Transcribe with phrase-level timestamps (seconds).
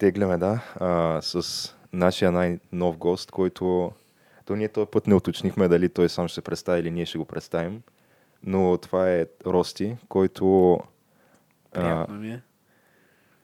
[0.00, 3.92] Потегляме, да, а, с нашия най-нов гост, който
[4.44, 7.18] то ние този път не уточнихме дали той сам ще се представи или ние ще
[7.18, 7.82] го представим.
[8.44, 10.78] Но това е Рости, който
[11.74, 12.40] а, е.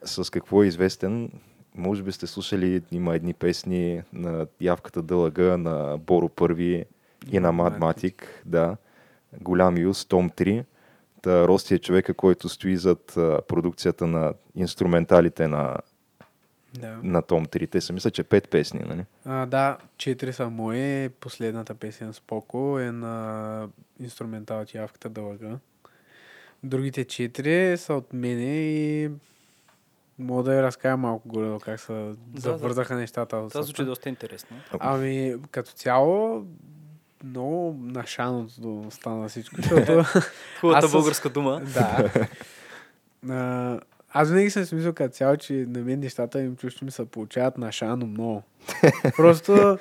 [0.04, 1.30] с какво е известен.
[1.74, 6.84] Може би сте слушали, има едни песни на Явката Дълъга, на Боро Първи
[7.30, 8.76] и на Мад Матик, да.
[9.40, 10.64] Голям юз, Том 3.
[11.22, 15.76] Та Рости е човека, който стои зад а, продукцията на инструменталите на,
[16.80, 16.98] Да.
[17.02, 17.70] на Том 3.
[17.70, 19.04] Те са мисля, че пет песни, нали?
[19.24, 21.08] А, да, четири са мои.
[21.08, 23.68] Последната песен Споко е на
[24.00, 25.58] инструментал от Явката Дълъга.
[26.62, 29.10] Другите четири са от мене и
[30.18, 32.40] мога да ви разкажа малко горе как се да.
[32.40, 33.48] завързаха нещата.
[33.48, 34.56] Това звучи доста интересно.
[34.78, 36.46] Ами, като цяло,
[37.24, 40.04] много нашаното стана всичко, защото...
[40.60, 41.60] Хубавата българска дума.
[41.74, 42.10] да.
[43.28, 43.80] А,
[44.18, 47.06] аз винаги съм си мислил като цяло, че на мен нещата им чущо ми се
[47.06, 48.42] получават нашано много.
[49.16, 49.78] Просто,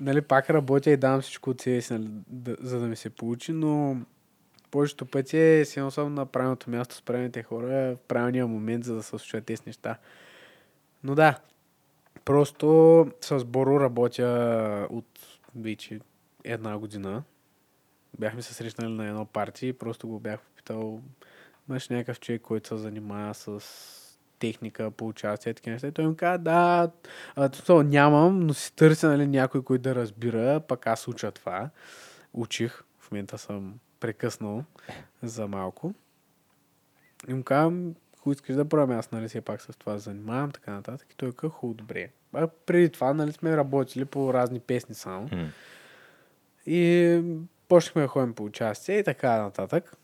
[0.00, 2.08] нали, пак работя и давам всичко от себе си, нали,
[2.60, 3.96] за да ми се получи, но
[4.70, 8.94] повечето пъти е си съм на правилното място с правилните хора в правилния момент, за
[8.94, 9.98] да се случват тези неща.
[11.04, 11.38] Но да,
[12.24, 15.06] просто с Боро работя от
[15.56, 16.00] вече
[16.44, 17.22] една година.
[18.18, 21.00] Бяхме се срещнали на едно парти и просто го бях попитал
[21.68, 23.60] имаш някакъв човек, който се занимава с
[24.38, 25.88] техника по участие и такива неща.
[25.88, 26.90] И той ми каза, да,
[27.36, 31.70] а, то, нямам, но си търся нали, някой, който да разбира, пък аз уча това.
[32.32, 34.64] Учих, в момента съм прекъснал
[35.22, 35.94] за малко.
[37.28, 40.72] И му казвам, ако искаш да правим, аз нали все пак с това занимавам, така
[40.72, 41.08] нататък.
[41.12, 42.08] И той каза, хубаво, добре.
[42.32, 45.28] А преди това, нали сме работили по разни песни само.
[45.32, 45.48] М.
[46.66, 47.22] И
[47.68, 49.96] почнахме да ходим по участие и така нататък.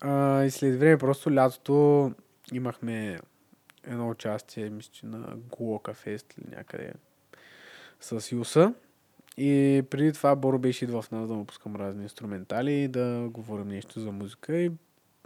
[0.00, 2.12] А, и след време просто лятото
[2.52, 3.18] имахме
[3.86, 6.92] едно участие, мисля, на Глока Фест или някъде
[8.00, 8.74] с Юса.
[9.36, 13.28] И преди това Боро беше идвал в нас да му пускам разни инструментали и да
[13.30, 14.56] говорим нещо за музика.
[14.56, 14.70] И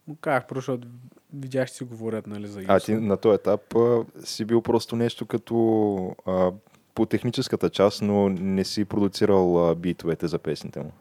[0.07, 0.89] му казах, защото
[1.35, 2.73] видях, че си говорят нали, за Юса.
[2.73, 6.53] А ти на този етап а, си бил просто нещо като а,
[6.95, 10.93] по техническата част, но не си продуцирал а, битовете за песните му.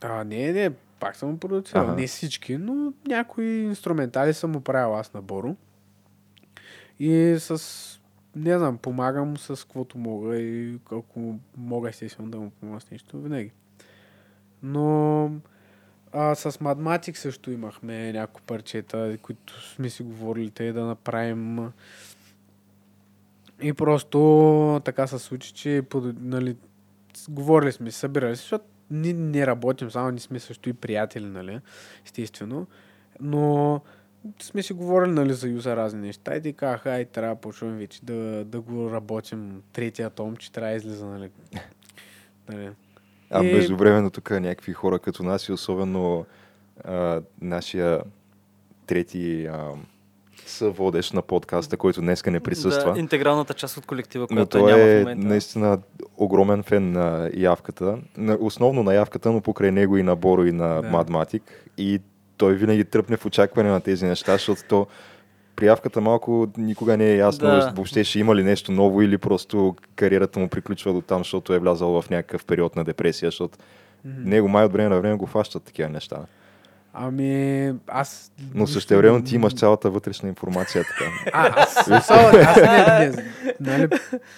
[0.00, 1.84] А, не, не, пак съм продуцирал.
[1.84, 1.94] Ага.
[1.94, 5.56] Не всички, но някои инструментали съм му правил аз на Боро.
[6.98, 7.60] И с,
[8.36, 13.20] не знам, помагам с каквото мога и ако мога естествено да му помогна с нещо,
[13.20, 13.52] винаги.
[14.62, 15.30] Но
[16.12, 21.72] а, с математик също имахме няколко парчета, които сме си говорили те да направим.
[23.62, 25.82] И просто така се случи, че
[26.20, 26.56] нали,
[27.28, 31.60] говорили сме, събирали се, защото ние не работим, само ние сме също и приятели, нали,
[32.04, 32.66] естествено.
[33.20, 33.80] Но
[34.42, 37.76] сме си говорили, нали, за юза разни неща и ти казаха, ай, трябва да почваме
[37.78, 41.30] вече да, да го работим третия том, че трябва да излиза, нали.
[42.48, 42.70] нали.
[43.30, 46.26] А И- междувременно тук някакви хора като нас и особено
[46.84, 48.02] а, нашия
[48.86, 49.72] трети а,
[50.46, 52.92] съводещ на подкаста, който днеска не присъства.
[52.92, 55.26] Да, интегралната част от колектива, която той няма в е момента.
[55.26, 55.78] наистина
[56.16, 57.98] огромен фен на явката.
[58.40, 60.88] Основно на явката, но покрай него и на Боро и на Да.
[60.88, 61.70] Мадматик.
[61.78, 62.00] И
[62.36, 64.86] той винаги тръпне в очакване на тези неща, защото то
[65.56, 67.72] при явката малко никога не е ясно Да.
[67.76, 71.58] въобще ще има ли нещо ново или просто кариерата му приключва до там, защото е
[71.58, 73.58] влязал в някакъв период на депресия, защото
[74.04, 76.16] него май от време на време го фащат такива неща.
[76.92, 78.32] Ами, аз...
[78.54, 81.10] Но също време ти имаш цялата вътрешна информация така.
[81.32, 83.24] А, аз, смисъл, аз не, не,
[83.60, 83.88] нали,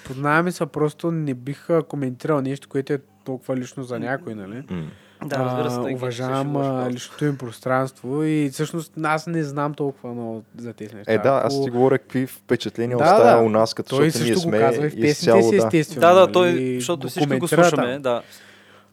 [0.06, 4.62] познаваме се, просто не бих коментирал нещо, което е толкова лично за някой, нали?
[4.70, 4.82] М.
[5.24, 5.78] Да, разбира се.
[5.78, 10.94] А, уважавам а, личното им пространство и всъщност аз не знам толкова много за тези
[10.94, 11.12] неща.
[11.12, 13.46] Е, да, аз ти говоря какви впечатления Да, оставя да.
[13.46, 15.56] у нас, като Той защото ние също го сме казва и в песните изцяло, си,
[15.56, 16.00] естествено.
[16.00, 18.02] Да, да, нали, той, защото всички го слушаме, там.
[18.02, 18.22] да.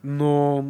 [0.04, 0.66] Но...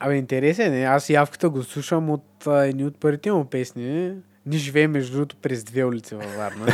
[0.00, 0.84] Абе, интересен е.
[0.84, 4.14] Аз явката го слушам от а, едни от първите му песни.
[4.46, 6.66] Ние живеем, между другото, през две улици във Варна.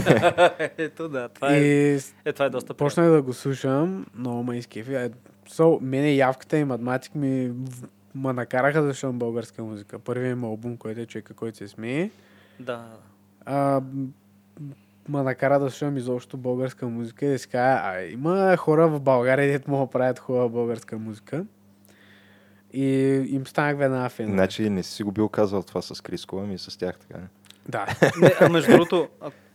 [0.78, 4.56] Ето да, това е, и е, това е доста почнах да го слушам, много ме
[4.56, 4.94] изкефи.
[4.94, 5.10] Е,
[5.50, 7.52] So, мене явката и математик ми
[8.14, 9.98] ма накараха да слушам българска музика.
[9.98, 12.10] Първият ми албум, който е човека, който се смее.
[12.60, 12.86] Да.
[13.44, 13.80] А,
[15.08, 19.00] ма накара да слушам изобщо българска музика и да си кажа, а има хора в
[19.00, 21.44] България, дето могат да правят хубава българска музика.
[22.74, 24.26] И им станах веднага фен.
[24.30, 27.18] Значи не си го бил казал това с Криско, ами с тях така.
[27.68, 27.86] Да.
[28.20, 29.08] Не, а между другото,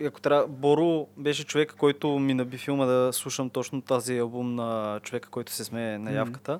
[0.06, 5.00] ако, трябва, Боро беше човек, който ми наби филма да слушам точно тази албум на
[5.04, 6.60] човека, който се смее на явката.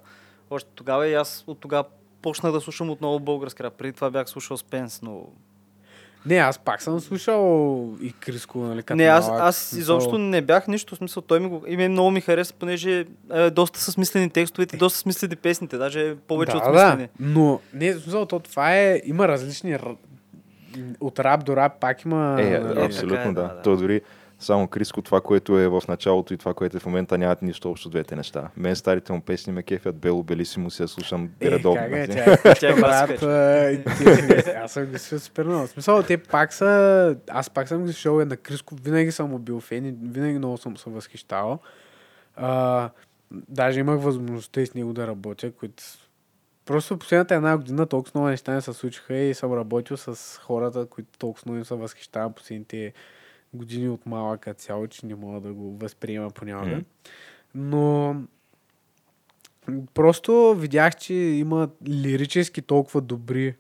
[0.50, 1.83] Още тогава и аз от тогава
[2.21, 3.73] почнах да слушам отново български рап.
[3.73, 5.25] Преди това бях слушал Спенс, но
[6.25, 9.81] Не, аз пак съм слушал и Криско, нали, като Не, аз, малък, аз смисъл.
[9.81, 13.06] изобщо не бях нищо, в смисъл, той ми го, и мен много ми хареса, понеже
[13.33, 17.04] е, доста са смислени текстовете, доста смислени песните, даже повече да, от смислени.
[17.04, 19.77] Да, но не, в смисъл, то това е, има различни
[21.00, 22.38] от рап до рап пак има...
[22.42, 23.42] Е, нали, абсолютно така е, да.
[23.42, 23.62] да, да.
[23.62, 24.01] То дори
[24.39, 27.71] само Криско, това, което е в началото и това, което е в момента, нямат нищо
[27.71, 28.50] общо двете неща.
[28.57, 31.81] Мен старите му песни ме кефят Бело Белисимо, си я слушам Е, редовно.
[31.81, 33.09] как е, тя е Тя е брат,
[34.39, 35.68] ти- Аз съм ги слушал супер много.
[35.68, 37.15] В смисъл, те пак са...
[37.30, 38.75] Аз пак съм ги слушал е на Криско.
[38.75, 41.59] Винаги съм му бил фен и винаги много съм се възхищавал.
[42.36, 42.89] А,
[43.31, 45.83] даже имах възможността и с него да работя, които
[46.65, 50.86] Просто последната една година толкова много неща не се случиха и съм работил с хората,
[50.86, 52.94] които толкова много им се възхищавам последните
[53.54, 56.75] години от малък като цяло, че не мога да го възприема понякога.
[56.75, 56.86] Мгм.
[57.56, 58.16] Но
[59.94, 63.56] просто видях, че има лирически толкова добри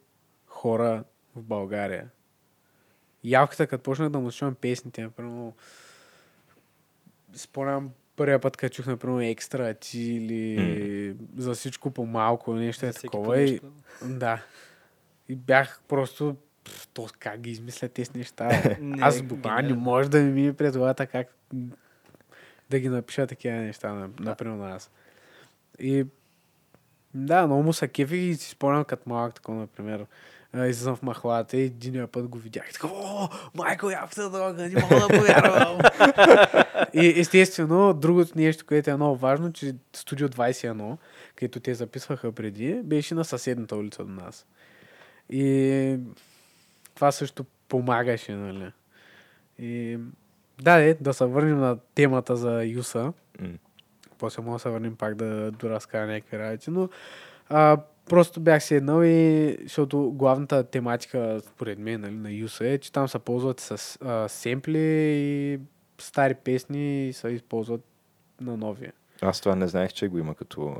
[0.45, 1.03] хора
[1.35, 2.09] в България.
[3.23, 5.51] Явката, като почнах да му слушам песните, например,
[7.33, 12.91] спомням първия път, като чух, например, екстра ти или за всичко по малко, нещо е
[12.91, 13.41] За такова.
[13.41, 13.59] И,
[14.05, 14.43] да.
[15.29, 16.35] И бях просто
[16.93, 18.77] то как ги измислят тези неща.
[18.81, 21.27] Не, Аз буквално не може да ми мине пред главата как
[22.69, 24.91] да ги напиша такива неща, на- например на аз.
[25.79, 26.05] И
[27.13, 30.05] да, много му са кефи и си спомням като малък, такова, например,
[30.55, 34.81] излизам в махлата и един път го видях и така, о, Майкъл Япта дрога, не
[34.81, 35.77] мога да повярвам.
[36.93, 40.97] и естествено, другото нещо, което е много важно, че Студио 21,
[41.35, 44.45] където те записваха преди, беше на съседната улица до нас.
[45.29, 45.97] И
[46.99, 48.71] това също помагаше, нали?
[49.59, 49.97] И
[50.61, 53.13] да, де, да се върнем на темата за Юса.
[53.39, 53.49] М.
[54.17, 56.89] После мога да се върнем пак да доразкая някакви работи, но
[57.49, 57.77] а,
[58.09, 63.07] просто бях седнал и, защото главната тематика, според мен, нали, на Юса е, че там
[63.07, 64.79] се ползват с а, семпли
[65.13, 65.59] и
[65.97, 67.81] стари песни и се използват
[68.41, 68.93] на новия.
[69.21, 70.75] Аз това не знаех, че го има като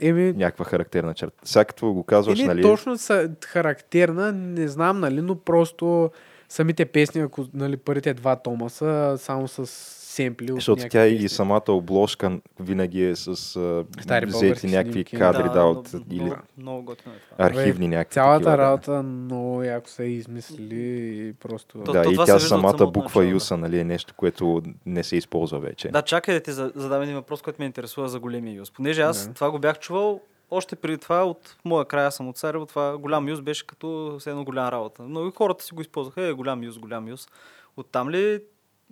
[0.00, 1.36] Еми, някаква характерна черта.
[1.44, 2.62] Сега като го казваш, Или нали?
[2.62, 6.10] точно са характерна, не знам, нали, но просто
[6.48, 9.66] самите песни, ако нали, първите два тома са само с
[10.14, 11.28] семпли от Защото тя и песни.
[11.28, 12.30] самата обложка
[12.60, 15.16] винаги е с а, Стари взети някакви снимки.
[15.16, 18.58] кадри, да, но- от, или много, много готино е архивни някакви Цялата такива, да.
[18.60, 20.80] работа много яко са измислили
[21.18, 21.78] и просто...
[21.78, 23.28] То- Да, то и тя се самата буква начало, да.
[23.28, 25.88] Юса, нали, е нещо, което не се използва вече.
[25.88, 28.70] Да, чакай да ти за- задам един въпрос, който ме интересува за големия юз.
[28.70, 29.34] Понеже аз Да.
[29.34, 30.20] това го бях чувал
[30.50, 34.30] още преди това от моя края съм от Царево, това голям юз беше като все
[34.30, 35.02] едно голяма работа.
[35.02, 37.28] Но и хората си го използваха, е голям юз, голям юз.
[37.76, 38.40] Оттам ли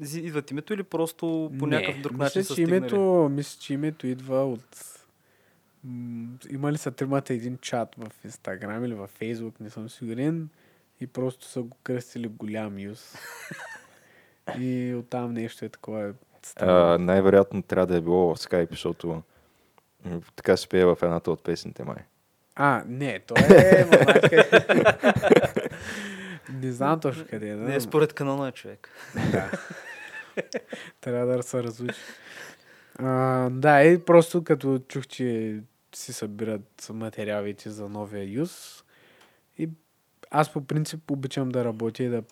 [0.02, 2.76] идват името или просто по Не, някакъв друг мисля, начин са че стигнали?
[2.76, 4.88] името, мисля, че името идва от...
[6.50, 10.49] Имали са тримата един чат в Инстаграм или в Фейсбук, не съм сигурен.
[11.00, 13.14] И просто са го кръстили голям юз.
[14.59, 16.12] и оттам нещо е такова.
[16.42, 16.94] странно.
[16.94, 19.23] А, най-вероятно трябва да е било в Skype, защото
[20.37, 21.97] така се пее в едната от песните май.
[22.54, 24.44] А, не, то е мамачка.
[26.62, 27.56] не знам точно къде е.
[27.56, 28.88] Да, Не, според канона е човек.
[29.32, 29.50] да.
[31.00, 32.00] Трябва да се разучи.
[33.50, 35.60] Да, и просто като чух, че
[35.94, 38.84] си събират материалите за новия юз.
[39.58, 39.68] И
[40.30, 42.22] аз по принцип обичам да работя и да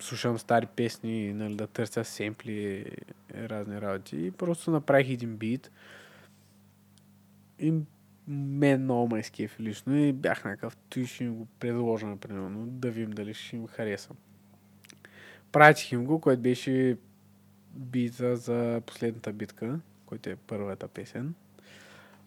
[0.00, 2.84] слушам стари песни, нали, да търся семпли и
[3.48, 4.26] разни работи.
[4.26, 5.70] И просто направих един бит.
[7.58, 7.74] И
[8.28, 12.90] мен много ме изкефи лично и бях някакъв, той ще им го предложа, например, да
[12.90, 14.10] видим дали ще им хареса.
[15.52, 16.96] Пратих им го, който беше
[17.76, 21.34] бита за последната битка, който е първата песен.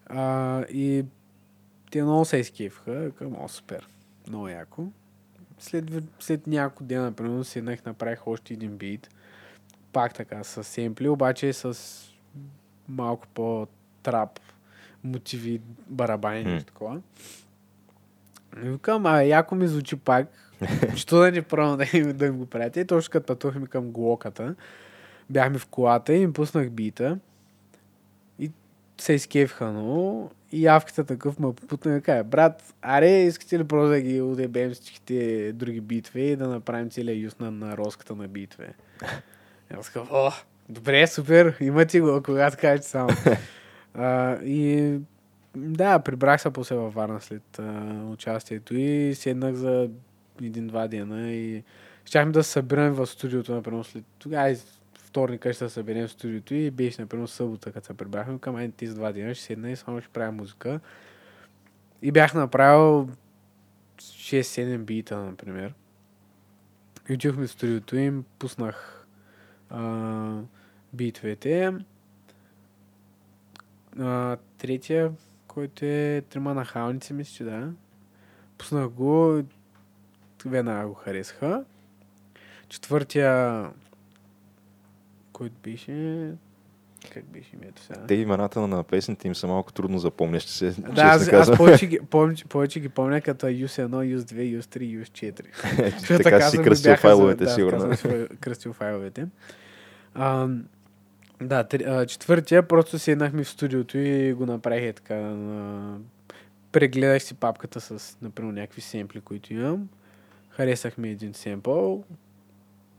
[0.06, 1.04] А, и
[1.90, 3.88] те много се изкефиха, към о, супер,
[4.28, 4.86] много яко.
[5.58, 5.84] След,
[6.20, 9.10] след няколко дена, примерно, седнах, направих още един бит.
[9.92, 11.78] Пак така, с семпли, обаче с
[12.88, 14.40] малко по-трап
[15.04, 17.00] мотиви, барабани, нещо такова.
[18.64, 20.28] И викам, а яко ми звучи пак.
[20.96, 22.80] Що да не пробвам да им, да им го пратя.
[22.80, 24.54] И точно като пътувахме към глоката,
[25.30, 27.18] бяхме в колата и им пуснах бита.
[28.38, 28.50] И
[29.00, 30.30] се изкефиха много.
[30.52, 34.70] И явката такъв ме попутна и каза, брат, аре, искате ли просто да ги удебем
[34.70, 38.74] всичките други битве и да направим целия юз на, на роската на битве?
[39.78, 40.30] Аз казах, о,
[40.68, 43.10] добре, супер, имате го, когато кажете само.
[43.94, 44.94] а, и
[45.56, 49.88] да, прибрах се после във Варна след а, участието и седнах за
[50.42, 51.62] един-два дена и
[52.04, 54.56] щяхме да се събираме в студиото, например, след тогава
[55.10, 58.72] вторника ще се съберем в студиото и беше, например, събота, като се прибрахме, към един
[58.72, 60.80] тези два дена ще седна и само ще правя музика.
[62.02, 63.08] И бях направил
[63.98, 65.74] 6-7 бита, например.
[67.08, 69.06] И отидохме в студиото им, пуснах
[69.70, 70.40] а,
[70.92, 71.72] битвете.
[73.98, 75.12] А, третия,
[75.48, 77.72] който е трима нахалници, мисля, че да.
[78.58, 79.42] Пуснах го,
[80.44, 81.64] веднага го харесаха.
[82.68, 83.70] Четвъртия,
[85.40, 86.30] който беше...
[87.12, 88.06] Как беше името сега?
[88.06, 90.70] Те имената на песните им са малко трудно запомнящи се.
[90.70, 94.78] Да, аз, аз повече, ги, повече, повече ги помня като US 1, US 2, US
[94.78, 95.98] 3, US 4.
[95.98, 97.96] Защото така си кръстил файловете, да, сигурно.
[97.96, 98.08] си
[98.40, 99.26] кръстил файловете.
[100.14, 100.48] А,
[101.42, 105.14] да, три, а, четвъртия просто седнахме в студиото и го направих е така.
[105.14, 105.98] На...
[106.72, 109.88] Прегледах си папката с, например, някакви семпли, които имам.
[110.50, 112.04] Харесах ми един семпъл,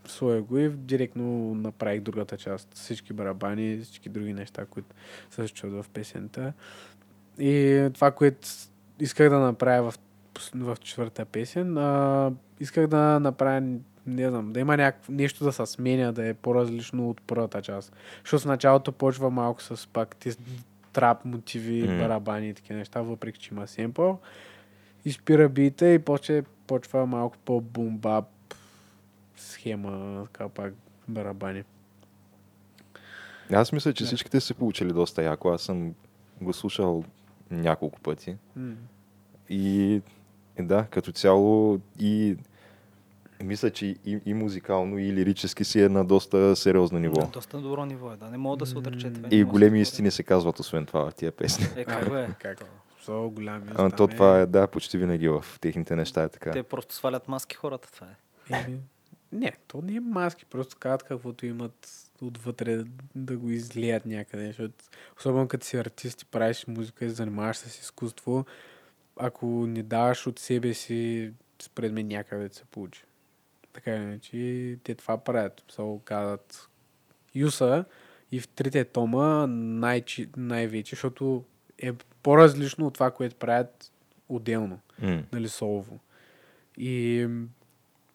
[0.08, 2.74] сложих го и директно направих другата част.
[2.74, 4.96] Всички барабани, всички други неща, които
[5.30, 6.54] се случват в песента.
[7.40, 8.48] И това, което
[9.00, 10.00] исках да направя в,
[10.56, 13.62] в четвърта песен, а, исках да направя,
[14.08, 17.94] не знам, да има някакво нещо да се сменя, да е по-различно от първата част.
[18.24, 20.38] Защото в началото почва малко с пак тези
[20.94, 21.98] трап мотиви, М.
[21.98, 24.20] барабани и такива неща, въпреки че има семпъл.
[25.06, 28.26] И спира бита и почва, почва малко по-бумбап
[29.42, 30.74] схема, така пак
[31.08, 31.64] барабани.
[33.54, 34.08] Аз мисля, че Да.
[34.08, 35.50] всичките са се получили доста яко.
[35.50, 35.94] Аз съм
[36.42, 37.04] го слушал
[37.52, 38.36] няколко пъти.
[38.56, 38.74] М.
[39.50, 40.02] И
[40.60, 42.38] да, като цяло и
[43.44, 47.28] мисля, че и, и музикално, и лирически си е на доста сериозно ниво.
[47.34, 48.30] Доста добро ниво е, да.
[48.30, 49.28] Не мога да се отрече това.
[49.32, 51.66] И да големи се истини се казват, освен това, в тия песни.
[51.76, 52.30] Е, как е?
[52.40, 52.66] Как?
[53.08, 56.52] Голям А, то това е, да, почти винаги в техните неща е така.
[56.52, 58.64] Те просто свалят маски хората, това е.
[58.64, 58.78] Еми,
[59.32, 61.90] не, то не е маски, просто казват каквото имат
[62.22, 62.84] отвътре
[63.16, 64.48] да го излият някъде.
[64.48, 64.86] Защото,
[65.18, 68.46] особено като си артист и правиш музика и се занимаваш с изкуство,
[69.18, 73.04] ако не даваш от себе си, според мен някъде да се получи.
[73.74, 75.64] Така иначе, те това правят.
[75.72, 76.70] Само казват
[77.36, 77.86] Юса
[78.32, 80.04] и в трите тома най-
[80.38, 81.44] най-вече, защото
[81.78, 83.92] е по-различно от това, което правят
[84.30, 85.24] отделно М.
[85.32, 86.00] нали, солово.
[86.78, 87.28] И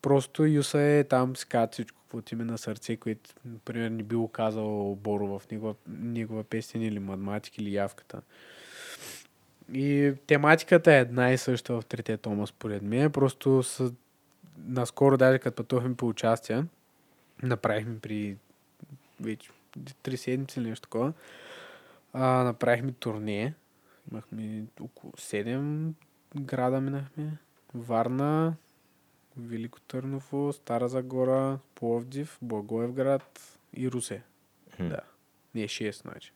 [0.06, 4.28] просто Юса е там си казва всичко, каквото им на сърце, което, например, не било
[4.28, 8.22] казал Боро в негова, негова песен или математика или явката.
[9.72, 13.12] И тематиката е една и съща в третия тома, според мен.
[13.12, 13.92] Просто с...
[14.58, 16.64] наскоро, даже като пътувахме по участие,
[17.42, 18.36] направихме при
[19.20, 19.50] вече
[20.02, 21.12] три седмици или нещо такова,
[22.12, 23.54] а, направихме турне.
[24.12, 25.92] Имахме около 7
[26.36, 27.32] града минахме.
[27.74, 28.54] Варна,
[29.36, 34.22] Велико Търново, Стара Загора, Пловдив, Благоевград и Русе.
[34.78, 34.88] М.
[34.88, 35.00] Да.
[35.54, 36.32] Не, 6, значи.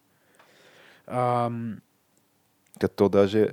[1.06, 1.80] Ам,
[2.80, 3.48] Като даже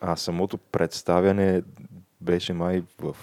[0.00, 1.62] а самото представяне
[2.20, 3.16] беше май в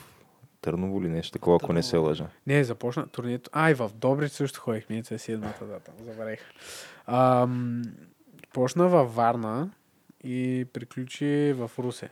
[0.62, 2.28] Търново или нещо такова, ако не се лъжа.
[2.48, 3.50] не, започна турнето.
[3.54, 5.92] А, и в Добрич също ходихме, това е седмата дата.
[6.04, 6.40] Забравих.
[7.08, 7.82] Ам,
[8.54, 9.72] почна във Варна
[10.24, 12.10] и приключи в Русе.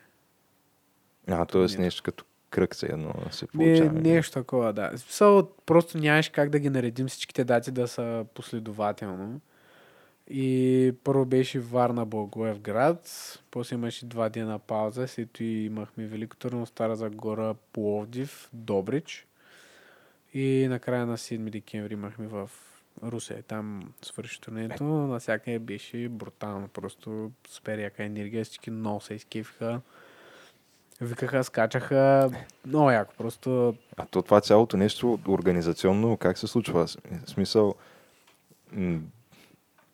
[1.27, 1.81] А, т.е.
[1.81, 3.99] Нещо като кръг се едно се Не, получава.
[4.01, 4.91] нещо такова, да.
[4.97, 9.41] Смисъл, просто нямаш как да ги наредим всичките дати да са последователно.
[10.29, 13.09] И първо беше Варна Благоевград,
[13.51, 19.27] после имаше два дена пауза, след това имахме Велико Търново, Стара Загора, Пловдив, Добрич.
[20.33, 22.49] И накрая на 7 декември имахме в
[23.03, 23.41] Русе.
[23.41, 24.83] Там свърши турнето.
[24.83, 26.67] Насякъде беше брутално.
[26.67, 28.43] Просто супер яка енергия.
[28.45, 29.81] Всички много се изкефиха.
[31.01, 32.29] Викаха, скачаха.
[32.65, 33.13] Много яко.
[33.17, 36.87] Просто А то това цялото нещо организационно как се случва?
[36.87, 37.75] В смисъл,
[38.71, 38.99] м,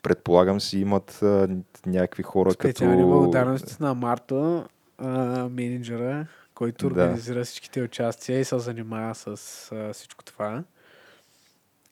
[0.03, 1.49] предполагам си имат а,
[1.85, 3.07] някакви хора специални като...
[3.07, 4.65] благодарности на Марто,
[4.97, 5.09] а,
[5.49, 6.93] менеджера, който Да.
[7.03, 9.27] организира всичките участия и се занимава с
[9.71, 10.63] а, всичко това.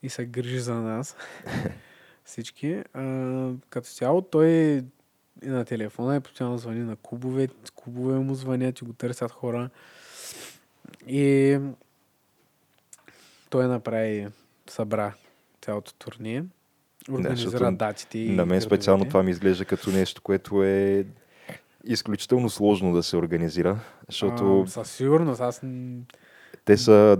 [0.04, 1.16] И се грижи за нас.
[2.26, 2.84] Всички.
[2.94, 3.02] А,
[3.70, 4.84] като цяло той
[5.44, 7.48] е на телефона и постоянно звъни на клубове.
[7.76, 9.70] Клубове му звънят и го търсят хора.
[11.08, 11.60] И
[13.50, 14.28] той направи,
[14.70, 15.14] събра
[15.62, 16.44] цялото турние.
[17.10, 21.06] Организира защото датите и На мен специално това ми изглежда като нещо, което е
[21.84, 25.42] изключително сложно да се организира, защото А, със сигурност.
[25.42, 25.62] Аз...
[26.66, 27.18] те са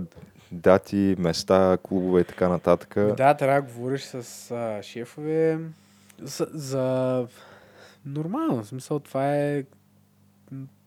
[0.52, 2.94] дати, места, клубове и така нататък.
[3.16, 5.58] Да, трябва да говориш с а, шефове
[6.22, 7.26] за, за...
[8.06, 8.62] Нормално.
[8.62, 9.64] В смисъл, това е...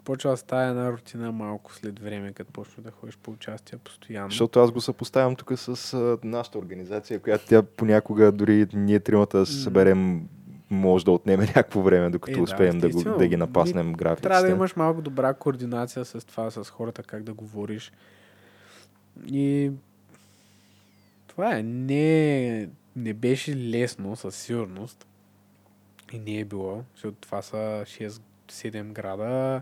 [0.04, 4.30] Почва да става една рутина малко след време, като почва да ходиш по участие постоянно.
[4.30, 9.38] Защото аз го съпоставям тук с а, нашата организация, която тя понякога дори ние тримата
[9.38, 10.28] да се съберем
[10.70, 13.18] може да отнеме някакво време, докато Е, да, успеем да, го, естествено.
[13.18, 14.28] да ги напаснем графиците.
[14.28, 17.92] Трябва да имаш малко добра координация с това, с хората, как да говориш.
[19.28, 19.72] И
[21.28, 21.64] Това е.
[21.64, 25.06] Не, не беше лесно, със сигурност.
[26.12, 27.84] И не е било, защото това са
[28.48, 29.62] 6-7 града,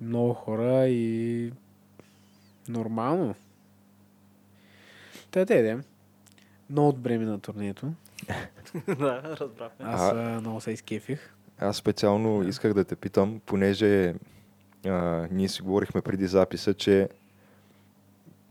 [0.00, 1.52] много хора и
[2.68, 3.34] нормално.
[5.30, 5.82] Та те идем.
[6.70, 7.92] Много добре ми на турнето.
[8.98, 9.86] да, разбрахме.
[9.86, 10.40] Аз А- а...
[10.40, 11.34] много се изкефих.
[11.58, 14.14] Аз специално исках да те питам, понеже
[14.86, 17.08] а, ние си говорихме преди записа, че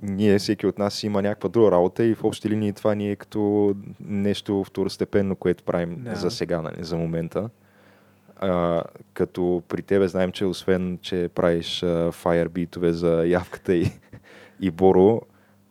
[0.04, 3.16] ние, всеки от нас има някаква друга работа и в общи линии това ни е
[3.16, 6.16] като нещо второстепенно, което правим Да.
[6.16, 7.50] за сега, нали, за момента.
[8.38, 8.84] А,
[9.14, 13.92] като при тебе знаем, че освен, че правиш а, fire битове за явката и,
[14.60, 15.22] и Боро,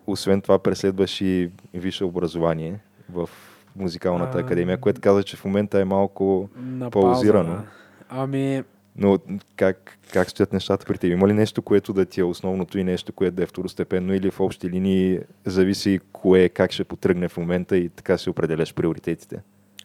[0.07, 3.31] освен това преследваш и висше образование в
[3.77, 6.49] музикалната А, академия, което каза, че в момента е малко
[6.91, 7.51] Паузирано.
[7.51, 7.63] да.
[8.09, 8.63] Ами,
[8.97, 9.19] но
[9.57, 11.11] как, как стоят нещата при теб?
[11.11, 14.31] Има ли нещо, което да ти е основното и нещо, което да е второстепенно или
[14.31, 19.43] в общи линии зависи кое как ще потръгне в момента и така си определяш приоритетите?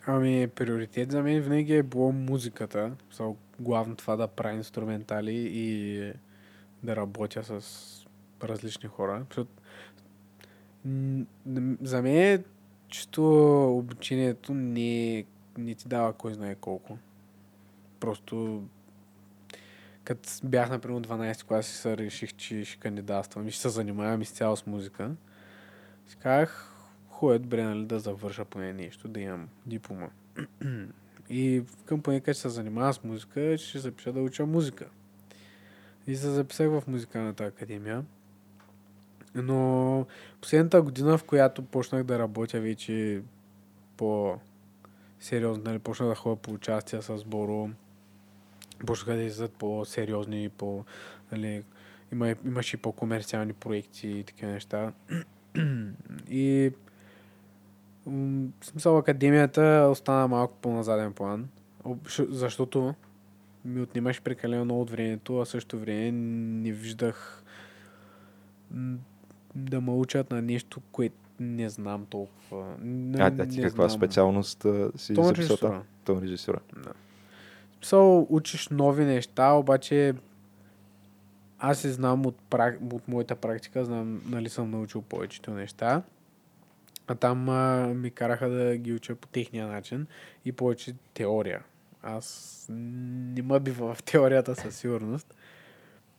[0.08, 2.92] ами, приоритет за мен винаги е било музиката.
[3.14, 6.00] So, главно това да правя инструментали и
[6.84, 8.06] да работя с
[8.44, 9.26] различни хора.
[9.30, 9.52] Защото,
[11.82, 12.44] за мен е
[12.90, 13.24] чисто
[13.78, 15.26] обучението не,
[15.58, 16.98] не ти дава кой знае колко.
[18.00, 18.64] Просто
[20.07, 24.22] като бях, например, 12 клас и се реших, че ще кандидатствам и ще се занимавам
[24.22, 25.11] изцяло с музика.
[26.07, 26.74] Си казах,
[27.09, 30.07] хубаво е добре, нали, да завърша поне нещо, да имам диплома.
[31.29, 34.85] и към поне като се занимавам с музика, ще запиша да уча музика.
[36.07, 38.05] И се записах в музикалната академия.
[39.35, 40.05] Но
[40.41, 43.22] последната година, в която почнах да работя вече
[43.98, 44.39] по
[45.20, 47.70] сериозно, нали, почнах да ходя по участия с Боро,
[48.85, 50.83] почнаха да излизат по-сериозни, по,
[51.31, 51.63] нали,
[52.11, 54.94] има, имаше и по-комерциални проекти и такива неща.
[56.29, 56.72] и
[58.05, 61.48] в смисъл академията остана малко по-на заден план,
[62.18, 62.94] защото
[63.66, 67.44] ми отнимаше прекалено много от времето, а също време не виждах
[69.55, 72.75] да ме учат на нещо, което не знам толкова.
[72.81, 74.00] Не, А, а ти каква знам.
[74.00, 75.83] специалност си Тон записал режисура.
[76.03, 76.59] Тон режисура.
[76.74, 77.06] В
[77.81, 80.13] смисъл, учиш нови неща, обаче
[81.59, 82.79] аз се знам от, прак...
[82.94, 86.01] от моята практика, знам, нали съм научил повечето неща.
[87.07, 90.07] А там а, ми караха да ги уча по техния начин
[90.46, 91.63] и повече теория.
[92.03, 95.35] Аз не бива в теорията със сигурност.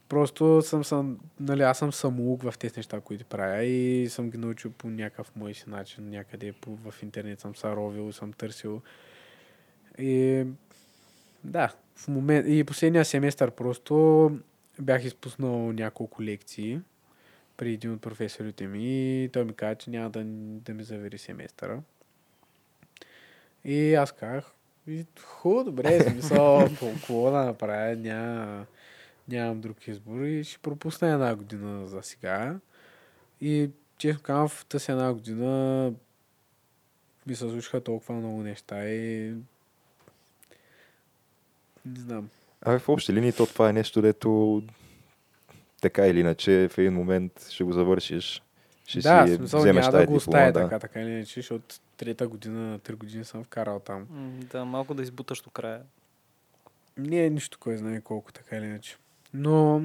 [0.08, 4.38] Просто съм, съм нали, аз съм самоук в тези неща, които правя и съм ги
[4.38, 8.82] научил по някакъв мой си начин, някъде по, в интернет съм се ровил, съм търсил.
[9.98, 10.44] И
[11.48, 12.46] да, в момент...
[12.48, 14.30] И последния семестър просто
[14.80, 16.80] бях изпуснал няколко лекции
[17.56, 20.24] при един от професорите ми и той ми каза, че няма да,
[20.64, 21.82] да ми завери семестъра.
[23.64, 24.52] И аз казах,
[24.88, 28.66] «И, хубаво, добре, смисъл, какво да направя, няма,
[29.28, 32.56] нямам друг избор и ще пропусна една година за сега.
[33.40, 35.92] И честно казвам, в тази една година
[37.26, 39.34] ми се случиха толкова много неща и
[41.86, 42.28] не знам.
[42.62, 44.62] А в общи линии то това е нещо, дето
[45.80, 48.42] така или иначе в един момент ще го завършиш.
[48.86, 50.62] Ще да, си смисъл вземеш няма да го оставя да.
[50.62, 54.06] така, така или иначе, защото трета година, три години съм вкарал там.
[54.52, 55.82] Да, малко да избуташ до края.
[56.96, 58.96] Не е нищо, кой знае колко, така или иначе.
[59.34, 59.82] Но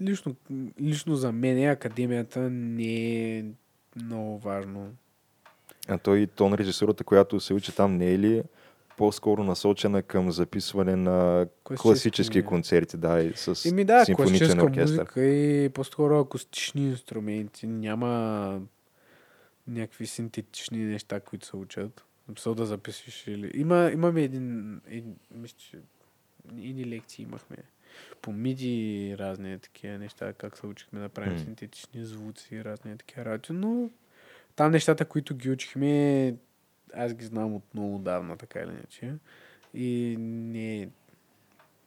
[0.00, 0.36] лично,
[0.80, 3.44] лично за мен академията не е
[3.96, 4.92] много важно.
[5.88, 8.42] А той тон режисурата, която се учи там, не е ли
[9.00, 14.98] по-скоро насочена към записване на Класически, класически концерти, да, и с Еми да, симфоничен оркестър.
[14.98, 17.66] музика и по-скоро акустични инструменти.
[17.66, 18.60] Няма
[19.68, 22.04] някакви синтетични неща, които се учат.
[22.26, 23.50] Смисъл да записваш или...
[23.54, 24.80] Има, имаме един...
[24.88, 25.78] един мисля, че
[26.58, 27.56] едни лекции имахме
[28.22, 31.38] по миди разни такива неща, как се учихме да правим М.
[31.38, 33.90] синтетични звуци и разни такива работи, но
[34.56, 36.34] там нещата, които ги учихме,
[36.94, 39.14] аз ги знам от много давна, така или иначе.
[39.74, 40.88] И не...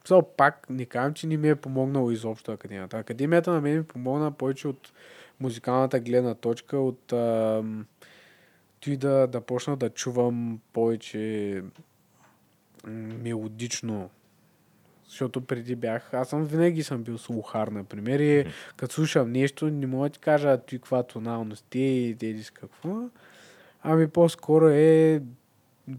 [0.05, 2.97] Со, пак не казвам, че не ми е помогнало изобщо академията.
[2.97, 4.91] Академията на мен ми помогна повече от
[5.39, 7.85] музикалната гледна точка, от ам,
[8.79, 11.63] той да, да почна да чувам повече
[12.87, 14.09] мелодично.
[15.07, 18.45] Защото преди бях, аз съм винаги съм бил слухар, например, и
[18.77, 22.51] като слушам нещо, не мога да ти кажа а той каква тоналност е и тези
[22.53, 23.09] какво.
[23.83, 25.21] Ами по-скоро е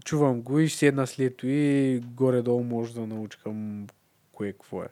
[0.05, 3.87] чувам го и седна след и горе-долу може да научкам
[4.31, 4.87] кое какво е.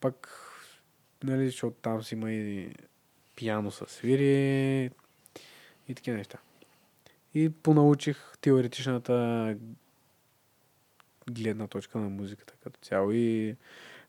[0.00, 0.28] Пак,
[1.24, 2.74] нали, защото там си има и
[3.36, 4.90] пияно са свири,
[5.88, 6.38] и такива неща.
[7.34, 9.56] И понаучих теоретичната
[11.30, 13.12] гледна точка на музиката като цяло.
[13.12, 13.56] И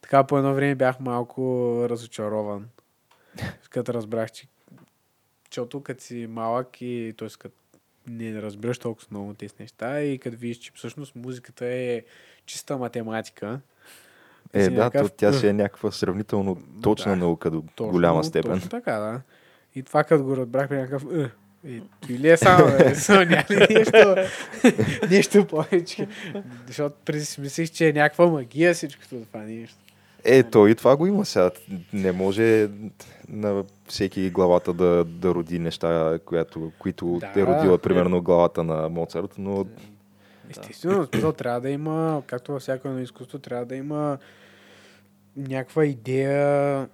[0.02, 1.42] така по едно време бях малко
[1.90, 2.70] разочарован.
[3.70, 4.48] Като разбрах, че
[5.52, 7.28] защото като си малък и т.е.
[7.40, 7.61] като
[8.08, 12.02] не разбираш толкова много тези неща и като видиш, че всъщност музиката е
[12.46, 13.60] чиста математика.
[14.54, 18.24] Е, да, някакъв, то, тя си е някаква сравнително точна Да, наука до Точно, голяма
[18.24, 18.54] степен.
[18.54, 19.22] Точно така, да.
[19.76, 21.06] И това като го разбрах, бях някакъв...
[21.14, 21.30] Е,
[21.68, 24.16] и, или е само, бе, само няма нещо,
[25.10, 26.08] нещо повече.
[26.68, 29.78] Защото преди си мислих, че е някаква магия всичкото това нещо.
[30.24, 31.52] Е, то и това го има сега.
[31.94, 32.70] Не може
[33.30, 37.42] на всеки главата да, да роди неща, която, които Да.
[37.42, 39.66] е родила примерно главата на Моцарт, но
[40.50, 44.18] Естествено, смисъл трябва да има, както във всяко едно изкуство, трябва да има
[45.38, 46.90] някаква идея,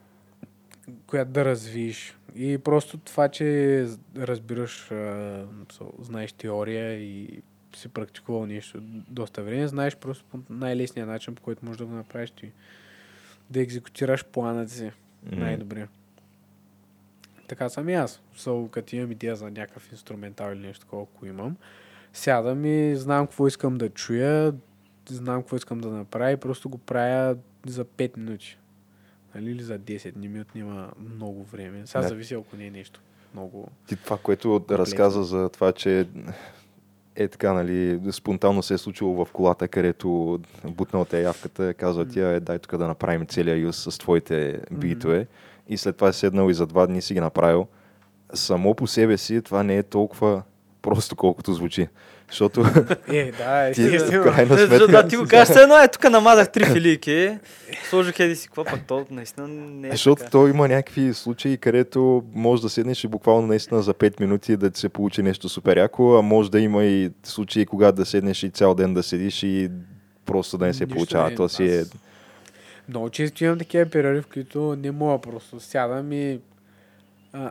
[1.07, 2.17] която да развиеш.
[2.35, 3.87] И просто това, че
[4.17, 4.91] разбираш,
[6.01, 7.41] знаеш теория и
[7.75, 12.31] си практикувал нещо доста време, знаеш просто най-лесния начин, по който можеш да го направиш
[12.31, 12.51] ти.
[13.49, 14.91] Да екзекутираш планът си м,
[15.37, 15.87] най-добре.
[17.47, 18.21] Така съм и аз.
[18.37, 21.57] So, като имам идея за някакъв инструментал или нещо такова, ако имам,
[22.13, 24.53] сядам и знам какво искам да чуя,
[25.09, 28.57] знам какво искам да направя и просто го правя за 5 минути.
[29.35, 29.51] Нали?
[29.51, 30.15] Или за 10.
[30.15, 31.87] Не ми отнема много време.
[31.87, 32.07] Сега Да.
[32.07, 33.01] зависи ако не е нещо
[33.33, 33.67] много...
[33.87, 36.07] ти това, което разказа за това, че
[37.17, 42.31] е така, нали, спонтанно се е случило в колата, където бутнал те явката, казва тя,
[42.31, 45.27] е, дай тук да направим целия юз с твоите битове.
[45.69, 47.67] И след това е седнал и за два дни си ги направил.
[48.33, 50.43] Само по себе си това не е толкова
[50.81, 51.87] просто, колкото звучи.
[52.29, 52.61] Защото
[53.07, 54.23] Е, да, ти в естествено.
[54.23, 54.87] крайна Е, сметка...
[54.87, 57.37] Да, ти го кажеш, едно е, тук намазах три филийки,
[57.89, 60.31] сложих еди си, какво пък то наистина не е Защото така.
[60.31, 64.69] то има някакви случаи, където може да седнеш и буквално наистина за 5 минути да
[64.69, 68.43] ти се получи нещо супер яко, а може да има и случаи, когато да седнеш
[68.43, 69.69] и цял ден да седиш и
[70.25, 71.29] просто да не се Нищо получава.
[71.29, 71.83] не, То си е...
[72.89, 76.39] Много често имам такива периоди, в които не мога просто сядам и...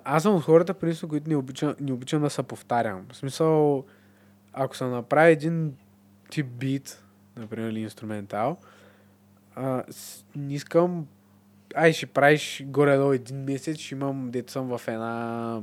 [0.04, 3.00] Аз съм от хората, принципно, които не обичам, не обичам да се повтарям.
[3.12, 3.84] В смисъл,
[4.56, 5.74] ако се направи един
[6.30, 7.02] тип бит,
[7.36, 8.56] например, или инструментал,
[9.54, 11.06] а, с- не искам...
[11.74, 15.60] Ай, ще правиш горе-долу един месец, ще имам, дето съм в една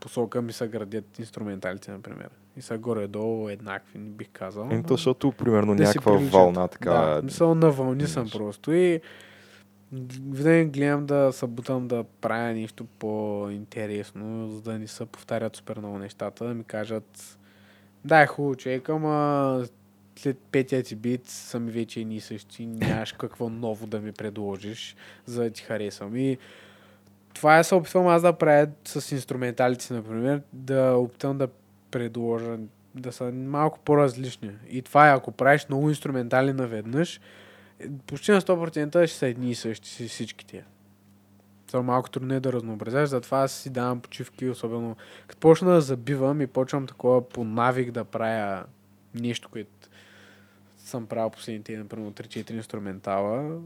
[0.00, 2.28] посока ми се градят инструменталите, например.
[2.56, 4.62] И са горе-долу еднакви, не бих казал.
[4.62, 6.90] Еми, ама- то, защото, примерно, да някаква вълна така...
[6.90, 9.00] Да, мисъл на вълни съм просто и
[10.24, 15.78] винаги гледам да се бутам да правя нещо по-интересно, за да не се повтарят супер
[15.78, 17.38] много нещата, да ми кажат
[18.04, 19.64] да, е хубаво човек, ама
[20.16, 24.12] след петия ти бит са ми вече едни и същи, нямаш какво ново да ми
[24.12, 26.16] предложиш, за да ти харесвам.
[26.16, 26.38] И
[27.34, 31.48] това е се опитвам аз да правя с инструменталите, например, да опитам да
[31.90, 32.56] предложа
[32.94, 34.50] да са малко по-различни.
[34.70, 37.20] И това е, ако правиш много инструментали наведнъж,
[37.80, 40.64] е, почти на 100% ще са едни и същи си всички тия.
[41.70, 45.80] Това малко трудно е да разнообразяш, затова аз си давам почивки, особено като почна да
[45.80, 48.64] забивам и почвам такова по навик да правя
[49.14, 49.70] нещо, което
[50.78, 53.60] съм правил последните, например, 3-4 инструментала,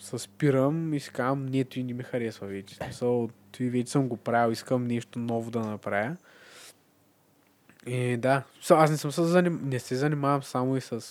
[0.00, 2.74] се спирам и си казвам, не, той не ми харесва вече.
[2.74, 6.16] Смисъл, той вече съм го правил, искам нещо ново да направя.
[7.86, 9.60] И да, аз не, съм се заним...
[9.64, 11.06] не се занимавам само и с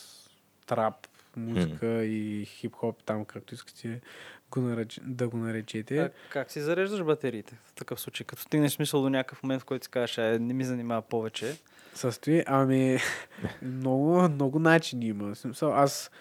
[0.66, 4.02] трап, музика и хип-хоп, там както искате
[4.52, 5.00] го нареч...
[5.04, 5.98] да го наречете.
[5.98, 8.26] Как, как си зареждаш батериите в такъв случай?
[8.26, 11.58] Като стигнеш смисъл до някакъв момент, в който си кажеш, е, не ми занимава повече.
[11.94, 12.98] Състои, ами
[13.62, 15.36] много, много начини има.
[15.36, 16.12] Смисъл, аз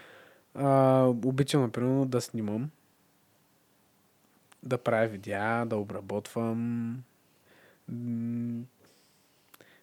[0.55, 2.71] а, обичам, например, да снимам,
[4.63, 7.03] да правя видеа, да обработвам.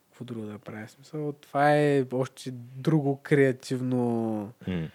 [0.06, 0.88] Какво друго да правя?
[0.88, 4.88] Смисъл, това е още друго креативно М.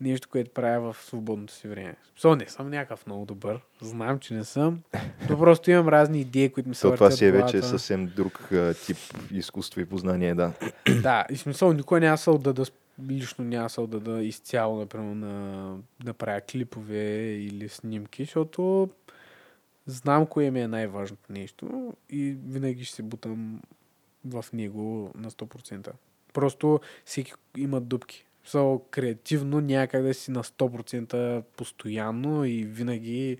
[0.00, 1.96] нещо, което правя в свободното си време.
[2.10, 3.60] Смисъл, не съм някакъв много добър.
[3.80, 4.82] Знам, че не съм.
[5.30, 7.68] Но просто имам разни идеи, които ми се въртят това си е вече главата.
[7.68, 8.96] съвсем друг а, тип
[9.32, 10.52] изкуство и познание, да.
[11.02, 12.64] Да, и смисъл никой няма се отдада,
[13.08, 18.88] лично няма се отдада изцяло, например, на, да правя клипове или снимки, защото
[19.86, 23.60] знам кое ми е най-важното нещо и винаги ще се бутам
[24.24, 25.90] в него на 100%.
[26.32, 28.26] Просто всеки има дупки.
[28.44, 33.38] Смисъл, креативно някак да си на 100% постоянно и винаги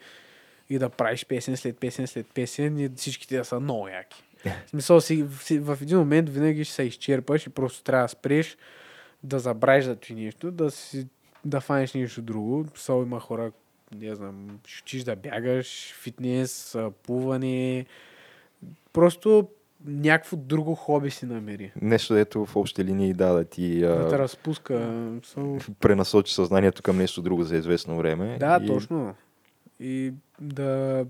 [0.71, 4.23] и да правиш песен след песен след песен и всичките да са много яки.
[4.67, 8.57] В смисъл си, в, един момент винаги ще се изчерпаш и просто трябва да спреш
[9.23, 11.07] да забравиш за това нещо, да си
[11.45, 12.67] да фанеш нещо друго.
[12.75, 13.53] Сол има хора,
[13.95, 17.87] не знам, ще да бягаш, фитнес, плуване.
[18.93, 19.49] Просто
[19.85, 21.73] някакво друго хоби си намери.
[21.83, 24.75] Нещо, ето в общи линии да, да ти Да те разпуска.
[25.21, 28.37] So, пренасочи съзнанието към нещо друго за известно време.
[28.41, 28.67] да, и...
[28.67, 29.15] точно.
[29.81, 31.05] И да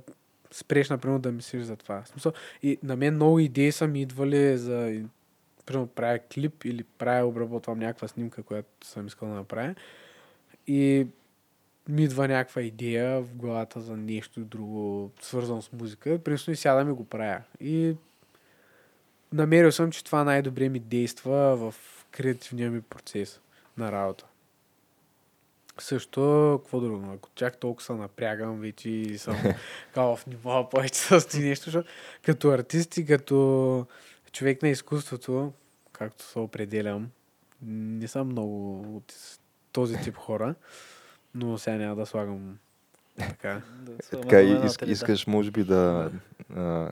[0.50, 2.02] спреш, например, да мислиш за това.
[2.04, 2.32] Смисъл,
[2.62, 5.02] и на мен много идеи са ми идвали за...
[5.66, 9.74] Примерно, правя клип или правя, обработвам някаква снимка, която съм искал да направя.
[10.66, 11.06] И
[11.88, 16.18] ми идва някаква идея в главата за нещо друго, свързано с музика.
[16.18, 17.42] Принципно и сядам и го правя.
[17.60, 17.94] И
[19.34, 21.74] намерил съм, че това най-добре ми действа в
[22.10, 23.40] креативния ми процес
[23.78, 24.24] на работа.
[25.78, 27.12] Също, какво друго?
[27.12, 29.36] Ако чак толкова се напрягам вече и съм
[29.94, 31.88] као в ниво повече с ти нещо, защото
[32.22, 33.86] като артист и като
[34.32, 35.52] човек на изкуството,
[35.92, 37.10] както се определям,
[37.62, 39.14] не съм много от
[39.72, 40.54] този тип хора,
[41.34, 42.58] но сега няма да слагам
[43.18, 43.62] така.
[43.80, 46.10] Да, така, и иск, искаш, може би, да,
[46.56, 46.90] а,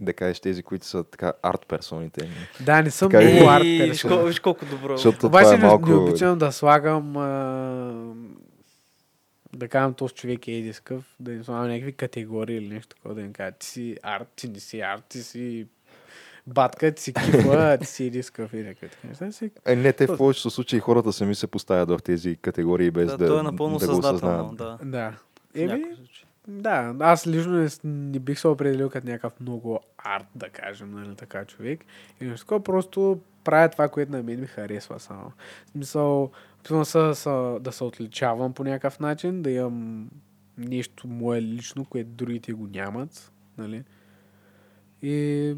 [0.00, 2.28] да кажеш тези, които са така арт персоните.
[2.60, 4.96] Да, не съм Така много арт И, виж, колко, виж колко добро.
[4.96, 5.88] Защото Обаче това е не, малко...
[5.88, 8.14] не обичам да слагам а,
[9.56, 13.20] да кажам този човек е едискъв, да им слагам някакви категории или нещо такова, да
[13.20, 15.66] им кажа ти си арт, ти не си арт, ти си
[16.46, 19.32] батка, ти си кифа, ти си едискъв и някакви.
[19.32, 23.06] Си- Е, не, те в повечето случаи хората сами се поставят в тези категории без
[23.06, 24.56] да, да, то е напълно да го осъзнаят.
[24.56, 24.78] Да.
[24.82, 25.12] Да.
[25.54, 25.84] Еми.
[26.48, 31.16] Да, аз лично не, не бих се определил като някакъв много арт, да кажем, нали,
[31.16, 31.84] така човек.
[32.20, 35.32] И нещо просто правя това, което на мен ми харесва само.
[35.66, 36.98] В смисъл, опитвам се,
[37.60, 40.08] да се отличавам по някакъв начин, да имам
[40.58, 43.84] нещо мое лично, което другите го нямат, нали.
[45.02, 45.54] И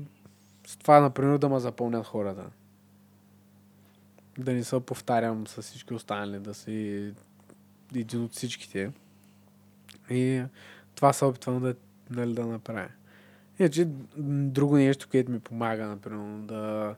[0.67, 2.51] с това, например, да ме запомнят хората.
[4.39, 7.13] Да не се повтарям с всички останали, да си
[7.95, 8.91] един от всичките.
[10.11, 10.43] И
[10.99, 11.75] това се опитвам да,
[12.11, 12.89] нали, да направя.
[13.59, 16.95] Иначе, друго нещо, което ми помага, например, да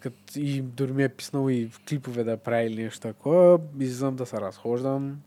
[0.00, 4.16] кът, и дори ми е писнало и в клипове да правя или нещо такова, излизам
[4.16, 5.20] да се разхождам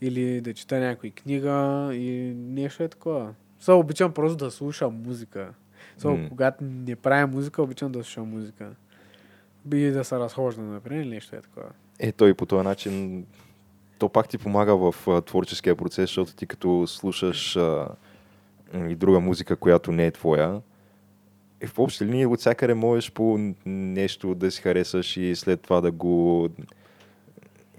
[0.00, 3.34] или да чета някоя книга и нещо е такова.
[3.60, 5.54] Са обичам просто да слушам музика.
[5.98, 6.28] Са, М.
[6.28, 8.70] когато не правя музика, обичам да слушам музика.
[9.74, 11.70] И да се разхождам, например, или нещо е такова.
[11.98, 13.26] Е, той по този начин
[13.98, 17.88] то пак ти помага в а, творческия процес, защото ти като слушаш а,
[18.88, 20.60] и друга музика, която не е твоя,
[21.62, 25.80] и в общи линии от всякъде можеш по нещо да си харесаш и след това
[25.80, 26.48] да го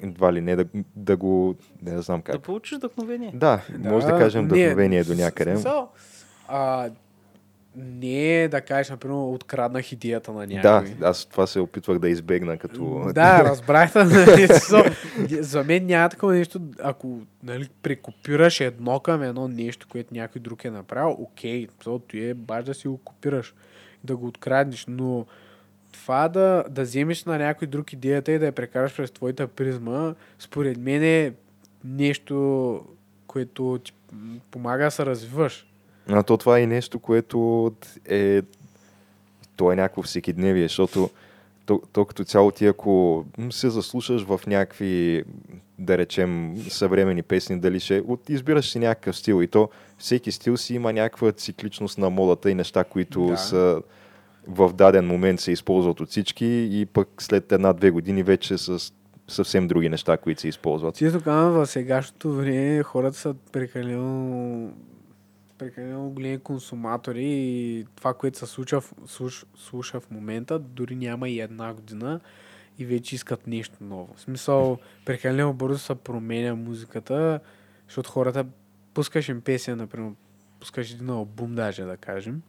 [0.01, 2.41] едва ли не да, да го не да знам Да как.
[2.41, 3.31] получиш вдъхновение.
[3.35, 5.57] Да, може да кажем вдъхновение до някъде.
[6.47, 6.89] а,
[7.77, 10.89] не е да кажеш, например, откраднах идеята на някой.
[10.89, 13.11] Да, аз това се опитвах да избегна като...
[13.13, 14.03] Да, разбрахте.
[14.03, 14.47] нали,
[15.43, 20.65] За мен няма такова нещо, ако нали, прекопираш едно към едно нещо, което някой друг
[20.65, 23.53] е направил, окей, защото е баш да си го копираш,
[24.03, 25.25] да го откраднеш, но
[25.93, 30.13] това да, да вземеш на някой друг идеята и да я прекараш през твоята призма,
[30.39, 31.33] според мен е
[31.83, 32.81] нещо,
[33.27, 33.93] което ти
[34.51, 35.67] помага да се развиваш.
[36.09, 37.71] А то това е нещо, което
[38.05, 38.41] е...
[39.55, 41.09] То е някакво всекидневие, защото
[41.65, 45.23] то, то като цяло ти ако се заслушаш в някакви,
[45.79, 48.03] да речем, съвремени песни, дали ще...
[48.07, 52.51] От, избираш си някакъв стил и то всеки стил си има някаква цикличност на модата
[52.51, 53.37] и неща, които Да.
[53.37, 53.81] са
[54.47, 58.93] в даден момент се използват от всички и пък след една-две години вече с
[59.27, 60.95] съвсем други неща, които се използват.
[60.95, 64.69] Често казвам, в сегашното време хората са прекалено
[65.57, 71.39] прекалено големи консуматори и това, което се случва, слуш, слуша в момента, дори няма и
[71.39, 72.19] една година
[72.79, 74.13] и вече искат нещо ново.
[74.15, 77.39] В смисъл, прекалено бързо се променя музиката,
[77.87, 78.45] защото хората
[78.93, 80.11] пускаш им песен, например,
[80.59, 82.41] пускаш един албум даже, да кажем,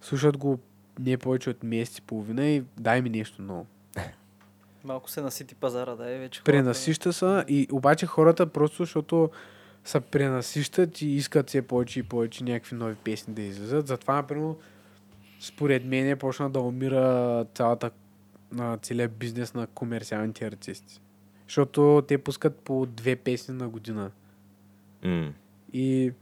[0.00, 0.58] слушат го
[0.98, 3.66] не повече от месец и половина и дай ми нещо ново.
[4.84, 6.40] Малко се насити пазара, да е вече.
[6.40, 9.30] хората- Пренасища са и обаче хората просто, защото
[9.86, 13.86] се пренасищат и искат все повече и повече някакви нови песни да излизат.
[13.86, 14.54] Затова, например,
[15.40, 17.90] според мен е почна да умира цялата
[18.82, 21.00] целият бизнес на комерциалните артисти.
[21.46, 24.10] Защото те пускат по две песни на година.
[25.04, 25.32] М.
[25.72, 26.12] И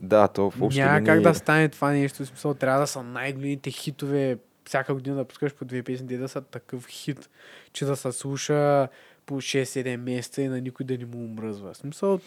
[0.00, 2.24] Да, то в общи няма как да стане това нещо.
[2.24, 4.38] В смисъл, трябва да са най-големите хитове.
[4.66, 7.30] Всяка година да пускаш по две песни, те да са такъв хит,
[7.72, 8.88] че да се слуша
[9.26, 11.72] по 6-7 месеца и на никой да не му омръзва.
[11.72, 12.20] В смисъл,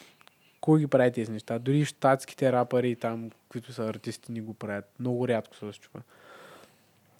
[0.67, 1.59] кой ги прави тези неща?
[1.59, 4.85] Дори щатските рапъри там, които са артисти, не го правят.
[4.99, 6.01] Много рядко се случва.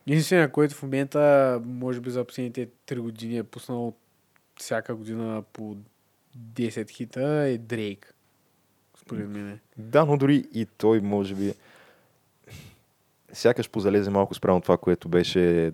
[0.07, 3.93] Единственият, който в момента, може би за последните 3 години е пуснал
[4.59, 5.77] всяка година по
[6.37, 8.13] 10 хита е Дрейк.
[9.01, 9.59] Според мен.
[9.77, 11.53] Да, но дори и той може би...
[13.33, 15.71] сякаш позалезе малко спрямо това, което беше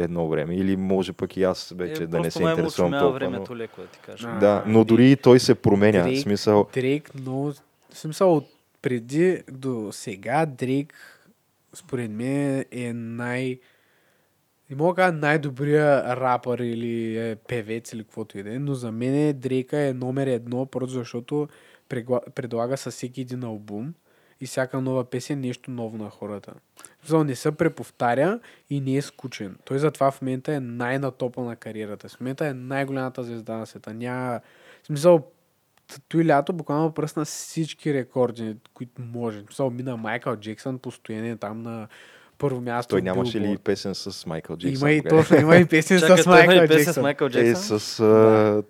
[0.00, 0.56] едно време.
[0.56, 3.12] Или може пък и аз вече е, да не се интересувам толкова.
[3.12, 3.56] времето Но...
[3.56, 4.28] леко, да ти кажа.
[4.28, 6.04] А, Да, но дори и той се променя.
[6.04, 7.52] Дрейк- смисъл, Дрейк, но
[7.92, 8.46] смисъл от
[8.82, 10.94] преди до сега Дрейк
[11.74, 13.58] според мен е най...
[14.70, 18.74] Не мога да кажа най-добрия рапър или е, певец или каквото и да е, но
[18.74, 21.48] за мен Дрейка е номер едно, просто защото
[22.34, 23.94] предлага със всеки един албум
[24.40, 26.52] и всяка нова песен нещо ново на хората.
[27.00, 29.56] Смисъл не се преповтаря и не е скучен.
[29.64, 32.08] Той затова в момента е най-натопа на кариерата.
[32.08, 33.94] В момента е най-голямата звезда на света.
[33.94, 34.40] Няма...
[34.82, 35.30] В смисъл,
[36.08, 39.40] той лято буквално пръсна всички рекорди, които може.
[39.40, 41.88] В смисъл, мина Майкъл Джексън постоянно е там на
[42.38, 42.90] първо място.
[42.90, 44.88] той нямаше ли песен с Майкъл Джексън?
[44.88, 47.76] Има и точно, има и песен Чакай, с той има и Майкъл песен с Джексън.
[47.76, 48.62] Е, с а,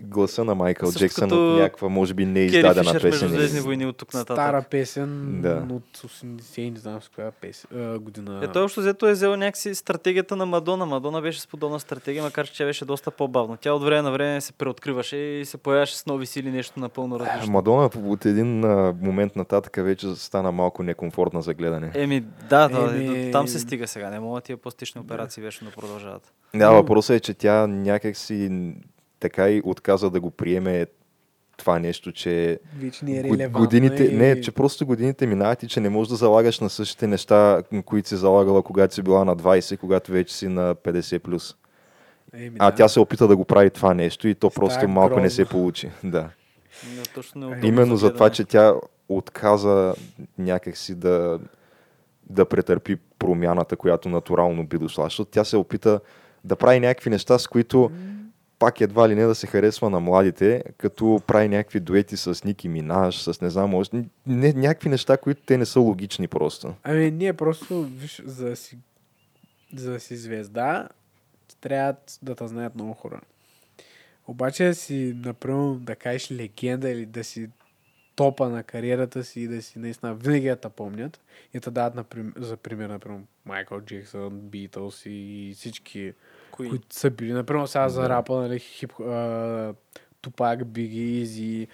[0.00, 3.28] гласа на Майкъл Също Джексън като от някаква, може би, Кери неиздадена Фишер между песен.
[3.28, 4.36] Звездни войни от тук нататък.
[4.36, 5.66] Стара песен Да.
[5.70, 8.40] от 80, не знам с коя песен, а, година.
[8.44, 10.86] Е, той общо взето е взел някакси стратегията на Мадона.
[10.86, 13.56] Мадона беше с подобна стратегия, макар че тя беше доста по-бавна.
[13.56, 17.20] Тя от време на време се преоткриваше и се появяваше с нови сили нещо напълно
[17.20, 17.52] различно.
[17.52, 21.90] Мадона от един а, момент нататък вече стана малко некомфортна за гледане.
[21.94, 24.10] Еми, да, да, Еми- там се стига сега.
[24.10, 26.32] Не могат тия пластични операции вече да продължават.
[26.54, 28.72] Да, въпросът е, че тя някак си
[29.22, 30.86] така и отказа да го приеме
[31.56, 32.58] това нещо, че
[33.02, 34.16] не е годините, и...
[34.16, 38.08] не, че просто годините минават и че не можеш да залагаш на същите неща, които
[38.08, 41.18] си залагала, когато си била на 20, когато вече си на 50+.
[41.18, 41.56] плюс.
[42.34, 42.76] Еми, А да.
[42.76, 45.42] тя се опита да го прави това нещо и то Става просто малко не се
[45.42, 45.50] грозно.
[45.58, 45.90] получи.
[46.04, 46.28] Да.
[46.96, 48.74] Не, точно Е, неудобно Именно за това, че тя
[49.08, 49.94] отказа
[50.38, 51.38] някакси да,
[52.30, 55.04] да претърпи промяната, която натурално би дошла.
[55.04, 56.00] Защото тя се опита
[56.44, 57.90] да прави някакви неща, с които
[58.62, 62.68] пак едва ли не да се харесва на младите, като прави някакви дуети с Ники
[62.68, 66.74] Минаж, с не знам, още, не, някакви неща, които те не са логични просто.
[66.82, 68.78] Ами ние просто, виж, за да си,
[69.74, 70.88] за да си звезда,
[71.60, 73.20] трябва да те знаят много хора.
[74.26, 77.48] Обаче да си, например, да кажеш легенда или да си
[78.16, 81.20] топа на кариерата си и да си наистина винаги те помнят
[81.54, 86.12] и да дадат например, за пример, например, Майкъл Джексън, Битълс и всички,
[86.52, 86.68] Кои?
[86.68, 87.32] които са били.
[87.32, 88.08] Например, сега за Да.
[88.08, 89.74] рапа, нали, хип, а,
[90.20, 91.66] Тупак, Биги, Изи.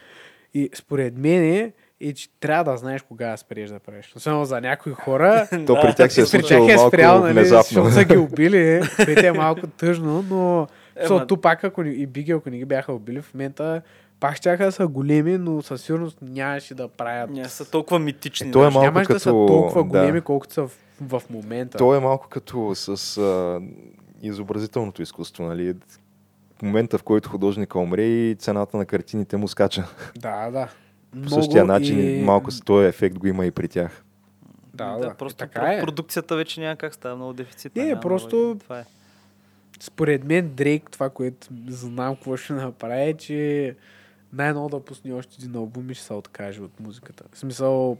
[0.54, 4.12] И според мен е, че трябва да знаеш кога да спреш да правиш.
[4.16, 7.62] Особено за някои хора, То при тях се е случило е малко спрял, нали, внезапно.
[7.84, 8.80] защото са ги убили.
[8.96, 10.66] При тях е малко тъжно, но
[11.00, 13.82] защото Тупак ако ни, и Биги, ако не ги бяха убили, в момента
[14.20, 17.30] пак ще да са големи, но със сигурност нямаше да правят.
[17.30, 18.48] Не са толкова митични.
[18.48, 18.74] Е, то е даже.
[18.74, 19.88] малко Нямаше да са като- толкова да.
[19.88, 21.78] големи, колкото са в, в момента.
[21.78, 22.88] То е малко като с
[23.18, 23.60] а,
[24.22, 25.74] изобразителното изкуство, нали?
[26.58, 29.84] В момента, в който художника умре и цената на картините му скача.
[30.18, 30.68] Да, да.
[31.22, 32.22] По същия начин и...
[32.22, 34.04] малко с този ефект го има и при тях.
[34.74, 35.14] Да, да.
[35.14, 35.80] просто така е.
[35.80, 37.76] продукцията вече няма как става много дефицит.
[37.76, 38.84] Не, просто- Това е.
[39.80, 43.76] Според мен Дрейк, това, което знам какво ще направи, е, че
[44.32, 47.24] най-ново да пусне още един албум и ще се откаже от музиката.
[47.32, 47.98] В смисъл,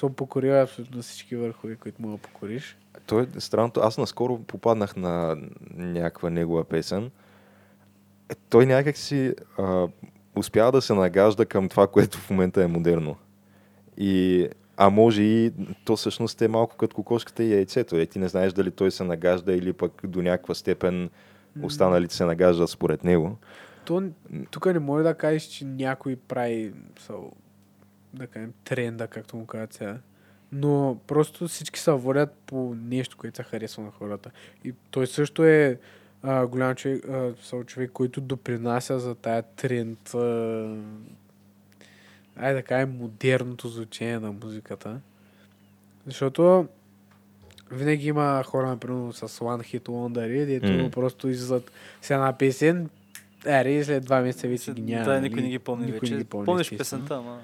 [0.00, 2.76] се покорил абсолютно всички върхове, които мога да покориш.
[3.06, 3.80] Той е странното.
[3.80, 5.36] Аз наскоро попаднах на
[5.74, 7.10] някаква негова песен.
[8.28, 9.88] Е, той някак си а,
[10.36, 13.16] успява да се нагажда към това, което в момента е модерно.
[13.96, 15.52] И, а може и
[15.84, 17.96] то всъщност е малко като кокошката и яйцето.
[17.96, 21.10] Е, ти не знаеш дали той се нагажда или пък до някаква степен
[21.62, 23.36] останалите се нагаждат според него.
[23.84, 24.02] То,
[24.50, 27.12] тук не може да кажеш, че някой прави са,
[28.14, 29.98] да кажем, тренда, както му казват сега.
[30.56, 34.30] Но просто всички се водят по нещо, което се харесва на хората.
[34.64, 35.78] И той също е
[36.22, 37.32] а, голям човек, а,
[37.64, 40.14] човек, който допринася за тая тренд.
[40.14, 40.76] А,
[42.36, 45.00] айде да кажем, модерното звучение на музиката.
[46.06, 46.68] Защото
[47.72, 50.90] винаги има хора, например, с One Hit Wonder, дето М.
[50.90, 52.90] просто излизат с една песен,
[53.46, 55.04] Аре, и след два месеца вече ги няма.
[55.04, 55.22] Да, нали?
[55.28, 56.12] никой не ги помни Никой вече.
[56.12, 57.40] не ги помни, Помниш песента, ама.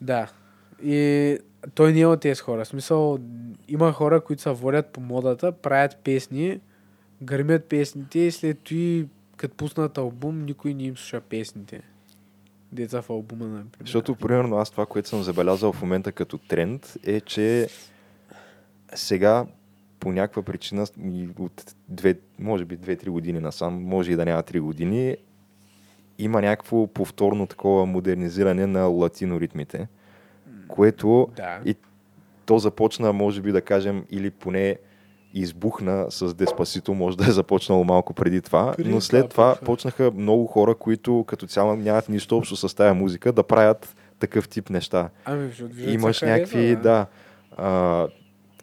[0.00, 0.28] Да.
[0.84, 1.38] И
[1.74, 2.64] той не е от тези хора.
[2.64, 3.18] В смисъл,
[3.68, 6.60] има хора, които се водят по модата, правят песни,
[7.22, 9.04] гърмят песните и след това,
[9.36, 11.80] като пуснат албум, никой не им слуша песните.
[12.72, 13.70] Деца в албума, например.
[13.80, 17.68] Защото, примерно, аз това, което съм забелязал в момента като тренд, е, че
[18.94, 19.46] сега
[20.00, 20.86] по някаква причина
[21.38, 25.16] от две, може би 2-3 години насам, може и да няма 3 години,
[26.18, 29.88] има някакво повторно такова модернизиране на латино ритмите,
[30.72, 31.58] което Да.
[31.64, 31.76] и
[32.46, 34.76] то започна, може би да кажем, или поне
[35.34, 39.64] избухна с Деспасито, може да е започнало малко преди това, Преди но след това почна.
[39.66, 44.48] почнаха много хора, които като цяло нямат нищо общо с тая музика, да правят такъв
[44.48, 45.08] тип неща.
[45.24, 47.06] Ами, Имаш някакви, да,
[47.56, 48.06] а,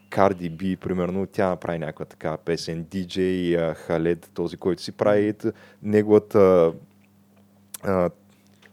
[0.10, 2.86] Cardi B, примерно, тя направи някаква такава песен.
[2.86, 3.20] DJ
[3.56, 5.34] а, Халед, този, който си прави
[5.84, 6.74] неговата
[7.84, 8.10] а,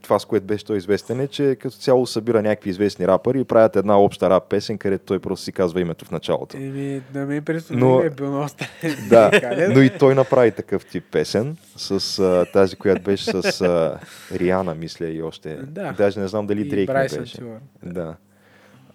[0.07, 3.45] това, с което беше той известен е, че като цяло събира някакви известни рапъри и
[3.45, 6.57] правят една обща рап песен, където той просто си казва името в началото.
[6.57, 8.47] Еми, на мен през Но- е бил много.
[9.09, 9.31] Да,
[9.75, 13.99] но и той направи такъв тип песен с а, тази, която беше с а,
[14.33, 15.57] Риана, мисля и още.
[15.57, 15.93] Да.
[15.93, 17.37] Даже не знам дали И Дрейк не беше.
[17.37, 17.59] Тилър.
[17.83, 18.17] Да.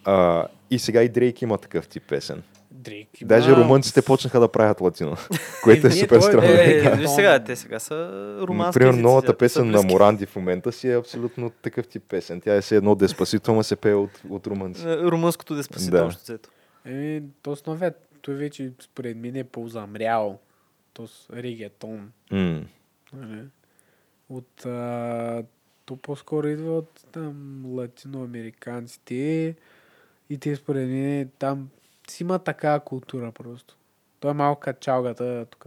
[0.05, 2.43] А, и сега и Дрейк има такъв тип песен.
[2.71, 3.21] Дрейк.
[3.21, 5.15] има- Даже румънците почнаха да правят латино,
[5.63, 6.43] което е Еми, супер странно.
[6.43, 6.95] Е, Да.
[6.95, 7.95] виж сега, те сега са
[8.73, 9.81] Примерно езици, новата песен на.
[9.83, 12.41] Моранди в момента си е абсолютно такъв тип песен.
[12.41, 14.83] Тя е все едно деспасито, ма се пее от, от румънци.
[14.83, 16.05] Е, Румънското деспасито, Да.
[16.05, 16.49] общо взето.
[16.85, 20.39] Еми, то с новият, той вече според мен е по-замрял.
[20.93, 22.11] То с регетон.
[22.31, 23.43] Нали?
[24.29, 25.43] От, а,
[25.85, 29.55] то по-скоро идва от там латиноамериканците
[30.29, 31.69] и те според мен там
[32.09, 33.77] си има такава култура просто.
[34.19, 35.65] Той е малко като чалгата тук.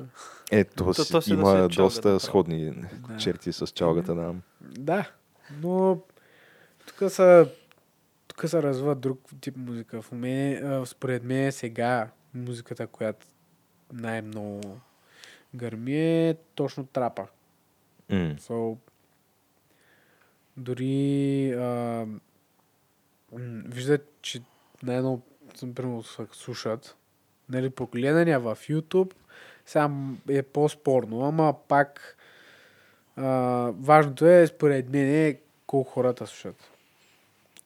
[0.50, 3.16] Ето, То- си- то си да има си е чалга, доста да, сходни Да.
[3.16, 4.34] черти с чалгата, да.
[4.60, 5.10] Да,
[5.52, 6.00] но
[6.86, 7.48] тук са
[8.28, 10.02] тук се развива друг тип музика.
[10.02, 13.26] В мен, според мен сега музиката, която
[13.92, 14.60] най-много
[15.54, 15.96] гърми
[16.28, 17.26] е точно трапа.
[18.08, 18.16] М.
[18.40, 18.76] So,
[20.56, 22.06] дори а,
[23.66, 24.40] виждат, че
[24.82, 25.22] най-много
[25.74, 26.96] примерно се слушат.
[27.48, 29.12] Нали, по гледания в YouTube
[29.66, 32.16] сам е по-спорно, ама пак
[33.16, 33.24] а,
[33.70, 36.56] важното е, според мен, е колко хората слушат.
[36.56, 36.66] В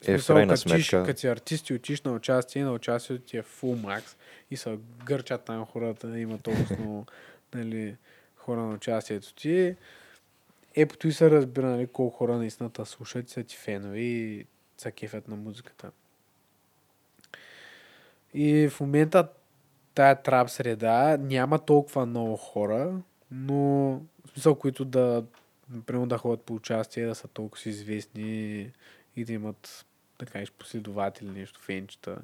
[0.03, 2.73] Е, в смисъл, крайна като тиш- сметка- Като си артист и учиш на участие, на
[2.73, 4.17] участието ти е full max
[4.51, 7.07] и са гърчат там хората, има толкова много
[7.55, 7.97] нали,
[8.37, 9.77] хора на участието ти.
[10.75, 14.47] Епото и се разбира нали, колко хора наистина слушат, са ти фенове и
[14.79, 15.91] са кефят на музиката.
[18.35, 19.29] И в момента
[19.95, 23.01] тая трап среда няма толкова много хора,
[23.31, 23.57] но
[24.27, 25.25] в смисъл, които да,
[25.71, 28.71] например, да ходят по участие, да са толкова си известни
[29.17, 29.87] и да имат
[30.19, 32.19] така кажеш, последователи, нещо, фенчета.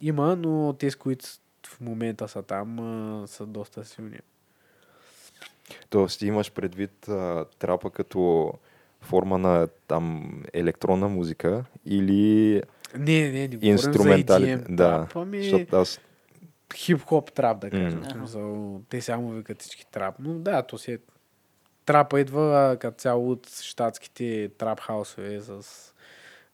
[0.00, 1.26] Има, но те, с които
[1.66, 4.18] в момента са там, са доста силни.
[5.90, 8.52] Тоест имаш предвид а, трапа като
[9.00, 12.62] форма на там електронна музика или
[12.94, 14.56] Не, не, не инструментали.
[14.56, 16.00] Да, трап, ами защото аз
[16.74, 18.04] хип-хоп трап, да кажем.
[18.04, 18.12] Mm.
[18.12, 20.14] Смисъл, те само викат всички трап.
[20.18, 20.98] Но да, то си е...
[21.84, 25.62] Трапа идва като цяло от щатските трап хаусове с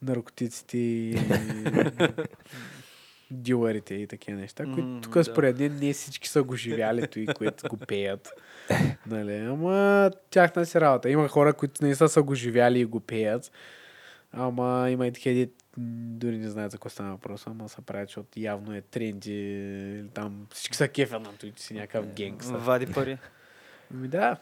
[0.03, 1.19] наркотиците и
[3.31, 5.25] дилърите и такива неща, които тук да.
[5.25, 8.29] според мен не всички са го живяли и които го пеят.
[9.07, 9.37] нали?
[9.37, 11.11] Ама тяхна си работа.
[11.11, 13.53] Има хора, които не са, са го живяли и го пеят.
[14.33, 15.47] Ама има и такива,
[15.77, 19.33] дори не знаят за какво става въпрос, ама се правят, защото явно е тренди.
[19.33, 22.57] или Там всички са кефят на той, си някакъв генгстър.
[22.57, 23.19] Вади пари.
[23.95, 24.37] Ами да.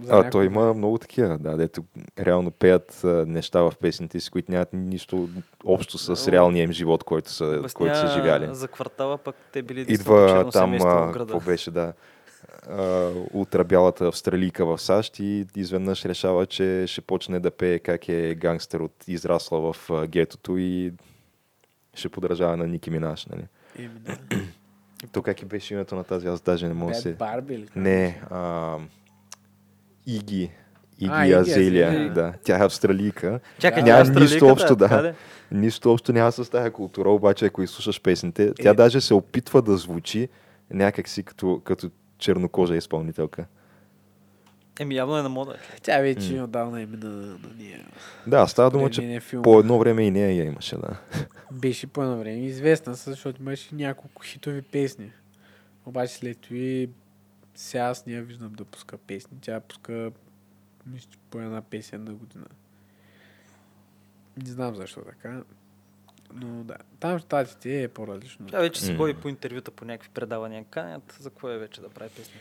[0.00, 1.84] За А, някой- той има много такива, да, дето
[2.18, 5.28] реално пеят а, неща в песните си, които нямат нищо
[5.64, 8.48] общо с реалния им живот, който са, който са живяли.
[8.54, 10.78] за квартала, пък те били Идва там,
[11.12, 11.92] какво беше, да,
[13.32, 18.80] ултрабялата австралийка в САЩ и изведнъж решава, че ще почне да пее как е гангстер
[18.80, 20.92] от израсла в гетото и
[21.94, 23.44] ще подражава на Ники Минаш, нали?
[23.88, 24.18] Да.
[25.12, 27.12] То как и беше името на тази, аз даже не мога да се...
[27.14, 27.68] Барби ли?
[27.76, 28.76] Не, а,
[30.06, 30.50] Иги.
[30.98, 32.12] Иги А, Азелия, Азелия.
[32.12, 32.32] да.
[32.44, 33.40] Тя е австралийка.
[33.58, 35.02] Чакай, Да, няма австралийката нищо е общо, да.
[35.02, 35.12] ли?
[35.58, 38.74] Нищо общо няма с тази култура, обаче ако изслушаш песните, тя Е.
[38.74, 40.28] даже се опитва да звучи
[40.70, 43.46] някакси като, като чернокожа изпълнителка.
[44.80, 45.56] Еми, явно е на мода.
[45.82, 46.44] Тя вече М.
[46.44, 47.86] отдавна има на, на ние.
[48.26, 51.00] Да, става дума, че е по едно време и нея я имаше, да.
[51.52, 55.10] Беше по едно време известна, защото имаше няколко хитови песни.
[55.86, 56.86] Обаче след това
[57.54, 59.38] сега аз не я виждам да пуска песни.
[59.40, 60.10] Тя пуска
[60.86, 62.46] мисля, по една песен на година.
[64.36, 65.42] Не знам защо така.
[66.32, 68.46] Но да, там в щатите е по-различно.
[68.46, 68.96] Тя вече М.
[68.96, 71.16] ходи по интервюта, по някакви предавания, канят.
[71.20, 72.40] За какво е вече да прави песни?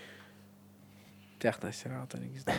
[1.40, 2.58] Тяхна си работа, не ги знам.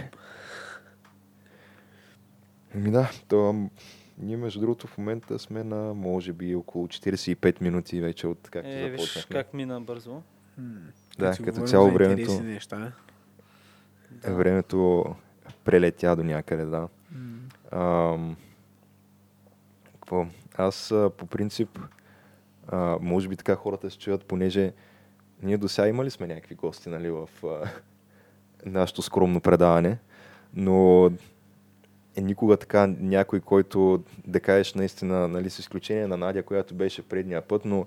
[2.75, 3.69] Ами да, то,
[4.19, 8.69] ние между другото в момента сме на може би около 45 минути вече от както
[8.71, 9.35] Е, виж започнахме.
[9.35, 10.23] как мина бързо.
[10.59, 10.75] М.
[11.19, 12.93] Да, като говорим цяло времето- Неща.
[14.25, 15.05] Е, Времето
[15.65, 16.89] прелетя до някъде, да.
[17.11, 17.39] М.
[17.73, 18.37] Ам,
[20.07, 20.27] какво?
[20.57, 21.79] Аз по принцип,
[22.69, 24.73] а, може би така хората се чуят, понеже
[25.43, 27.69] ние до сега имали сме някакви гости нали, в а,
[28.67, 29.99] нашето скромно предаване,
[30.55, 31.11] но
[32.17, 37.09] е никога така някой, който да кажеш наистина, нали, с изключение на Надя, която беше
[37.09, 37.87] предния път, но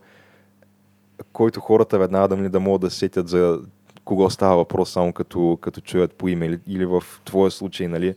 [1.34, 3.62] който хората веднага да, нали, да могат да се сетят за
[4.06, 6.46] кого става въпрос, само като, като чуят по име.
[6.46, 8.16] Или, или в твоя случай, нали,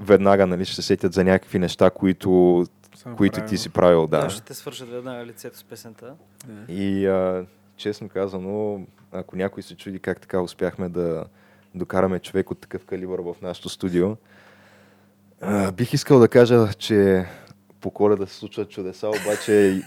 [0.00, 2.64] веднага нали, ще се сетят за някакви неща, които,
[3.02, 3.48] Съм които правил.
[3.48, 4.06] ти си правил.
[4.06, 4.20] Да.
[4.20, 4.30] Да.
[4.30, 6.14] ще те свържат веднага лицето с песента.
[6.46, 6.72] Да.
[6.72, 7.46] И а,
[7.76, 11.24] честно казано, ако някой се чуди как така успяхме да
[11.74, 14.16] докараме човек от такъв калибър в нашото студио,
[15.40, 17.26] а, бих искал да кажа, че
[17.80, 19.82] по коледа се случват чудеса, обаче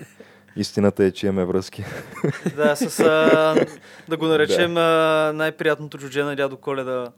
[0.55, 1.86] истината е, че имаме връзки.
[2.55, 3.66] Да, с, а,
[4.09, 7.11] да го наречем а, най-приятното джудже на дядо Коледа.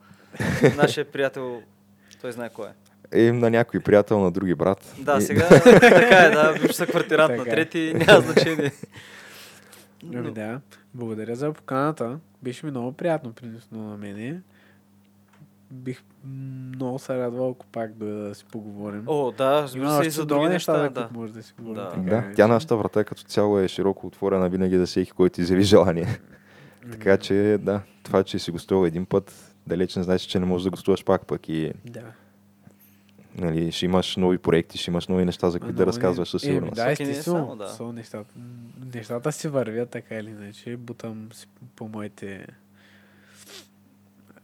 [0.76, 1.62] Нашия приятел,
[2.22, 2.87] той знае кой е.
[3.16, 4.96] И на някой приятел, на други брат.
[5.00, 5.22] Да, и...
[5.22, 7.54] сега така е, да, бивш съквартирант на Така е.
[7.54, 8.72] трети, няма значение.
[10.16, 10.62] Ами да.
[10.94, 12.20] Благодаря за поканата.
[12.44, 14.42] Беше ми много приятно принесно на мене.
[15.72, 16.04] Бих
[16.76, 19.04] много се радвал, ако пак да, да си поговорим.
[19.08, 21.02] О, да, разбира се и за други неща, да, да.
[21.02, 21.84] които може да си говорим.
[21.84, 21.90] Да.
[21.90, 22.34] така Да, е.
[22.36, 26.20] тя нашата врата като цяло е широко отворена винаги за всеки, който изяви желание.
[26.92, 30.64] така че, да, това, че си гостувал един път, далеч не значи, че не можеш
[30.64, 32.02] да гостуваш пак пък и Да.
[33.38, 36.54] Нали, ще имаш нови проекти, ще имаш нови неща, за които да разказваш със Еми,
[36.54, 36.76] сигурност.
[36.76, 37.38] Да, е естествено.
[37.38, 37.68] само, да.
[37.68, 38.34] Са нещата,
[38.96, 40.78] нещата си вървят така или иначе.
[40.78, 42.48] Бутам си по моите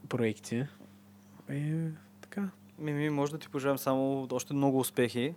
[0.09, 0.65] проекти.
[1.51, 1.73] И
[2.21, 2.49] така.
[2.79, 5.33] Мими, може да ти пожелаем само още много успехи.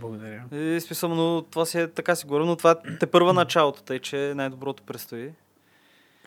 [0.00, 0.44] Благодаря.
[0.52, 3.98] И смисъл, но това си е така си говорим, но това те първа началото, тъй
[3.98, 5.32] че най-доброто предстои.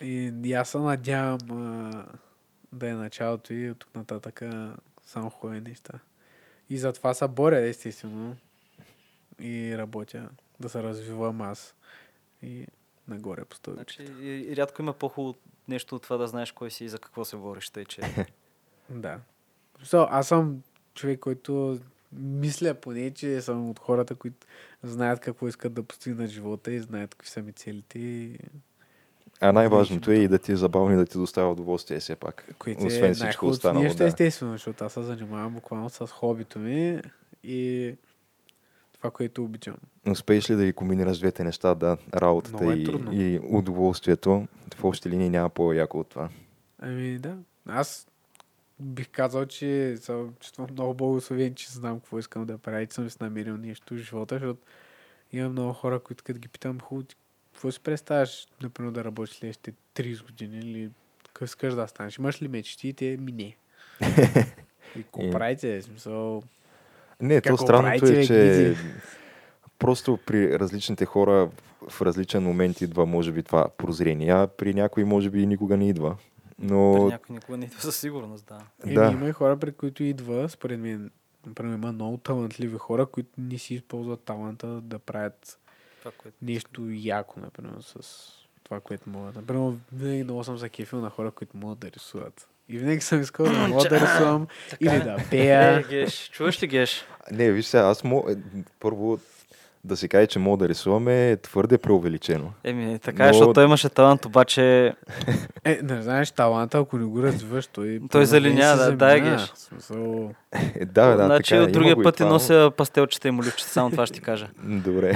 [0.02, 2.06] И, и аз се надявам а,
[2.72, 4.42] да е началото и от тук нататък
[5.06, 5.94] само хубави неща.
[6.70, 8.36] И затова се боря, естествено.
[9.40, 11.76] И работя да се развивам аз.
[12.42, 12.68] И
[13.08, 14.06] нагоре по стълбичката.
[14.06, 15.38] Значи, рядко има по-хубаво
[15.68, 18.02] нещо от това да знаеш кой си и за какво се бориш, тъй че...
[18.90, 19.20] Да.
[19.84, 21.80] So, аз съм човек, който
[22.12, 24.48] мисля поне, че съм от хората, които
[24.84, 28.40] знаят какво искат да постигнат живота и знаят какви са ми целите, и-
[29.44, 32.56] А най-важното е и да ти е забавно и да ти доставя удоволствие все пак.
[32.60, 33.84] които Освен е всичко останало.
[33.84, 34.06] нещо, Да.
[34.06, 37.02] естествено, защото аз се занимавам буквално с хобито ми
[37.44, 37.94] и
[38.94, 39.76] това, което обичам.
[40.12, 43.14] Успееш ли да ги комбинираш двете неща, да, работата е и, трудно.
[43.14, 46.30] и удоволствието, в общи линии няма по-яко от това.
[46.80, 47.38] Ами да,
[47.68, 48.08] аз
[48.80, 53.10] бих казал, че се чувствам много благословен, че знам какво искам да правя, че съм
[53.10, 54.60] си намерил нещо в живота, защото
[55.32, 57.08] има много хора, които като ги питам, хубаво,
[57.54, 60.90] какво си представяш, например, да работиш следващите 30 години или
[61.26, 62.18] какво искаш да станеш?
[62.18, 62.88] Имаш ли мечти?
[62.88, 63.56] И те ми не.
[64.96, 65.82] И какво И- правите?
[65.82, 66.44] Смисъл,
[67.22, 68.76] Не, то странното е, че
[69.80, 71.50] просто при различните хора
[71.90, 75.90] в различен момент идва, може би, това прозрение, а при някои, може би, никога не
[75.90, 76.18] идва.
[76.58, 78.60] При Но някой никога не идва със сигурност, да.
[78.84, 79.12] Еми, Да.
[79.12, 81.12] има и хора, при които идва, според мен,
[81.46, 85.60] например, има много талантливи хора, които не си използват таланта да правят
[86.04, 86.38] Това, което...
[86.42, 88.28] нещо яко, например, с
[88.64, 89.36] това, което могат.
[89.36, 92.48] Например, винаги много съм закефил на хора, които могат да рисуват.
[92.70, 94.48] И винаги съм искал да мога да рисувам
[94.80, 95.86] или да Е, пея.
[95.90, 97.06] Геш, чуваш ли Геш?
[97.32, 98.36] не, виж сега, аз мога,
[98.80, 99.20] първо
[99.86, 102.54] да се каже, че мога да рисуваме е твърде преувеличено.
[102.64, 104.94] Еми, така е, Но- защото той имаше талант, обаче
[105.64, 108.02] Е, не знаеш, таланта, ако не го развиваш, той...
[108.12, 109.38] Той залинява, се да, заминава.
[109.38, 109.52] Геш.
[109.56, 113.32] Смисъл, Е, да, да, значи така, е, от другия и път но- нося пастелчета и
[113.32, 114.50] моливчета, само това ще ти кажа.
[114.64, 115.14] Добре.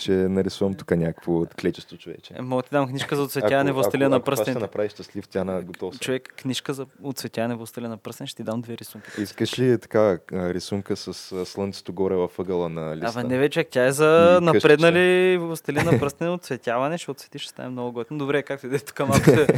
[0.00, 2.34] Ще нарисувам тук някакво клечесто човече.
[2.36, 5.28] Е, мога да ти дам книжка за оцветяване властелина на ако това ще направи щастлив,
[5.28, 5.94] тя на готов.
[5.94, 5.98] съм.
[5.98, 9.08] Човек, книжка за оцветяване властелина на пръстен, ще ти дам две рисунки.
[9.18, 11.14] Искаш ли така а, рисунка с
[11.46, 13.20] слънцето горе във ъгъла на листа?
[13.20, 17.68] Абе, не вече, тя е за напреднали властелин на пръстен оцветяване, ще оцвети, ще стане
[17.68, 18.18] много готино.
[18.18, 19.30] Добре, както и да е тук малко.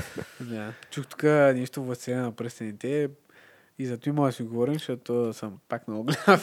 [0.90, 3.08] Чух тук нещо в сцена на пръстените
[3.78, 6.40] и зато и мога да си говорим, защото съм пак много голям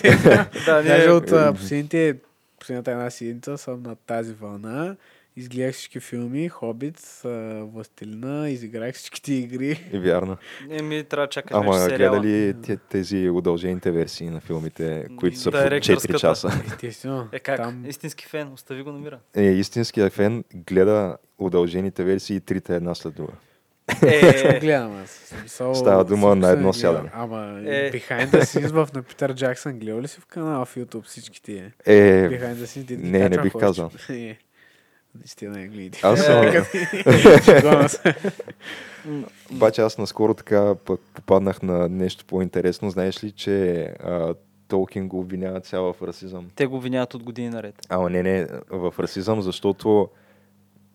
[0.65, 2.17] да, Даже от последните,
[2.59, 4.95] последната една седмица съм на тази вълна.
[5.35, 7.21] Изгледах всички филми, Хобит,
[7.63, 9.89] Властелина, изиграх всичките игри.
[9.93, 10.37] И вярно.
[10.69, 12.19] Еми, трябва да чакаш Ама сериала.
[12.19, 16.13] гледа ли те- тези удължените версии на филмите, които са по Директорската.
[16.13, 16.47] 4 часа?
[16.67, 17.27] Естествено.
[17.31, 17.57] Е как?
[17.57, 19.19] Там, Истински фен, остави го намира.
[19.35, 23.33] Е, истинският фен гледа удължените версии и трите една след друга.
[23.91, 25.09] Го Е, гледам аз.
[25.09, 27.09] Смисъл, Става дума на едно сядане.
[27.13, 27.91] Ама Е.
[27.91, 31.71] Behind the Scenes в на Питър Джаксън гледал ли си в канала в YouTube всичките?
[31.85, 31.93] Е,
[32.29, 32.83] Behind the Scenes.
[32.85, 33.91] ги не, не качвам бих в казал.
[34.09, 34.37] Е,
[35.15, 35.99] Наистина не гледи.
[36.03, 36.45] Аз съм-
[39.51, 42.89] обаче аз наскоро така пък попаднах на нещо по-интересно.
[42.89, 44.33] Знаеш ли, че а,
[44.67, 46.49] Толкин го обвинява цяла в расизъм?
[46.55, 47.75] те го виняват от години наред.
[47.89, 50.09] Ама не, не, в расизъм, защото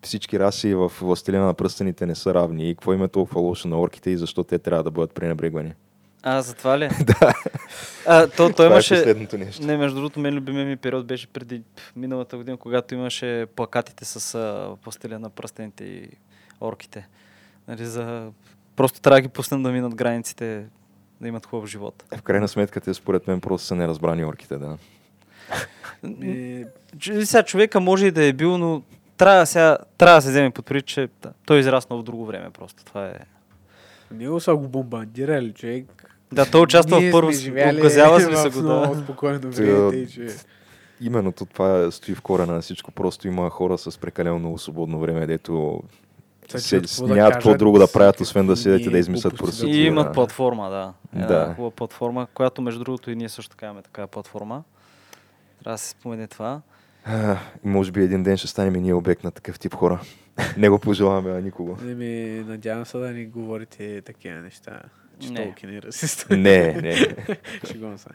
[0.06, 2.70] всички раси в Властелина на пръстените не са равни.
[2.70, 5.72] И какво има толкова лошо на орките и защо те трябва да бъдат пренебрегвани?
[6.22, 6.88] А, затова ли?
[8.06, 8.94] А, то, той е имаше...
[8.94, 9.66] последното нещо.
[9.66, 11.62] Не, между другото, мен любимия ми период беше преди
[11.96, 16.08] миналата година, когато имаше плакатите с а, пастеля на пръстените и
[16.60, 17.08] орките.
[17.68, 18.30] Нали, за...
[18.76, 20.64] Просто трябва да ги пуснем да минат границите,
[21.20, 22.04] да имат хубав живот.
[22.16, 24.78] В крайна сметка те според мен просто са неразбрани орките, да.
[26.22, 26.64] И,
[26.98, 28.82] Ч- Сега човека може и да е бил, но
[29.16, 32.26] трябва, сега, трябва да се вземе под предвид, че да, той е израснал в друго
[32.26, 32.84] време просто.
[32.84, 33.14] Това е...
[34.10, 35.86] него са го бомбардирали, човек.
[36.32, 37.30] Да, той участва в първо,
[37.74, 39.00] обгазява сме се го, да.
[39.04, 40.28] спокойно време, че...
[41.00, 42.90] Именно то това стои в корена на всичко.
[42.90, 45.82] Просто има хора с прекалено много свободно време, дето
[46.48, 49.36] се, че какво да нямат какво друго да правят, освен да седят и да измислят
[49.36, 49.76] процедури.
[49.76, 50.92] И имат платформа, да.
[51.14, 51.54] Една Да.
[51.56, 54.62] хубава платформа, която между другото и ние също така имаме такава платформа.
[55.62, 56.60] Трябва да се спомене това.
[57.04, 60.00] А, и може би един ден ще станем и ние обект на такъв тип хора.
[60.56, 61.78] Не го пожелаваме на никого.
[61.82, 64.80] Не ми, надявам се да ни говорите такива неща.
[65.20, 65.36] Че Не.
[65.36, 66.26] толкова не расист.
[66.30, 66.96] Не, не.
[67.72, 68.08] Шегувам се.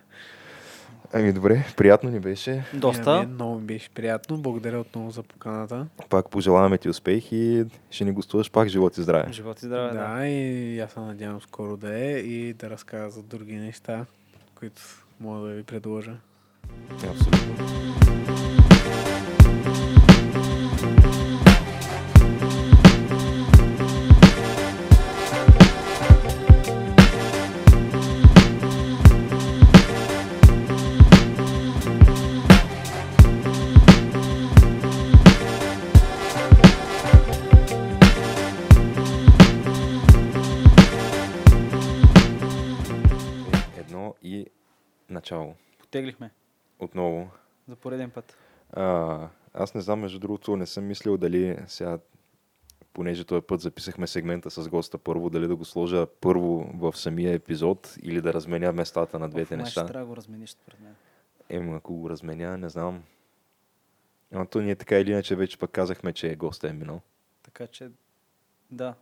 [1.14, 2.64] Ами добре, приятно ни беше.
[2.74, 3.12] Доста.
[3.12, 4.38] Ами, много ми беше приятно.
[4.38, 5.88] Благодаря отново за поканата.
[6.10, 9.34] Пак пожелаваме ти успех и ще ни гостуваш пак живот и здраве.
[9.34, 10.18] Живот и здраве, да.
[10.18, 14.06] да, и аз се надявам скоро да е и да разкажа за други неща,
[14.56, 14.82] които
[15.20, 16.12] мога да ви предложа.
[16.92, 18.69] Абсолютно.
[45.10, 45.56] Начало.
[45.80, 46.32] Потеглихме
[46.80, 47.32] Отново.
[47.68, 48.38] за пореден път.
[48.74, 52.00] А, аз не знам, между другото, не съм мислил дали сега,
[52.94, 57.34] понеже този път записахме сегмента с госта първо, дали да го сложа първо в самия
[57.34, 59.82] епизод или да разменя местата на двете Оф, неща.
[59.82, 60.96] Ще трябва да го размениш според мен.
[61.50, 63.04] Ема, ако го разменя, не знам.
[64.32, 67.02] Но то ние така или иначе вече пък казахме, че госта е минал.
[67.44, 67.90] Така че,
[68.72, 68.96] да.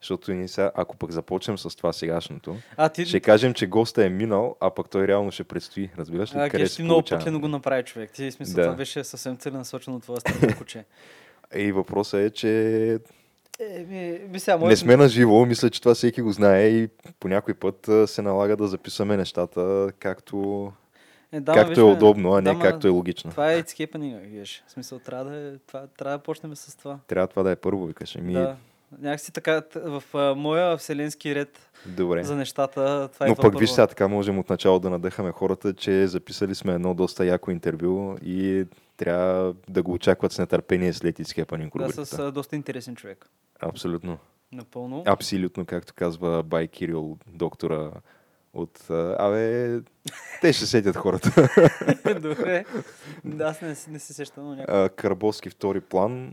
[0.00, 4.04] Защото ние сега, ако пък започнем с това сегашното, А, ти, ще кажем, че госта
[4.04, 5.90] е минал, а пък той реално ще предстои.
[5.98, 6.38] Разбираш ли?
[6.38, 8.10] а, къде се ти много пъклено го направи човек.
[8.10, 8.62] Ти, смисъл, Да.
[8.62, 10.84] това беше съвсем целенасочено от твоя страна, куче.
[11.56, 13.00] И въпросът е, че
[13.60, 16.88] Е, ми, ми сега, Не сме на живо, мисля, че това всеки го знае и
[17.20, 20.72] по някой път се налага да записваме нещата както,
[21.32, 23.30] е, да, както виж, е удобно, а не да, както е логично.
[23.30, 24.64] Това е it's happening, геш.
[24.66, 26.98] В смисъл, трябва да, е, това, трябва да почнем с това.
[27.06, 28.16] Трябва това да е първо, викаш.
[28.16, 28.56] Ами, Да.
[28.98, 32.24] Някакси така, в а, моя вселенски ред добре.
[32.24, 33.58] за нещата, това е Но това пък първо.
[33.58, 37.50] виж сега, така можем от начало да надъхаме хората, че записали сме едно доста яко
[37.50, 38.64] интервю и
[38.96, 43.26] трябва да го очакват с нетърпение след изкепани Да, с а, доста интересен човек.
[43.60, 44.18] Абсолютно.
[44.52, 45.02] Напълно.
[45.06, 47.90] Абсолютно, както казва Бай Кирил, доктора
[48.54, 48.90] от...
[49.18, 49.80] Абе,
[50.40, 51.48] те ще сетят хората.
[52.20, 52.64] Добре.
[53.24, 54.74] Да, Аз не, не се сещам, но някак.
[54.74, 56.32] А, Карбовски втори план,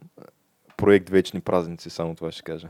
[0.77, 2.67] проект Вечни празници, само това ще кажа.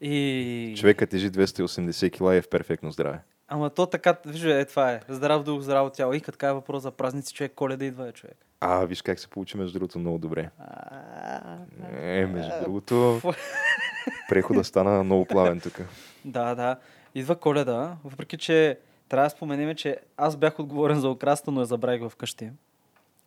[0.00, 0.74] И...
[0.78, 3.20] Човекът тежи 280 кила и е в перфектно здраве.
[3.48, 5.00] Ама то така, виж, е, това е.
[5.08, 6.12] Здрав дух, здраво тяло.
[6.12, 8.36] И като е въпрос за празници, човек, коледа идва е човек.
[8.60, 10.50] А, виж как се получи между другото много добре.
[12.00, 13.20] Е, между другото,
[14.28, 15.80] прехода стана много плавен тук.
[16.24, 16.76] Да, да.
[17.14, 18.78] Идва коледа, въпреки че
[19.08, 22.50] трябва да споменем, че аз бях отговорен за украста, но я забравих вкъщи.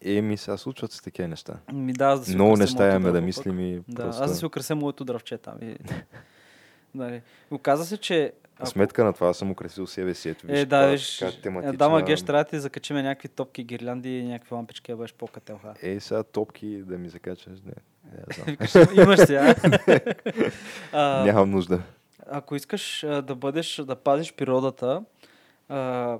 [0.06, 1.54] Еми, сега случват се такива неща.
[1.74, 3.82] Ми да, аз да си Много неща имаме да мислим и.
[3.88, 4.24] Да, просто...
[4.24, 5.56] аз да си украся моето дръвче там.
[5.62, 5.76] И...
[6.95, 7.22] нали.
[7.51, 8.34] Оказа се, че...
[8.60, 10.30] А сметка на това аз съм украсил себе си.
[10.30, 11.18] Ето, виж, Е, да, виж.
[11.20, 11.74] каква Е, тематична...
[11.78, 15.14] да, ма геш, трябва да ти закачиме някакви топки, гирлянди и някакви лампички, да бъдеш
[15.14, 15.74] по-кателха.
[15.82, 17.54] Е, сега топки да ми закачаш.
[17.66, 17.74] Не,
[18.47, 19.56] не Имаш си, а?
[20.91, 21.82] а Нямам нужда.
[22.32, 25.04] ако искаш а, да бъдеш, да пазиш природата,
[25.70, 26.18] а,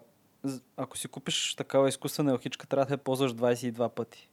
[0.78, 4.30] ако си купиш такава изкуствена елхичка, трябва да я ползваш 22 пъти.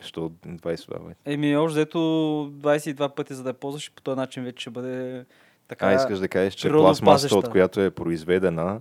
[0.00, 1.14] Що 20 бе?
[1.24, 4.70] Еми, общо взето 22 пъти, за да я ползваш и по този начин вече ще
[4.70, 5.24] бъде
[5.68, 5.86] така.
[5.86, 8.80] А, искаш да кажеш, че пластмасата, от която е произведена,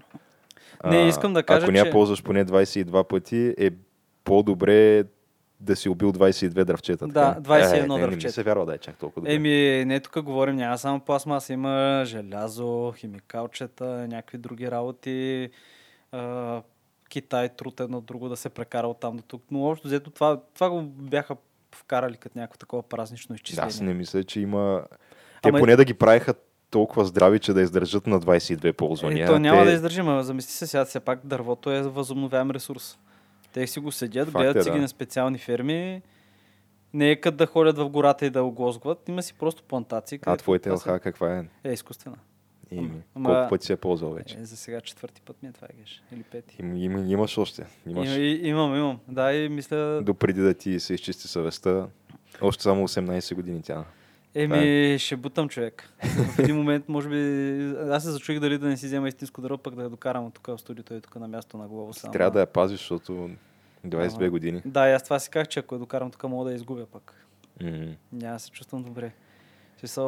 [0.85, 3.71] Не, искам да кажа, ако не я че- ползваш поне 22 пъти, е
[4.23, 5.03] по-добре
[5.59, 7.07] да си убил 22 дръвчета.
[7.07, 7.41] Да, така?
[7.41, 8.27] 21 е, не, Не, дръвчета.
[8.27, 9.33] ми се вярва да е чак толкова добре.
[9.33, 15.49] Еми, не тук говорим, няма само пластмаса, има желязо, химикалчета, някакви други работи.
[16.11, 16.61] А,
[17.09, 19.43] Китай труд едно друго да се прекара от там до тук.
[19.51, 21.35] Но общо взето това, това го бяха
[21.75, 23.67] вкарали като някакво такова празнично Да, изчисление.
[23.67, 24.83] аз не мисля, че има...
[25.43, 26.33] Те Ама- поне да ги правиха
[26.69, 29.23] толкова здрави, че да издържат на 22 ползвания.
[29.25, 29.65] Е, то няма Те...
[29.65, 32.97] да издържим, а замисли се сега, все пак дървото е възобновяем ресурс.
[33.53, 34.81] Те си го седят, Факт гледат е, си ги да.
[34.81, 36.01] на специални ферми.
[36.93, 39.09] Не е като да ходят в гората и да оглозгват.
[39.09, 40.19] Има си просто плантации.
[40.25, 41.45] А твоята са- елха каква е?
[41.63, 42.17] Е, изкуствена.
[42.71, 44.37] Ими, Ама- колко пъти се е ползвал вече?
[44.37, 46.03] Е, за сега четвърти път ми е това, геш.
[46.13, 46.55] Или пети.
[46.59, 47.65] Им, им, имаш още.
[47.87, 48.07] Имаш.
[48.07, 48.99] Има, и, имам, имам.
[49.07, 50.01] Да, и мисля...
[50.03, 51.87] Допреди да ти се изчисти съвестта,
[52.41, 53.85] още само 18 години тя.
[54.35, 55.89] Еми, ще бутам човек.
[56.35, 57.15] В един момент, може би,
[57.89, 60.33] аз се зачуих дали да не си взема истинско дърво, пък да я докарам от
[60.33, 61.93] тук в студиото и тук на място на глава.
[61.93, 62.11] Само.
[62.13, 63.29] Трябва да я пазиш, защото
[63.87, 64.29] 22 Ама.
[64.29, 64.61] години.
[64.65, 66.85] Да, и аз това си казах, че ако я докарам тук, мога да я изгубя
[66.85, 67.25] пък.
[67.63, 67.87] М.
[68.11, 69.11] Няма се чувствам добре.
[69.79, 70.01] Са,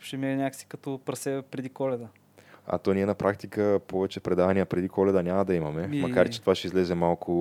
[0.00, 2.06] ще ми е някакси като прасе преди коледа.
[2.66, 6.40] А то ние на практика повече предавания преди коледа няма да имаме, Ми- макар че
[6.40, 7.32] това ще излезе малко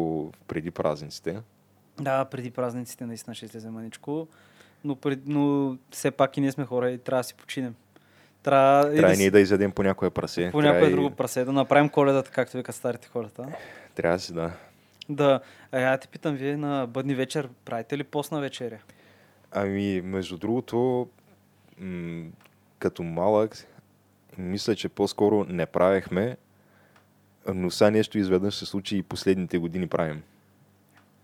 [0.48, 1.38] преди празниците.
[1.98, 4.28] Да, преди празниците наистина ще излезе маничко.
[4.84, 7.76] Но, пред, но все пак и ние сме хора и трябва да си починем.
[8.44, 10.50] Трябва, и Трябва да и ние си- да изядем по някое прасе.
[10.52, 13.48] по някое и- друго прасе, да направим коледата, както викат старите хората.
[13.96, 14.52] Трябва да си, да.
[15.10, 15.40] Да,
[15.72, 18.78] а я те питам, вие на бъдни вечер правите ли постна вечеря?
[19.52, 21.08] Ами, между другото,
[21.80, 22.30] м-
[22.80, 23.68] като малък,
[24.38, 26.38] мисля, че по-скоро не правехме,
[27.54, 30.24] но сега нещо изведнъж се случи и последните години правим.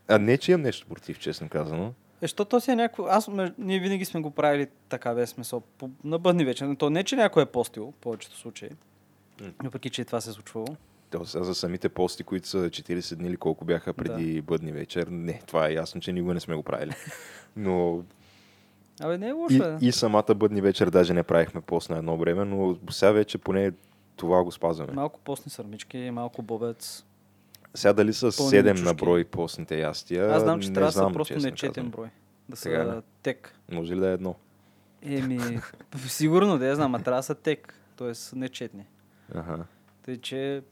[0.08, 1.93] А не, че имам нещо против, честно казано.
[2.22, 3.06] Е, що то си е някакво...
[3.06, 6.66] Аз, ние винаги сме го правили така, без смисъл, по, на бъдни вечер.
[6.66, 8.70] Но То не, че някой е постил, в повечето случаи.
[9.64, 10.68] Въпреки, че и това се е случвало.
[11.10, 15.41] То за самите пости, които са 40 дни или колко бяха преди бъдни вечер, не,
[15.47, 16.91] това е ясно, че никога не сме го правили.
[17.56, 18.04] Но
[19.02, 19.78] Абе, не е лошо.
[19.82, 23.38] и, и самата бъдни вечер даже не правихме пост на едно време, но сега вече
[23.38, 23.72] поне
[24.16, 24.93] това го спазваме.
[24.93, 27.06] Малко постни сърмички, малко бобец.
[27.74, 30.91] Сега дали са Пълни 7 на брой постните ястия, Аз знам, че не трябва да
[30.91, 32.10] са просто нечетен брой.
[32.49, 33.02] Да са ли?
[33.22, 33.56] тек.
[33.72, 34.36] Може ли да е едно?
[35.02, 35.39] Еми,
[36.08, 37.74] сигурно да я знам, а трябва да са тек.
[37.95, 38.86] Тоест нечетни.
[39.36, 39.66] Ага.
[40.04, 40.64] Тъй, че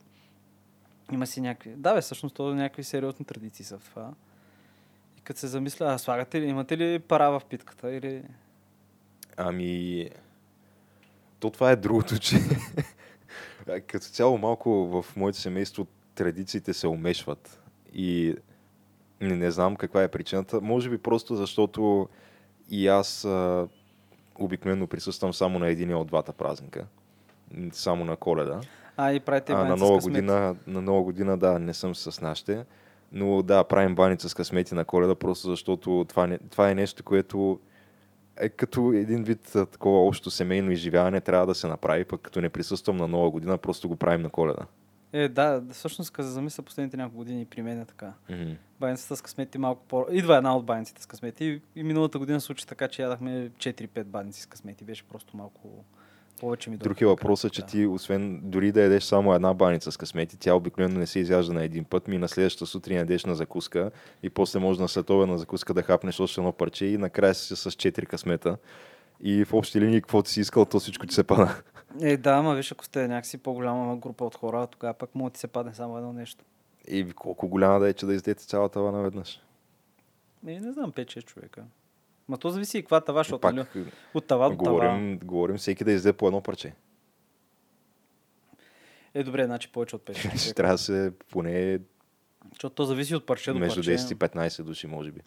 [1.11, 1.69] има си някакви...
[1.69, 4.11] Да, бе, всъщност то някакви сериозни традиции са в това.
[5.29, 8.23] Като се замисля, а слагате ли, имате ли пара в питката или...
[9.37, 10.09] Ами,
[11.39, 12.35] то това е другото, че
[13.87, 17.61] като цяло малко в моето семейство традициите се умешват.
[17.93, 18.35] И
[19.21, 20.61] не, не знам каква е причината.
[20.61, 22.09] Може би просто защото
[22.69, 23.67] и аз а,
[24.35, 26.87] обикновено присъствам само на един от двата празника.
[27.71, 28.61] Само на коледа.
[28.97, 32.65] А, и правите А, на нова, година, на нова година, да, не съм с нашите.
[33.11, 37.03] Но да, правим баница с късмети на коледа, просто защото това, не, това е нещо,
[37.03, 37.59] което
[38.37, 42.49] е като един вид такова общо семейно изживяване трябва да се направи, пък като не
[42.49, 44.65] присъствам на нова година, просто го правим на коледа.
[45.13, 48.13] Е, да, всъщност, като замисля последните няколко години при мен е така.
[48.29, 48.51] Мгм.
[48.79, 50.05] Баницата с късмети малко по...
[50.11, 54.03] Идва една от баниците с късмети и, и миналата година случи така, че ядахме 4-5
[54.03, 54.83] баници с късмети.
[54.83, 55.85] Беше просто малко
[56.39, 59.91] повече ми Друг е въпросът, че крак, ти, освен дори да ядеш само една баница
[59.91, 63.25] с късмети, тя обикновено не се изяжда на един път, ми на следващата сутрин ядеш
[63.25, 63.91] на закуска
[64.23, 67.71] и после може на следобедна закуска да хапнеш още едно парче и накрая си с
[67.71, 68.57] 4 късмета.
[69.21, 71.61] И в общи линии, каквото си искал, то всичко ти се пада.
[72.01, 75.39] Е, да, ама виж, ако сте някакси по-голяма група от хора, тогава пък да ти
[75.39, 76.45] се падне само едно нещо.
[76.87, 79.41] И колко голяма да е, че да издете цялата тава наведнъж.
[80.47, 81.63] Е, не знам, 5-6 човека.
[82.29, 83.67] Ма то зависи и каква тава, защото Пак нали,
[84.13, 84.71] от тава до тава.
[84.71, 86.73] говорим, говорим всеки да изде по едно парче.
[89.13, 91.79] Е, добре, значи повече от 5 Ще трябва да се поне
[92.53, 93.91] Защото то зависи от парче до между парче.
[93.91, 95.21] 10 и 15 души, може би.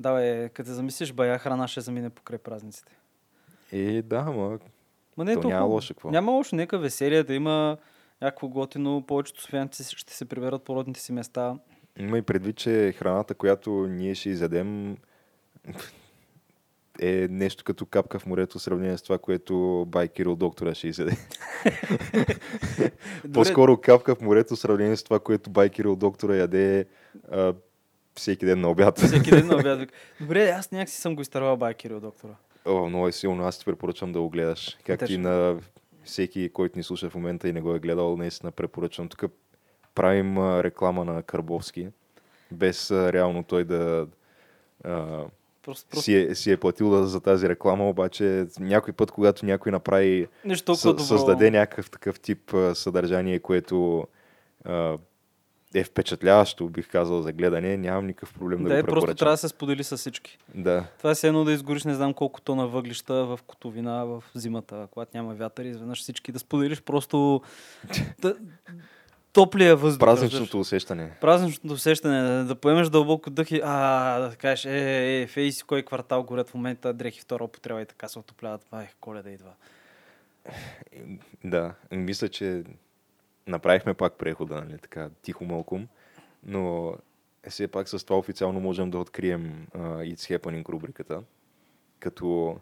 [0.00, 2.92] Да, бе, като замислиш, бая храна ще замине покрай празниците.
[3.72, 4.58] Е, да, ма
[5.16, 5.54] Ма не е То толкова.
[5.60, 6.10] няма лошо, какво?
[6.10, 7.76] Няма лошо, нека веселие да има
[8.22, 9.04] някакво готино.
[9.06, 11.58] Повечето софиянци ще се приберат по родните си места.
[11.98, 14.96] има и предвид, че храната, която ние ще изядем
[16.98, 20.88] е нещо като капка в морето в сравнение с това, което бай Кирил доктора ще
[20.88, 21.12] изяде.
[23.34, 26.86] По-скоро капка в морето в сравнение с това, което бай Кирил доктора яде
[27.30, 27.54] а,
[28.14, 28.98] всеки ден на обяд.
[28.98, 29.92] Всеки ден на обяд.
[30.20, 32.32] Добре, аз някакси съм го изтървал бай Кирил доктора.
[32.64, 33.44] О, много е силно.
[33.44, 34.78] Аз ти препоръчвам да го гледаш.
[34.86, 35.20] Както и Тежко.
[35.20, 35.60] на
[36.04, 39.08] всеки, който ни слуша в момента и не го е гледал, наистина препоръчвам.
[39.08, 39.24] Тук
[39.94, 41.88] правим реклама на Карбовски,
[42.52, 44.06] без реално той да
[44.84, 45.24] а,
[45.68, 49.72] Просто, просто си, е, си е платил за тази реклама, обаче някой път, когато някой
[49.72, 50.98] направи, нещо добро.
[50.98, 54.06] съ, създаде някакъв такъв тип съдържание, което
[54.64, 54.98] а,
[55.74, 59.16] е впечатляващо, бих казал, за гледане, нямам никакъв проблем да, Да, го е, просто препоръчам.
[59.16, 60.38] трябва да се сподели с всички.
[60.54, 60.84] Да.
[60.98, 64.88] Това е все едно да изгориш не знам колко тона въглища в котовина в зимата,
[64.90, 67.42] когато няма вятър и изведнъж всички да споделиш просто
[68.20, 68.36] да,
[69.32, 70.00] топлия въздух.
[70.00, 71.12] Празничното усещане.
[71.20, 75.82] Празничното усещане, да, да поемеш дълбоко дъх и а, да кажеш, е, е, фейси, кой
[75.82, 78.66] квартал горят в момента, дрехи втора употреба и така се отопляват.
[78.72, 79.50] Ай, коледа идва.
[81.44, 82.64] Да, мисля, че
[83.46, 85.88] направихме пак прехода, нали, така, тихо мълком,
[86.46, 86.94] но
[87.44, 91.22] е, все пак с това официално можем да открием uh, It's Happening рубриката,
[92.00, 92.56] като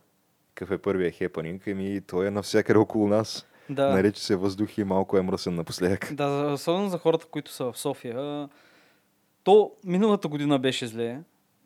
[0.54, 3.46] какъв е първият хепанинг, еми той е навсякъде около нас.
[3.70, 3.88] Да.
[3.88, 6.14] Нарече се въздух и малко е мръсен напоследък.
[6.14, 8.48] Да, особено за хората, които са в София.
[9.44, 11.20] То миналата година беше зле.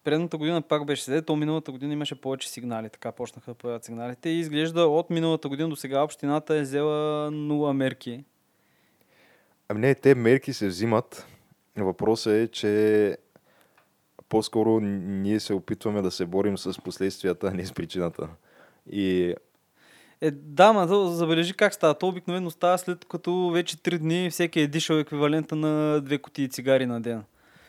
[0.05, 1.23] Предната година пак беше зле.
[1.23, 2.89] То миналата година имаше повече сигнали.
[2.89, 4.29] Така почнаха да появят сигналите.
[4.29, 8.25] И изглежда от миналата година до сега общината е взела нула мерки.
[9.69, 11.27] Ами не, те мерки се взимат.
[11.77, 13.17] Въпросът е, че
[14.29, 18.29] по-скоро ние се опитваме да се борим с последствията, а не с причината.
[18.91, 19.35] И
[20.21, 21.95] Е, да, ма забележи как става.
[21.95, 26.49] То обикновено става след като вече 3 дни всеки е дишал еквивалента на две кутии
[26.49, 27.23] цигари на ден.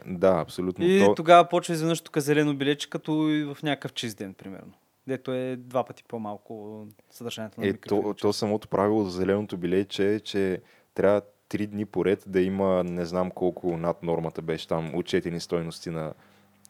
[0.06, 0.86] да, абсолютно.
[0.86, 1.16] И то...
[1.16, 4.74] тогава почва изведнъж тук зелено билече, като и в някакъв чист ден, примерно.
[5.08, 10.14] Дето е два пъти по-малко съдържанието на Е, то, то самото правило за зеленото билече
[10.14, 10.62] е, че
[10.94, 15.90] трябва три дни поред да има не знам колко над нормата беше там отчетени стойности
[15.90, 16.14] на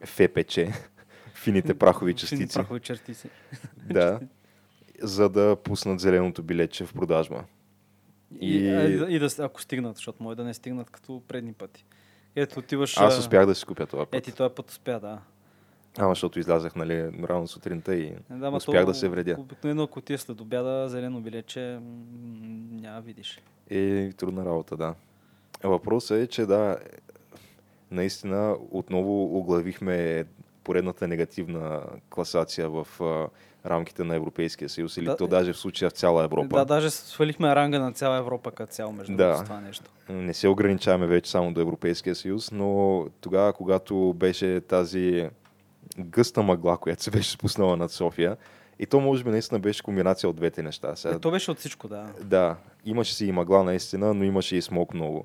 [0.04, 0.58] ФПЧ,
[1.34, 2.54] фините прахови частици.
[2.54, 3.28] Прахови частици.
[3.92, 4.20] да,
[5.02, 7.44] за да пуснат зеленото билече в продажба.
[8.40, 11.84] И, И- и, и да, ако стигнат, защото може да не стигнат като предни пъти.
[12.36, 12.98] Ето отиваш...
[12.98, 14.24] Аз успях да си купя това път.
[14.24, 15.18] ти този път успя, да.
[15.98, 19.36] Ама защото излязах нали, рано сутринта и Е, да успях то да се вредя.
[19.38, 21.78] Обикновено, ако ти е след обяда, зелено билече,
[22.70, 23.40] няма видиш.
[23.70, 24.94] Е трудна работа, да.
[25.64, 26.78] Въпросът е, че да,
[27.90, 30.24] наистина отново оглавихме
[30.64, 32.86] поредната негативна класация в
[33.66, 35.28] рамките на Европейския съюз или Да, то е.
[35.28, 36.56] даже в случая в цяла Европа.
[36.56, 39.42] Да, даже свалихме ранга на цяла Европа като цяло, между Да.
[39.44, 39.90] това нещо.
[40.08, 45.28] Не се ограничаваме вече само до Европейския съюз, но тогава, когато беше тази
[45.98, 48.36] гъста мъгла, която се беше спуснала над София,
[48.78, 50.96] и то може би наистина беше комбинация от двете неща.
[50.96, 52.06] Сега, Е, то беше от всичко, да.
[52.20, 55.24] Да, имаше си и мъгла наистина, но имаше и смог много.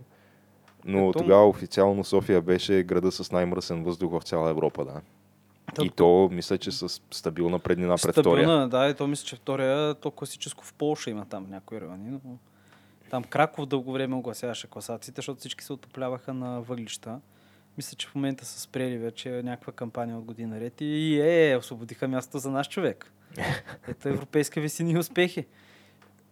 [0.86, 5.02] Но Ето- тогава официално София беше града с най-мръсен въздух в цяла Европа, да.
[5.84, 8.46] И то, мисля, че с стабилна преднина пред втория.
[8.46, 12.10] Стабилна, да, и то мисля, че втория, то класическо в Полша има там някои райони,
[12.10, 12.38] но
[13.10, 17.20] там Краков дълго време огласяваше класациите, защото всички се отопляваха на въглища.
[17.78, 22.08] Мисля, че в момента са спрели вече някаква кампания от година ред и е, освободиха
[22.08, 23.12] място за наш човек.
[23.88, 25.46] Ето европейска висини и успехи.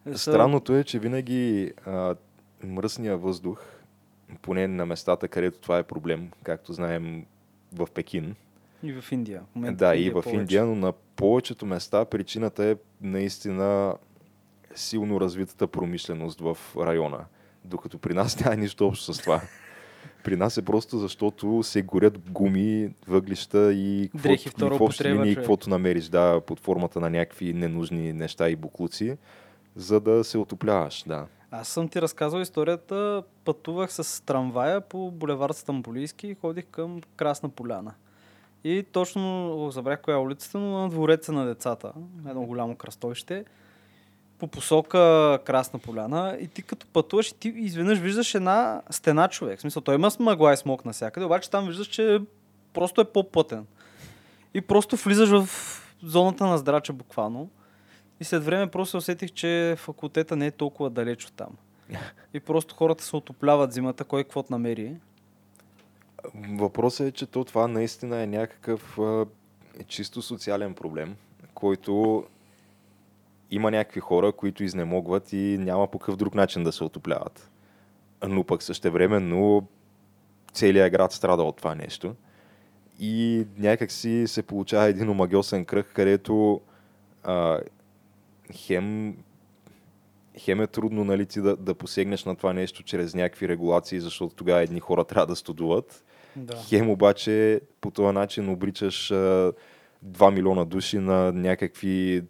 [0.06, 2.16] Е, Странното е, че винаги а,
[2.64, 3.66] мръсния въздух,
[4.42, 7.26] поне на местата, където това е проблем, както знаем
[7.74, 8.36] в Пекин,
[8.84, 9.42] И в Индия.
[9.52, 10.36] В момента да, и в повече.
[10.36, 13.96] Индия, но на повечето места причината е наистина
[14.76, 17.26] силно развитата промишленост в района.
[17.66, 19.42] Докато при нас няма нищо общо с това.
[20.24, 25.38] При нас е просто защото се горят гуми, въглища и Дрехи в общи линии, човек.
[25.38, 29.18] каквото намериш, да, под формата на някакви ненужни неща и буклуци,
[29.76, 31.28] за да се отопляваш, да.
[31.52, 33.24] Аз съм ти разказал историята.
[33.46, 37.94] Пътувах с трамвая по булевард Стамбулийски и ходих към Красна поляна.
[38.66, 41.92] И точно, забрах коя е улицата, но на двореца на децата,
[42.30, 43.46] едно голямо кръстовище,
[44.40, 49.60] по посока Красна поляна и ти като пътуваш ти изведнъж виждаш една стена човек.
[49.60, 52.20] В смисъл, той има мъгла и смок навсякъде, обаче там виждаш, че
[52.74, 53.66] просто е по-пътен.
[54.54, 55.50] И просто влизаш в
[56.04, 57.50] зоната на здрача буквално.
[58.20, 61.50] И след време просто усетих, че факултета не е толкова далеч от там.
[62.34, 64.96] И просто хората се отопляват зимата, кой каквото намери.
[66.50, 69.26] Въпросът е, че то това наистина е някакъв а,
[69.88, 71.16] чисто социален проблем,
[71.54, 72.24] който
[73.52, 77.50] има някакви хора, които изнемогват и няма по какъв друг начин да се отопляват.
[78.28, 79.68] Но пък същевременно
[80.54, 82.16] целият град страда от това нещо.
[83.00, 86.62] И някак си се получава един омагиосен кръг, където
[87.24, 87.60] а,
[88.54, 89.18] хем,
[90.38, 94.36] хем е трудно нали, ти да, да посегнеш на това нещо чрез някакви регулации, защото
[94.36, 96.04] тогава едни хора трябва да студуват.
[96.36, 96.56] Да.
[96.70, 99.54] Хем обаче по този начин обричаш а,
[100.06, 102.24] 2 милиона души на някакви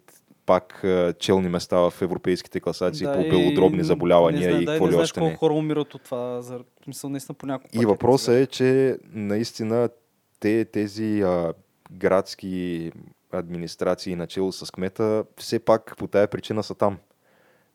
[0.46, 0.84] пак
[1.18, 5.20] челни места в европейските класации по белодробни заболявания не, и да, какво не ли още
[5.20, 5.36] колко не.
[5.36, 6.42] хора умират от това.
[6.42, 9.88] За, в смисъл, наистина по няколко И въпросът е, че наистина
[10.40, 11.52] те, тези а,
[11.92, 12.92] градски
[13.32, 16.98] администрации начало с кмета все пак по тая причина са там.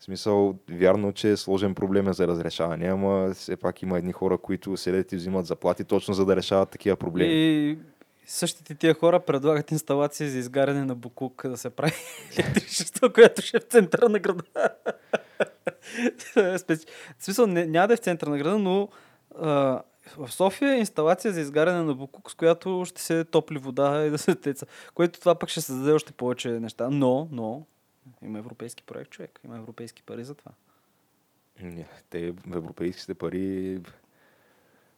[0.01, 4.11] В смисъл, вярно, че е сложен проблем е за разрешаване, ама все пак има едни
[4.11, 7.33] хора, които седят и взимат заплати точно за да решават такива проблеми.
[7.33, 7.77] И
[8.25, 11.93] същите тия хора предлагат инсталации за изгаряне на буклук да се прави
[12.37, 14.43] електричество, което ще е в центъра на града.
[16.35, 16.59] В
[17.19, 18.89] смисъл, няма да е в центъра на града, но
[20.17, 24.09] в София е инсталация за изгаряне на буклук, с която ще се топли вода и
[24.09, 24.65] да се теца.
[24.93, 26.89] Което това пък ще създаде още повече неща.
[26.91, 27.65] Но, но,
[28.21, 29.39] има европейски проект, човек.
[29.45, 30.51] Има европейски пари за това.
[31.61, 33.79] Не, Те в европейските пари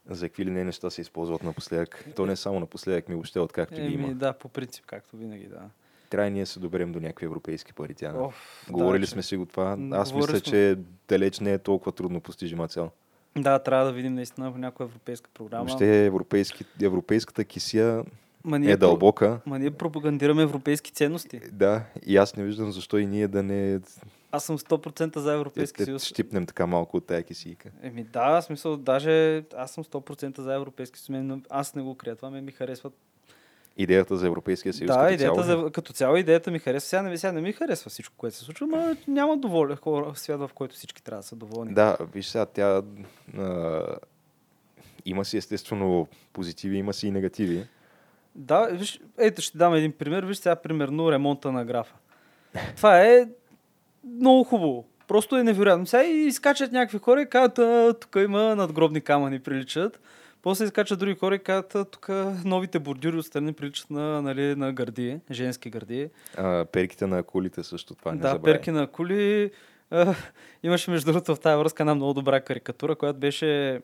[0.06, 2.06] за какви ли не неща се използват напоследък.
[2.16, 4.14] То не е само напоследък, ми въобще откакто ги Еми, има.
[4.14, 5.70] да, по принцип, както винаги, да.
[6.10, 7.94] трябва и ние се доберем до някакви европейски пари.
[7.94, 8.14] Тя.
[8.16, 9.78] Оф, Говорили да, сме че- си го това.
[9.92, 10.52] Аз говорили мисля, сме.
[10.52, 10.78] че
[11.08, 12.92] далеч не е толкова трудно постижима цел.
[13.36, 15.66] Да, трябва да видим наистина в някоя европейска програма.
[15.66, 18.04] Въобще европейски, европейската кисия
[18.46, 19.40] Ма ние е дълбока.
[19.46, 21.40] Ма ние пропагандираме европейски ценности.
[21.52, 23.80] Да, и аз не виждам защо и ние да не
[24.32, 26.04] Аз съм 100% за Европейски е, съюз.
[26.04, 27.70] щипнем така малко от тая кисийка.
[27.82, 31.44] Еми да, в смисъл, даже аз съм 100% за Европейски съюз.
[31.50, 32.92] Аз не го крия, това ме ми харесва.
[33.78, 35.64] Идеята за Европейския съюз да, като идеята цяло.
[35.64, 36.88] за, като цяло идеята ми харесва.
[36.88, 40.40] Сега не, сега не ми харесва всичко, което се случва, но няма доволен хора, свят,
[40.40, 41.74] в който всички трябва да са доволни.
[41.74, 42.82] Да, виж сега, тя
[43.38, 43.84] а,
[45.06, 47.68] има си естествено позитиви, има си и негативи.
[48.36, 50.24] Да, виж, ето ще дам един пример.
[50.24, 51.96] Виж сега, примерно, ремонта на графа.
[52.76, 53.28] Това е
[54.04, 54.86] много хубаво.
[55.08, 55.86] Просто е невероятно.
[55.86, 60.00] Сега и изкачат някакви хора и казват, тук има надгробни камъни, приличат.
[60.42, 62.10] После изкачат други хора и казват, тук
[62.46, 66.10] новите бордюри отстрани приличат на, нали, на гърди, женски гърди.
[66.38, 68.54] А, перките на колите също това не да, забравяй.
[68.54, 69.52] перки на коли.
[69.92, 70.16] А,
[70.64, 73.82] имаше между другото в тази връзка една много добра карикатура, която беше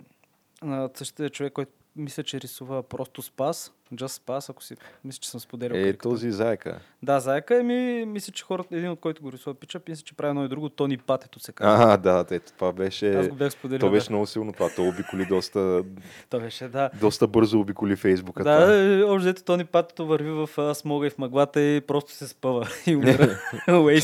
[0.62, 3.74] на същия човек, който мисля, че рисува просто Спас.
[3.94, 4.76] Just Spas, ако си...
[5.06, 5.78] Мисля, че съм споделял.
[5.78, 6.12] Е, карикатура.
[6.12, 6.80] този заека.
[7.04, 10.14] Да, заека е ми, мисля, че хората, един от който го рисува пича, мисля, че
[10.14, 11.94] прави едно и друго, Тони Патето се казва.
[11.94, 13.14] А, да, ето, това беше...
[13.14, 13.80] Аз го бях споделил.
[13.80, 14.14] То беше да.
[14.14, 14.70] много силно това.
[14.76, 15.84] То обиколи доста,
[16.30, 16.90] То беше, да.
[17.00, 18.44] доста бързо обиколи Фейсбука.
[18.44, 18.66] това.
[18.66, 22.12] Да, е, общо взето Тони Патето върви в а, смога и в мъглата и просто
[22.12, 23.40] се спъва и умира.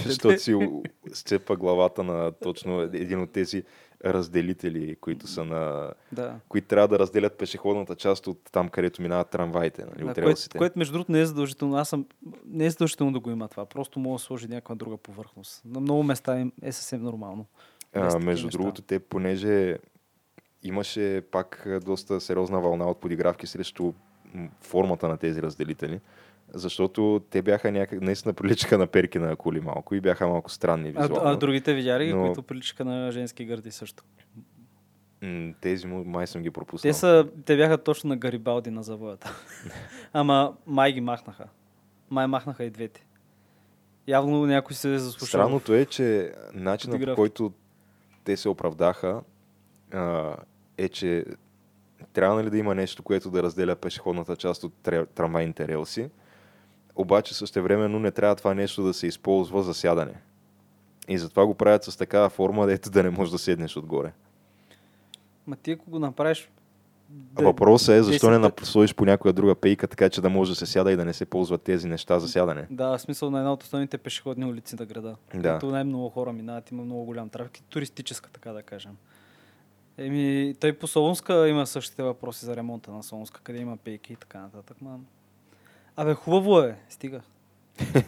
[0.06, 0.70] Защото си
[1.14, 3.64] сцепа главата на точно един от тези
[4.06, 5.94] разделители, които са на...
[6.12, 6.40] да.
[6.50, 10.80] които трябва да разделят пешеходната част от там, където минават трамваите, нали, Да, което, което,
[10.80, 11.76] между другото, не е задължително.
[11.76, 12.06] Аз съм...
[12.46, 13.66] Не е задължително да го има това.
[13.66, 15.62] Просто мога да сложи някаква друга повърхност.
[15.66, 17.46] На много места е съвсем нормално.
[17.94, 18.58] А, между неща.
[18.58, 19.78] другото, те, понеже
[20.64, 23.94] имаше пак доста сериозна вълна от подигравки срещу
[24.62, 26.00] формата на тези разделители,
[26.56, 30.94] защото те бяха някак, наистина приличаха на перки на коли малко и бяха малко странни
[30.96, 31.30] А, визуално.
[31.30, 34.04] а, другите видя ли, Но- които приличаха на женски гърди също?
[35.22, 36.90] М, Тези му май съм ги пропуснал.
[36.92, 39.36] Те, са, те бяха точно на Гарибалди на завоята.
[40.14, 41.46] Ама май ги махнаха.
[42.10, 43.06] Май махнаха и двете.
[44.08, 45.28] Явно някой се е заслушал.
[45.28, 47.54] Странното е, че начинът по който
[48.24, 49.22] те се оправдаха
[49.94, 50.36] а,
[50.78, 51.26] е, че
[52.14, 54.74] трябва нали, да има нещо, което да разделя пешеходната част от
[55.16, 56.10] трамвайните релси,
[56.96, 60.14] обаче същевременно не трябва това нещо да се използва за сядане.
[61.08, 64.12] И затова го правят с такава форма, дето да не можеш да седнеш отгоре.
[65.48, 66.50] Ма ти ако го направиш...
[67.36, 68.62] А Въпросът е защо не 10 пъти.
[68.62, 71.14] насложиш по някоя друга пейка, така че да може да се сяда и да не
[71.14, 72.68] се ползват тези неща за сядане.
[72.70, 75.10] Да, в смисъл на една от основните пешеходни улици на града.
[75.10, 75.16] Да.
[75.32, 77.64] Където най-много хора минават, има много голям трафик.
[77.70, 78.98] Туристическа, така да кажем.
[79.98, 84.16] Еми, тъй по Солунска има същите въпроси за ремонта на Солунска, къде има пейки и
[84.16, 84.78] така нататък.
[84.82, 85.00] Ма...
[85.98, 87.22] Абе, хубаво е, стига.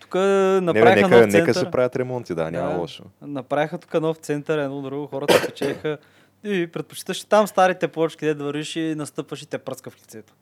[0.00, 1.38] Тук Не, бе, направиха нека, нов център.
[1.40, 2.76] нека се правят ремонти, да, няма Да.
[2.78, 3.04] лошо.
[3.22, 5.98] Направиха тук нов център, едно друго, хората печеха.
[6.44, 10.32] И предпочиташ там старите плочки, където вървиш и настъпваш и те пръска в лицето.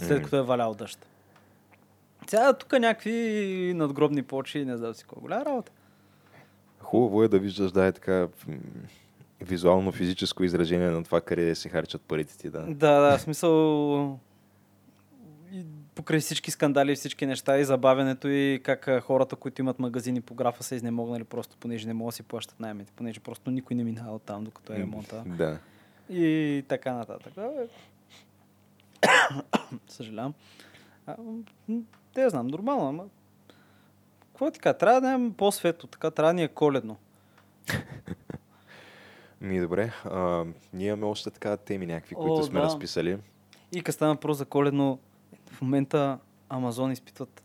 [0.00, 1.06] След като е валял дъжд.
[2.26, 5.20] Сега тук някакви надгробни плочи, не знам си какво.
[5.20, 5.72] Голяма работа.
[6.80, 8.28] Хубаво е да виждаш, да е така
[9.40, 12.60] визуално, физическо изражение на това, къде се харчат парите ти, да.
[12.68, 14.18] Да, да, в смисъл...
[15.96, 20.34] Покрай всички скандали и всички неща и забавянето и как хората, които имат магазини по
[20.34, 23.84] графа са изнемогнали просто, понеже не могат да си плащат найемите, понеже просто никой не
[23.84, 25.24] минава от там, докато е ремонта.
[25.26, 25.58] Да.
[26.10, 27.32] И така нататък.
[27.38, 27.68] Абе,
[29.88, 30.34] Съжалявам.
[32.14, 33.04] Те я знам, нормално, ама...
[34.20, 34.78] Какво ти кажа?
[34.78, 36.96] Трябва да имаме по-светло, така трябва да ни е коледно.
[39.40, 42.66] Ми добре, а, ние имаме още така теми някакви, които О, сме да.
[42.66, 43.18] разписали.
[43.72, 44.98] И като стана въпрос за коледно,
[45.56, 47.42] в момента Амазон изпитват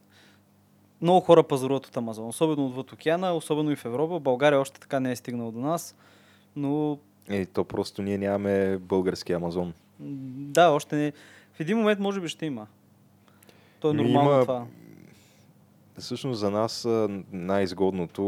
[1.02, 4.20] много хора пазаруват от Амазон, особено отвъд океана, особено и в Европа.
[4.20, 5.96] България още така не е стигнал до нас,
[6.56, 6.98] но
[7.30, 9.74] Е, то просто ние нямаме български Амазон.
[10.00, 11.12] да, още не.
[11.54, 12.68] В един момент може би ще има.
[13.80, 14.66] То е нормално има- това.
[15.98, 16.88] Всъщност за нас
[17.32, 18.24] най-изгодното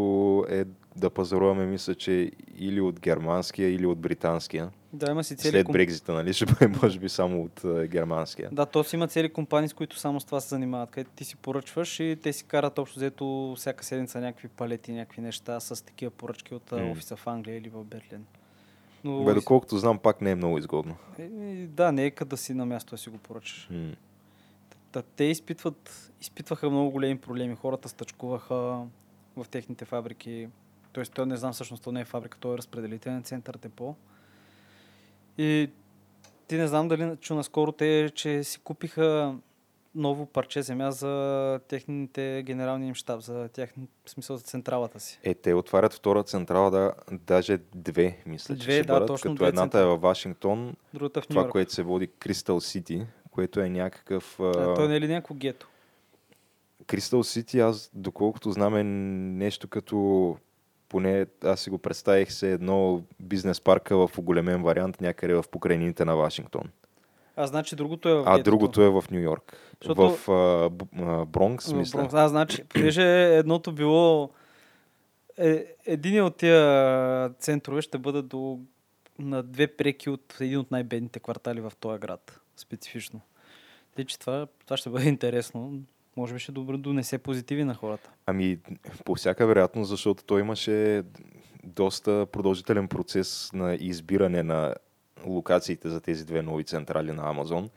[0.49, 0.65] е
[0.95, 4.69] да пазаруваме, мисля, че или от германския, или от британския.
[4.93, 7.87] Да, има си цели След ком- Брекзита, нали, ще бъде може би само от а,
[7.87, 8.49] германския.
[8.51, 11.23] Да, то си има цели компании, с които само с това се занимават, където ти
[11.23, 15.85] си поръчваш и те си карат общо взето всяка седмица някакви палети, някакви неща с
[15.85, 16.91] такива поръчки от mm.
[16.91, 18.25] офиса в Англия или в Берлин.
[19.03, 20.95] Но, Бе, доколкото знам, пак не е много изгодно.
[21.19, 23.67] е, да, не е да си на място да си го поръчаш.
[23.71, 23.91] М.
[24.91, 27.55] Та, те изпитват, изпитваха много големи проблеми.
[27.55, 28.81] Хората стъчкуваха
[29.37, 30.47] в техните фабрики.
[30.93, 33.95] Тоест, той не знам всъщност, то не е фабрика, то е разпределителен център, депо.
[35.37, 35.69] И
[36.47, 39.35] ти не знам дали чу наскоро те, че си купиха
[39.95, 43.73] ново парче земя за техните генерални им щаб, за тях,
[44.05, 45.19] в смисъл за централата си.
[45.23, 49.31] Е, те отварят втора централа, да, даже две, мисля, че Две, ще да, бъдат, точно
[49.31, 53.69] като едната е във Вашингтон, Другата в това, което се води Кристал Сити, което е
[53.69, 54.39] някакъв...
[54.39, 55.69] А, той не е ли някакво гето?
[56.87, 60.37] Кристал Сити, аз доколкото знам е нещо като
[60.93, 66.05] поне аз си го представих се едно бизнес парка в оголемен вариант някъде в покрайнините
[66.05, 66.63] на Вашингтон.
[67.35, 69.57] А, значи другото е в А другото е в Нью Йорк.
[69.81, 71.97] Защото- В а, Б- а, Бронкс, В мисля.
[71.97, 72.13] Бронкс.
[72.13, 74.29] А, значи, понеже едното било...
[75.37, 78.59] Е, един от тия центрове ще бъде до,
[79.19, 82.39] на две преки от един от най-бедните квартали в този град.
[82.57, 83.21] Специфично.
[83.95, 85.73] Тъй, че това, това ще бъде интересно.
[86.18, 88.09] Може би ще добре донесе позитиви на хората.
[88.26, 88.57] Ами,
[89.05, 91.03] по всяка вероятност, защото той имаше
[91.64, 94.76] доста продължителен процес на избиране на
[95.26, 97.70] локациите за тези две нови централи на Амазон.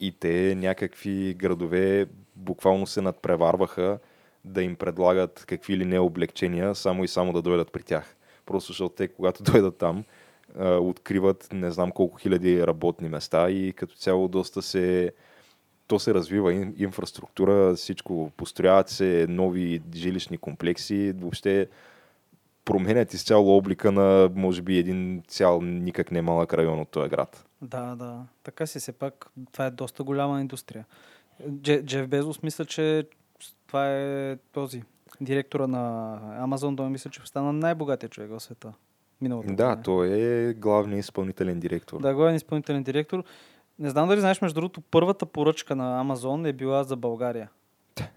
[0.00, 2.06] И те някакви градове
[2.36, 3.98] буквално се надпреварваха
[4.44, 8.16] да им предлагат какви ли не облегчения, само и само да дойдат при тях.
[8.46, 10.04] Просто защото те, когато дойдат там,
[10.60, 15.12] откриват не знам колко хиляди работни места и като цяло доста се
[15.86, 21.68] то се развива, ин- инфраструктура, всичко, построяват се нови жилищни комплекси, въобще
[22.64, 27.46] променят изцяло облика на, може би, един цял никак не малък район от този град.
[27.62, 28.22] Да, да.
[28.42, 29.26] Така си все пак.
[29.52, 30.84] Това е доста голяма индустрия.
[31.48, 33.08] Дже, Джеф Безос мисля, че
[33.66, 34.82] това е този
[35.20, 36.76] директора на Амазон.
[36.76, 38.72] Той мисля, че стана най-богатия човек в света.
[39.20, 39.82] Миналата Да, година.
[39.82, 42.00] той е главният изпълнителен директор.
[42.00, 43.24] Да, главен изпълнителен директор.
[43.78, 47.50] Не знам дали знаеш, между другото, първата поръчка на Амазон е била за България.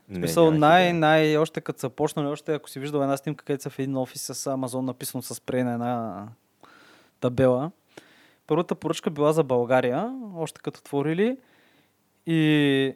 [0.09, 3.63] Не, смисъл, най, най, още като са почнали, още ако си виждал една снимка, където
[3.63, 6.27] са в един офис с Амазон написано с спрей на една
[7.19, 7.71] табела.
[8.47, 11.37] Първата поръчка била за България, още като творили.
[12.25, 12.93] И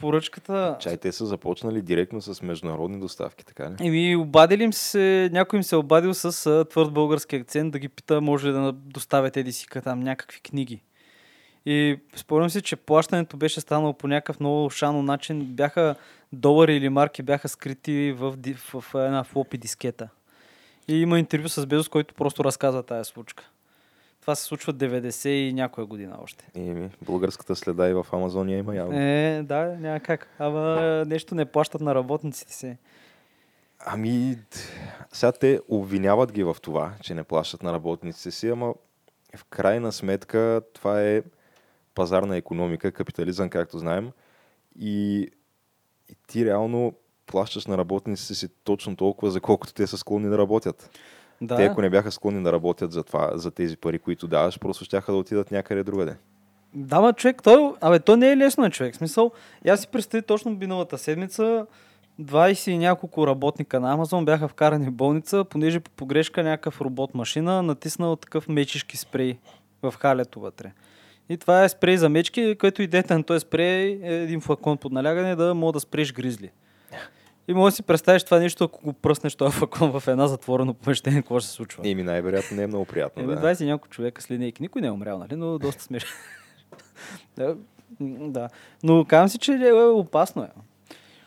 [0.00, 0.76] поръчката...
[0.80, 3.74] Чай, те са започнали директно с международни доставки, така ли?
[3.80, 8.20] Еми, обадили им се, някой им се обадил с твърд български акцент да ги пита,
[8.20, 10.82] може ли да доставят еди си там някакви книги.
[11.66, 15.44] И спомням си, че плащането беше станало по някакъв много шано начин.
[15.44, 15.94] Бяха
[16.32, 20.08] долари или марки бяха скрити в, в, в една флопи дискета.
[20.88, 23.44] И има интервю с Безос, който просто разказва тая случка.
[24.20, 26.50] Това се случва 90 и някоя година още.
[26.54, 28.98] Еми, българската следа и в Амазония има явно.
[28.98, 30.28] Е, да, няма как.
[30.38, 32.76] Ама нещо не плащат на работниците си.
[33.86, 34.38] Ами,
[35.12, 38.74] сега те обвиняват ги в това, че не плащат на работниците си, ама
[39.36, 41.22] в крайна сметка това е
[41.98, 44.10] пазарна економика, капитализъм, както знаем.
[44.80, 45.20] И,
[46.08, 46.92] и ти реално
[47.26, 50.90] плащаш на работниците си точно толкова, за колкото те са склонни да работят.
[51.40, 51.56] Да.
[51.56, 54.84] Те, ако не бяха склонни да работят за това, за тези пари, които даваш, просто
[54.84, 56.16] ще да отидат някъде другаде.
[56.74, 58.96] Да, ма човек, той, абе, то не е лесно, е, човек.
[58.96, 59.30] Смисъл,
[59.64, 61.66] я си представи точно миналата седмица
[62.20, 67.14] 20 и няколко работника на Амазон бяха вкарани в болница, понеже по погрешка някакъв робот
[67.14, 69.38] машина натиснал такъв мечишки спрей
[69.82, 70.72] в халето вътре.
[71.28, 74.92] И това е спрей за мечки, който идеята на този спрей е един флакон под
[74.92, 76.50] налягане да мога да спреш гризли.
[77.48, 80.74] И може да си представиш това нещо, ако го пръснеш този флакон в една затворено
[80.74, 81.88] помещение, какво ще се случва.
[81.88, 83.22] Еми, най-вероятно не е много приятно.
[83.22, 83.40] Еми, да.
[83.40, 84.62] 20 и няколко човека с линейки.
[84.62, 85.36] Никой не е умрял, нали?
[85.36, 86.10] Но доста смешно.
[88.00, 88.48] да.
[88.82, 90.48] Но казвам си, че е опасно е.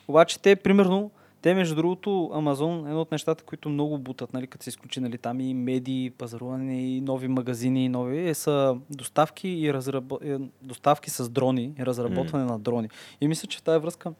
[0.08, 1.12] Обаче те, примерно,
[1.42, 5.18] те, между другото, Амазон, едно от нещата, които много бутат, нали, като се изключи, нали,
[5.18, 10.20] там и медии, пазаруване, и нови магазини, и нови, е, са доставки и разрабо...
[10.24, 12.90] е, доставки с дрони, и разработване на дрони.
[13.22, 14.14] И мисля, че в тази връзка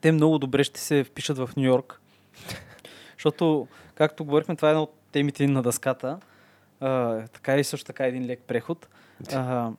[0.00, 2.00] те много добре ще се впишат в Нью Йорк.
[3.16, 6.18] Защото, както говорихме, това е една от темите на дъската.
[6.80, 8.88] А, така и също така един лек преход.
[9.32, 9.70] А,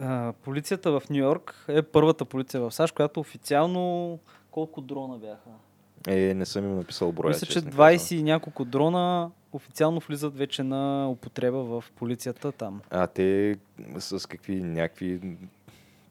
[0.00, 4.18] а, полицията в Нью Йорк е първата полиция в САЩ, която официално
[4.50, 5.50] колко дрона бяха?
[6.06, 7.28] Е, не съм им написал броя.
[7.28, 12.80] Мисля, че честно 20 и няколко дрона официално влизат вече на употреба в полицията там.
[12.90, 13.56] А те
[13.98, 15.20] с какви някакви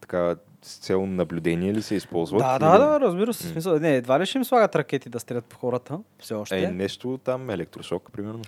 [0.02, 2.40] така с цел наблюдение ли се използват?
[2.40, 3.48] Да, да, да, разбира се.
[3.48, 6.64] Смисъл, не, едва ли ще им слагат ракети да стрелят по хората, все още.
[6.64, 8.42] Е, нещо там, електрошок, примерно.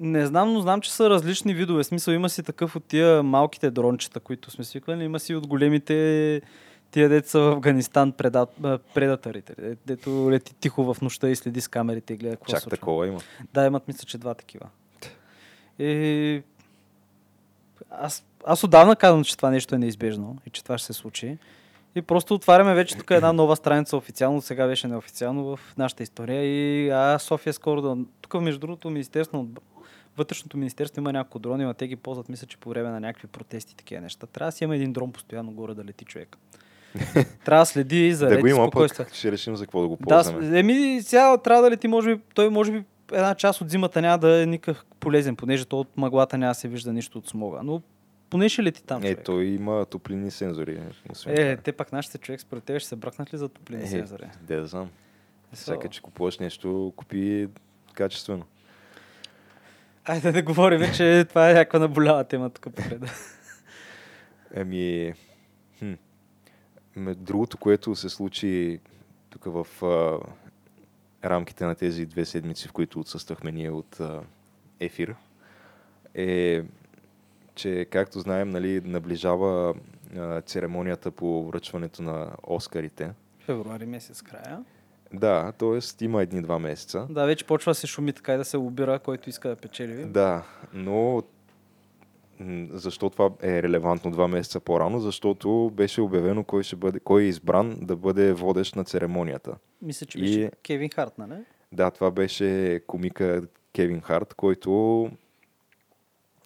[0.00, 1.84] Не знам, но знам, че са различни видове.
[1.84, 5.04] Смисъл има си такъв от тия малките дрончета, които сме свиквали.
[5.04, 6.42] Има си от големите
[6.96, 8.46] тия деца в Афганистан преда,
[8.94, 12.60] предатарите, де- дето лети тихо в нощта и следи с камерите и гледа какво Чак
[12.60, 12.76] случва.
[12.76, 13.20] такова има.
[13.54, 14.66] Да, имат мисля, че два такива.
[15.78, 16.42] И...
[17.90, 21.38] Аз, аз отдавна казвам, че това нещо е неизбежно и че това ще се случи.
[21.94, 26.44] И просто отваряме вече тук една нова страница официално, сега беше неофициално в нашата история.
[26.44, 27.96] И а, София скоро да...
[28.20, 29.46] Тук, между другото, Министерство на
[30.16, 33.26] Вътрешното министерство има няколко дрони, но те ги ползват, мисля, че по време на някакви
[33.28, 34.26] протести и такива неща.
[34.26, 36.36] Трябва да си има един дрон постоянно горе да лети човек.
[37.44, 39.96] трябва да следи за да го и има, пък ще решим за какво да го
[39.96, 40.46] Да, ползваме.
[40.46, 44.00] с- еми сега трябва да лети, може би, той може би една част от зимата
[44.00, 47.28] няма да е никакъв полезен, понеже то от мъглата няма да се вижда нищо от
[47.28, 47.60] смога.
[47.62, 47.82] Но
[48.30, 48.98] поне ще лети там.
[48.98, 49.24] е, човек.
[49.24, 50.80] той има топлинни сензори.
[51.26, 54.24] Е, те пак нашите човек според тебе ще се бръкнат ли за топлини Е, сензори?
[54.42, 54.88] Де да знам.
[55.52, 57.48] Е, Всяка, че купуваш нещо, купи
[57.94, 58.44] качествено.
[60.04, 62.98] Айде да говорим, че това е някаква наболява тема тук покрай.
[64.54, 65.12] Еми,
[66.96, 68.80] Другото, което се случи
[69.30, 70.18] тук в а,
[71.28, 74.20] рамките на тези две седмици, в които отсъствахме ние от а,
[74.80, 75.14] ефир,
[76.14, 76.62] е,
[77.54, 79.74] че, както знаем, нали, наближава
[80.16, 83.10] а, церемонията по връчването на Оскарите.
[83.40, 84.64] Февруари месец края.
[85.12, 86.04] Да, т.е.
[86.04, 87.06] има едни-два месеца.
[87.10, 90.04] Да, вече почва се шуми така и да се обира, който иска да печели.
[90.04, 90.42] Да,
[90.72, 91.22] но
[92.70, 95.00] защо това е релевантно два месеца по-рано?
[95.00, 99.56] Защото беше обявено кой, ще бъде, кой е избран да бъде водещ на церемонията.
[99.82, 101.34] Мисля, че И- беше Кевин Харт, нали?
[101.72, 103.42] Да, това беше комика
[103.74, 105.10] Кевин Харт, който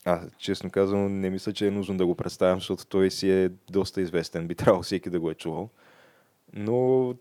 [0.04, 3.48] а, честно казвам, не мисля, че е нужно да го представям, защото той си е
[3.70, 4.46] доста известен.
[4.48, 5.68] Би трябвало всеки да го е чувал.
[6.52, 7.14] Но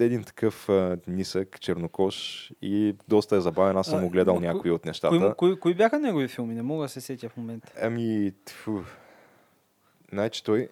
[0.00, 3.76] един такъв а, нисък, чернокош и доста е забавен.
[3.76, 5.34] Аз съм А, му гледал ко- някои от Кои, нещата.
[5.36, 6.54] кои, кои бяха негови филми?
[6.54, 7.72] Не мога да се сетя в момента.
[7.82, 8.80] Ами, тфу.
[10.12, 10.68] Значи той,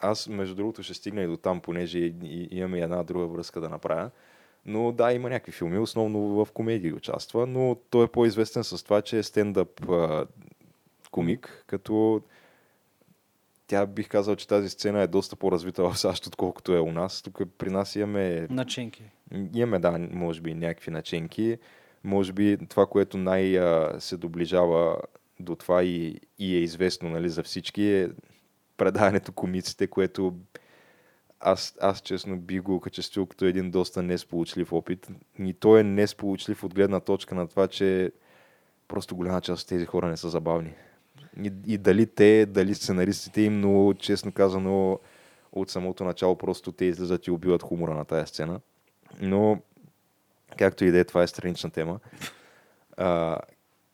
[0.00, 3.26] аз между другото ще стигна и до там, понеже и, и, имаме и една друга
[3.26, 4.10] връзка да направя.
[4.66, 9.02] Но да, има някакви филми, основно в комедии участва, но той е по-известен с това,
[9.02, 10.26] че е стендъп а,
[11.10, 12.22] комик, като
[13.68, 17.22] тя бих казал, че тази сцена е доста по-развита в САЩ, отколкото е у нас.
[17.22, 19.04] Тук при нас имаме Начинки.
[19.54, 21.58] Имаме, да, може би някакви начинки.
[22.04, 23.60] Може би това, което най-
[23.98, 24.96] се доближава
[25.40, 28.08] до това и, и е известно нали, за всички е
[28.76, 30.34] предаването комиците, което
[31.40, 35.08] аз, аз честно би го окачествил като един доста несполучлив опит.
[35.38, 38.12] И той е несполучлив от гледна точка на това, че
[38.88, 40.74] просто голяма част от тези хора не са забавни.
[41.42, 44.98] И, и дали те, дали сценаристите им, но честно казано
[45.52, 48.60] от самото начало просто те излизат и убиват хумора на тази сцена.
[49.20, 49.58] Но,
[50.58, 52.00] както и да е, това е странична тема.
[52.96, 53.38] А,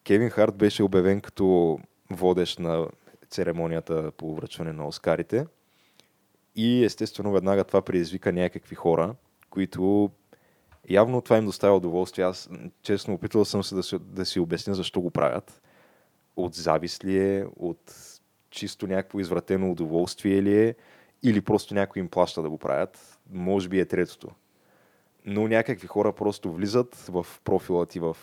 [0.05, 1.79] Кевин Харт беше обявен като
[2.11, 2.89] водещ на
[3.31, 5.47] церемонията по връчване на Оскарите.
[6.57, 9.15] И естествено веднага това предизвика някакви хора,
[9.51, 10.11] които
[10.89, 12.25] явно това им доставя удоволствие.
[12.25, 12.51] Аз
[12.83, 15.61] честно опитвал съм се да, си да си обясня защо го правят.
[16.37, 17.95] От завист ли е, от
[18.51, 20.75] чисто някакво извратено удоволствие ли е,
[21.23, 23.19] или просто някой им плаща да го правят.
[23.31, 24.29] Може би е третото.
[25.25, 28.17] Но някакви хора просто влизат в профила ти в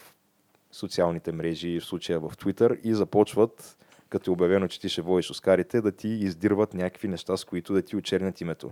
[0.71, 3.77] социалните мрежи, в случая в Twitter и започват,
[4.09, 7.73] като е обявено, че ти ще водиш Оскарите, да ти издирват някакви неща, с които
[7.73, 8.71] да ти очернят името.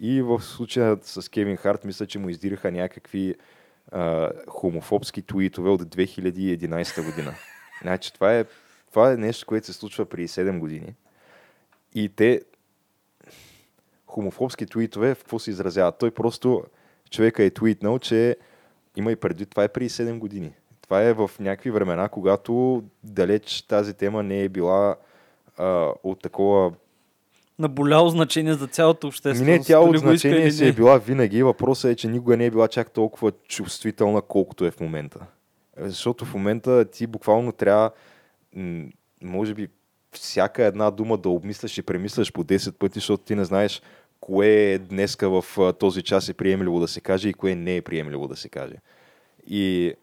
[0.00, 3.34] И в случая с Кевин Харт, мисля, че му издираха някакви
[3.92, 7.34] а, хомофобски твитове от 2011 година.
[7.82, 8.44] Значи това е,
[8.90, 10.94] това е нещо, което се случва преди 7 години.
[11.94, 12.42] И те
[14.06, 15.98] хомофобски твитове, в какво се изразяват?
[15.98, 16.64] Той просто,
[17.10, 18.36] човека е твитнал, че
[18.96, 20.52] има и предвид, това е преди 7 години.
[20.82, 24.96] Това е в някакви времена, когато далеч тази тема не е била
[25.58, 26.72] а, от такова
[27.58, 29.44] Наболяло значение за цялото общество.
[29.44, 31.42] не, тя от значение си е била винаги.
[31.42, 35.20] Въпросът е, че никога не е била чак толкова чувствителна, колкото е в момента.
[35.76, 37.90] Защото в момента ти буквално трябва,
[39.22, 39.68] може би,
[40.12, 43.82] всяка една дума да обмисляш и премисляш по 10 пъти, защото ти не знаеш
[44.20, 47.82] кое е днеска в този час е приемливо да се каже и кое не е
[47.82, 48.74] приемливо да се каже.
[49.46, 49.94] И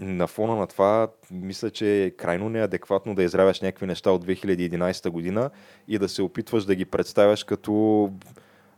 [0.00, 5.10] на фона на това, мисля, че е крайно неадекватно да изравяш някакви неща от 2011
[5.10, 5.50] година
[5.88, 8.10] и да се опитваш да ги представяш като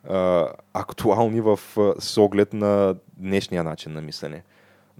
[0.04, 1.60] а, актуални в,
[1.98, 4.42] с оглед на днешния начин на мислене.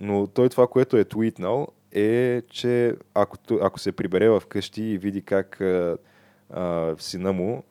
[0.01, 4.99] Но той това, което е твитнал, е, че ако, ако се прибере в къщи и
[4.99, 5.97] види как а,
[6.51, 7.63] а, сина му,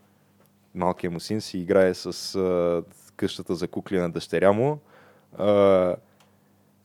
[0.75, 2.83] малкият му син, си играе с а,
[3.15, 4.79] къщата за кукли на дъщеря му,
[5.37, 5.95] а,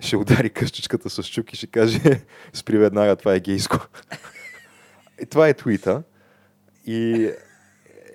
[0.00, 2.00] ще удари къщичката с чук и ще каже
[2.52, 3.78] спри веднага, това е гейско.
[5.22, 6.02] И това е твита.
[6.86, 7.30] И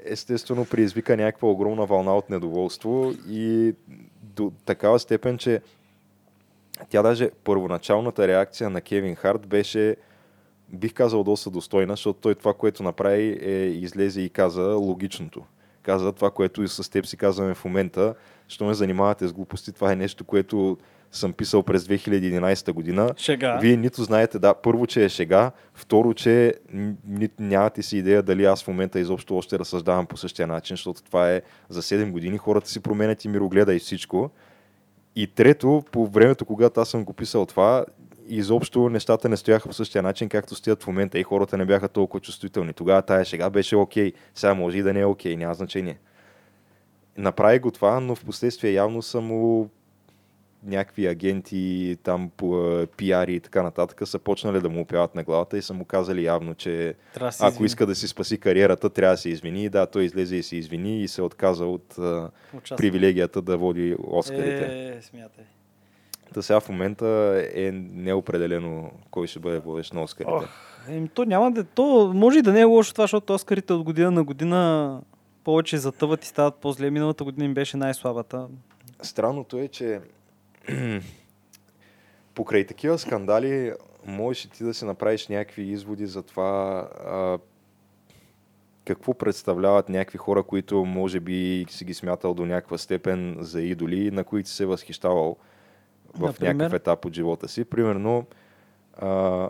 [0.06, 3.74] естествено предизвика някаква огромна вълна от недоволство и
[4.22, 5.62] до такава степен, че
[6.90, 9.96] тя даже първоначалната реакция на Кевин Харт беше
[10.70, 15.44] бих казал доста достойна, защото той това, което направи е излезе и каза логичното.
[15.84, 18.16] Каза това, което и с теб си казваме в момента,
[18.48, 20.78] що ме занимавате с глупости, това е нещо, което
[21.12, 23.14] съм писал през 2011 година.
[23.18, 23.58] Шега.
[23.62, 26.54] Вие нито знаете, да, първо, че е шега, второ, че
[27.08, 31.04] ни, нямате си идея дали аз в момента изобщо още разсъждавам по същия начин, защото
[31.04, 34.32] това е за 7 години, хората си променят и мирогледа и всичко.
[35.20, 37.86] И трето, по времето, когато аз съм го писал това,
[38.28, 41.88] изобщо нещата не стояха по същия начин, както стоят в момента и хората не бяха
[41.90, 42.74] толкова чувствителни.
[42.74, 46.00] Тогава тая шега беше окей, сега може и да не е окей, няма значение.
[47.18, 49.70] Направи го това, но в последствие явно са му
[50.68, 52.32] някакви агенти там
[52.98, 56.24] пиари и така нататък са почнали да му опяват на главата и са му казали
[56.24, 57.66] явно, че да ако извини.
[57.66, 59.70] иска да си спаси кариерата, трябва да се извини.
[59.70, 62.76] Да, той излезе и се извини и се отказа от а, Участва.
[62.76, 64.94] привилегията да води Оскарите.
[64.98, 65.46] Е, смятай.
[66.34, 67.08] Та сега в момента
[67.54, 70.34] е неопределено кой ще бъде водещ на Оскарите.
[70.34, 70.48] Ох,
[70.90, 71.64] еми, то няма да...
[71.64, 75.02] То може и да не е лошо това, защото Оскарите от година на година
[75.44, 76.90] повече затъват и стават по-зле.
[76.90, 78.48] Миналата година им беше най-слабата.
[79.02, 80.00] Странното е, че
[82.36, 83.74] покрай такива скандали
[84.06, 87.38] можеш ти да си направиш някакви изводи за това а,
[88.86, 94.12] какво представляват някакви хора, които може би си ги смятал до някаква степен за идоли,
[94.12, 95.38] на които се възхищавал
[96.14, 96.54] в Например?
[96.54, 97.66] някакъв етап от живота си.
[97.66, 98.26] Примерно
[98.94, 99.50] а,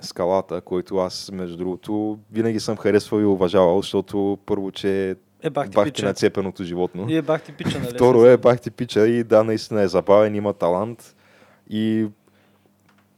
[0.00, 5.70] скалата, който аз, между другото, винаги съм харесвал и уважавал, защото първо, че Е, бах
[5.70, 7.06] ти бах ти нацепеното животно.
[7.08, 7.90] И е бах ти пича, нали?
[7.94, 11.16] Второ е, бах ти пича и да, наистина е забавен, има талант
[11.70, 12.06] и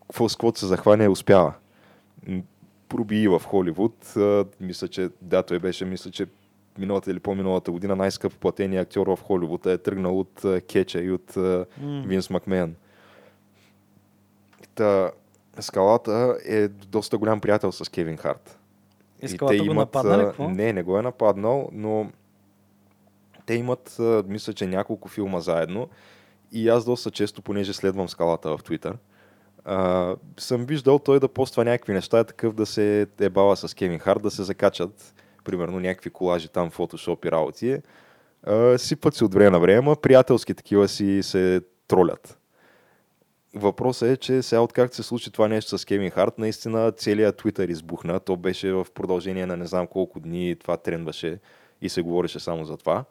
[0.02, 1.54] какво с се захване успява.
[2.88, 4.14] Проби и в Холивуд.
[4.60, 6.26] Мисля, че да, той беше, мисля, че
[6.78, 11.36] миналата или по-миналата година най-скъп платения актьор в Холивуд е тръгнал от Кеча и от
[11.36, 11.64] М.
[12.06, 12.74] Винс Макмен.
[14.74, 15.10] Та,
[15.60, 18.58] Скалата е доста голям приятел с Кевин Харт.
[19.22, 20.22] И скалата го нападна ли?
[20.22, 20.48] а, Какво?
[20.48, 22.10] Не, не го е нападнал, но
[23.48, 23.96] те имат,
[24.26, 25.88] мисля, че няколко филма заедно
[26.52, 28.62] и аз доста често, понеже следвам скалата в
[29.64, 34.22] а, съм виждал той да поства някакви неща, такъв да се ебава с Кевин Харт,
[34.22, 35.14] да се закачат,
[35.44, 37.78] примерно някакви колажи там, фотошоп и работи.
[38.42, 42.38] А, сипат се от време на време, приятелски такива си се тролят.
[43.54, 47.70] Въпросът е, че сега откакто се случи това нещо с Кевин Харт, наистина целият Twitter
[47.70, 48.20] избухна.
[48.20, 51.38] То беше в продължение на не знам колко дни, това трендваше
[51.80, 53.04] и се говореше само за това.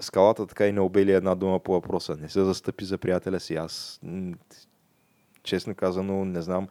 [0.00, 2.16] Скалата така и не обели една дума по въпроса.
[2.16, 3.54] Не се застъпи за приятеля си.
[3.54, 4.00] Аз,
[5.42, 6.68] честно казано, не знам.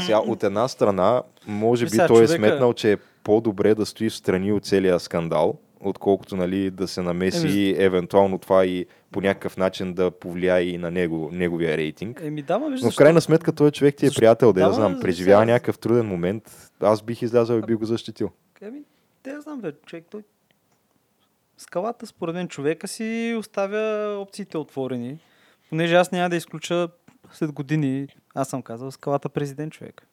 [0.00, 3.86] Сега, от една страна, може би Сега, той е човека- сметнал, че е по-добре да
[3.86, 9.20] стои в страни от целия скандал, отколкото нали, да се намеси евентуално това и по
[9.20, 12.20] някакъв начин да повлияе и на него, неговия рейтинг.
[12.24, 14.18] Еми да, ма виж Но в крайна сметка той човек ти е Защо?
[14.20, 15.00] приятел, да я Да, знам.
[15.00, 16.70] Преживява сега- някакъв труден момент.
[16.80, 18.30] Аз бих излязъл и би го защитил.
[18.60, 18.80] Еми,
[19.22, 20.22] те знам, бе, човек, той...
[21.58, 25.18] Скалата, според мен, човека си оставя опциите отворени.
[25.68, 26.88] Понеже аз няма да изключа
[27.32, 30.06] след години, аз съм казал, скалата президент човек.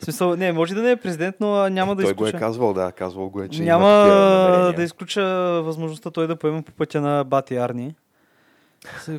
[0.00, 2.44] В смисъл, не, може да не е президент, но няма да той го е изключа.
[2.44, 3.88] казвал, да, казвал го е, че няма
[4.76, 5.24] да изключа
[5.64, 7.94] възможността той да поеме по пътя на Бати Арни,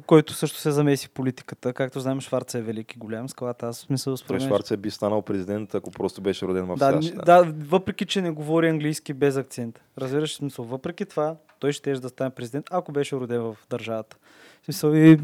[0.02, 1.74] който също се замеси в политиката.
[1.74, 3.30] Както знаем, Шварца е велики, голям.
[3.30, 4.50] Скалата, аз смисъл според мен...
[4.50, 7.14] Шварце би станал президент, ако просто беше роден в Да, САЩ.
[7.14, 9.82] ни- да, въпреки, че не говори английски без акцент.
[9.98, 10.66] Разбираш смисъл?
[10.66, 14.18] Въпреки това, той ще да стане президент, ако беше роден в държавата.
[14.66, 15.20] Смисъл и...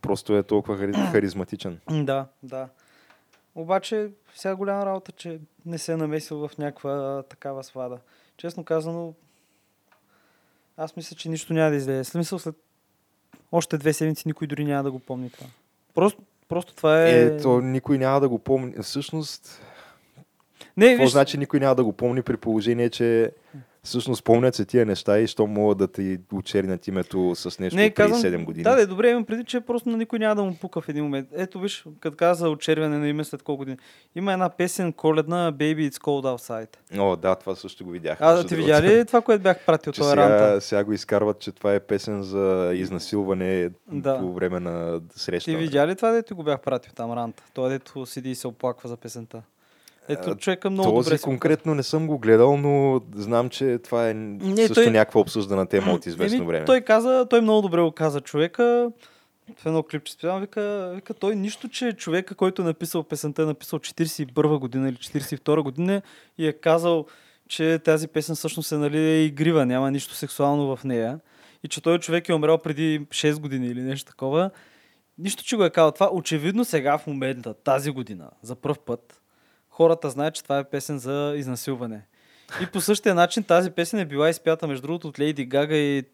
[0.00, 1.78] Просто е толкова хари- харизматичен.
[1.90, 2.68] Да, да.
[3.54, 7.98] Обаче, сега голяма работа, че не се е намесил в някаква такава свада.
[8.36, 9.14] Честно казано,
[10.76, 12.04] аз мисля, че нищо няма да излезе.
[12.04, 12.54] След мисъл, след
[13.52, 15.46] още две седмици никой дори няма да го помни това.
[15.94, 17.20] Просто, просто това е...
[17.20, 18.74] Е, то никой няма да го помни.
[18.82, 19.62] Всъщност,
[20.76, 23.30] Не, какво виж, значи никой няма да го помни при положение, че
[23.84, 27.90] всъщност помнят се тия неща и що могат да ти очернят името с нещо Не,
[27.90, 28.64] казвам, 7 години.
[28.64, 31.04] Да, да, добре, имам преди, че просто на никой няма да му пука в един
[31.04, 31.28] момент.
[31.32, 33.76] Ето виж, като каза очервяне на име след колко години.
[34.14, 36.98] Има една песен коледна Baby It's Cold Outside.
[36.98, 38.18] О, да, това също го видях.
[38.20, 40.60] А, между ти видя ли това, което бях пратил, този ранта?
[40.60, 44.18] сега го изкарват, че това е песен за изнасилване Да.
[44.18, 45.50] по време на среща.
[45.50, 47.42] Ти видя ли това, дето го бях пратил там ранта?
[47.54, 49.42] Той дето седи и се оплаква за песента.
[50.08, 54.14] Ето, човека много Този добре конкретно не съм го гледал, но знам, че това е
[54.14, 56.64] Не, също той- някаква обсъждана тема от известно Еми, време.
[56.64, 58.90] Той каза, той много добре го каза човека.
[59.56, 63.44] В едно клипче специално вика, вика, той нищо, че човека, който е написал песента, е
[63.44, 66.02] написал 41 година или 42 година
[66.38, 67.06] и е казал,
[67.48, 71.20] че тази песен всъщност е нали, е игрива, няма нищо сексуално в нея.
[71.64, 74.50] И че той човек е умрял преди 6 години или нещо такова.
[75.18, 76.10] Нищо, че го е казал това.
[76.12, 79.21] Очевидно сега в момента, тази година, за първ път,
[79.82, 82.02] хората знаят, че това е песен за изнасилване.
[82.62, 86.04] И по същия начин тази песен е била изпята, между другото, от Лейди Гага и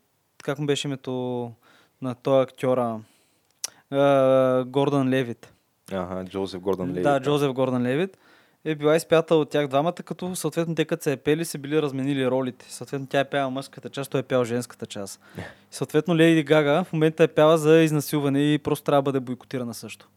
[0.44, 1.52] как му беше името
[2.02, 3.00] на този актьора.
[3.90, 5.52] а, Гордън Левит.
[5.92, 7.02] Ага, Джозеф Гордън Левит.
[7.02, 8.18] Да, Джозеф Гордън Левит
[8.64, 11.82] е била изпята от тях двамата, като съответно те като се е пели, се били
[11.82, 12.66] разменили ролите.
[12.68, 15.20] Съответно тя е пяла мъжката част, той е пял женската част.
[15.70, 19.74] Съответно Леди Гага в момента е пяла за изнасилване и просто трябва да бъде бойкотирана
[19.74, 20.08] също.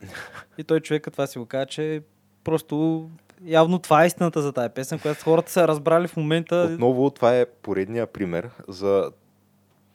[0.58, 2.02] И той човек това си го каза, че
[2.44, 3.08] просто
[3.44, 6.68] явно това е истината за тази песен, която хората са разбрали в момента.
[6.72, 9.10] Отново това е поредния пример за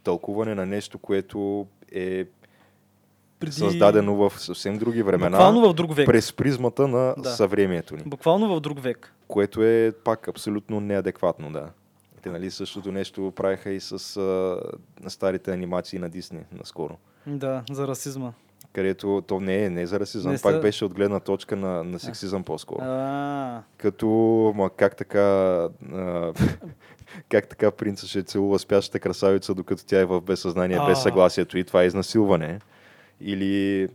[0.03, 2.25] тълкуване на нещо, което е
[3.39, 3.51] преди...
[3.51, 6.05] създадено в съвсем други времена, Буквално в друг век.
[6.05, 7.29] през призмата на Да.
[7.29, 9.13] съвремието ни, Буквално в друг век.
[9.27, 11.69] което е пак абсолютно неадекватно, да.
[12.21, 14.59] Те, нали, същото нещо правиха и с а,
[15.09, 16.97] старите анимации на Дисни наскоро.
[17.27, 18.31] Да, за расизма.
[18.73, 21.83] Където то не е не за расизъм, Не пак са- беше от гледна точка на,
[21.83, 22.81] на сексизъм по-скоро.
[22.81, 24.07] А, Като,
[24.55, 25.19] ма как така,
[25.93, 26.33] а,
[27.29, 31.01] как така принца ще целува спящата красавица, докато тя е в безсъзнание, без А.
[31.01, 32.59] съгласието и това е изнасилване.
[33.21, 33.87] Или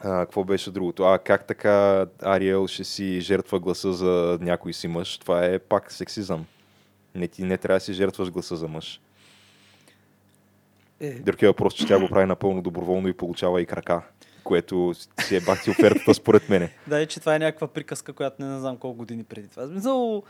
[0.00, 1.02] а, какво беше другото?
[1.04, 5.18] А, как така Ариел ще си жертва гласа за някой си мъж?
[5.18, 6.46] Това е пак сексизъм.
[7.14, 9.00] Не, ти не трябва да си жертваш гласа за мъж.
[11.00, 14.02] Е, Друг е въпрос, че тя го прави напълно доброволно и получава и крака,
[14.44, 16.72] което си е бахти офертата според мене.
[16.86, 19.66] да, и че това е някаква приказка, която не, не знам колко години преди това.
[19.66, 20.22] Смисъл,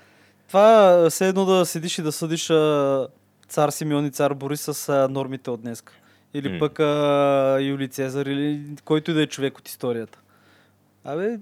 [0.49, 3.09] това е все едно да седиш и да съдиш а,
[3.49, 5.85] цар Симеон и цар Борис с а, нормите от днес.
[6.35, 6.59] Или М.
[6.59, 10.19] пък а, Юли Цезар, или който и да е човек от историята.
[11.05, 11.39] Абе,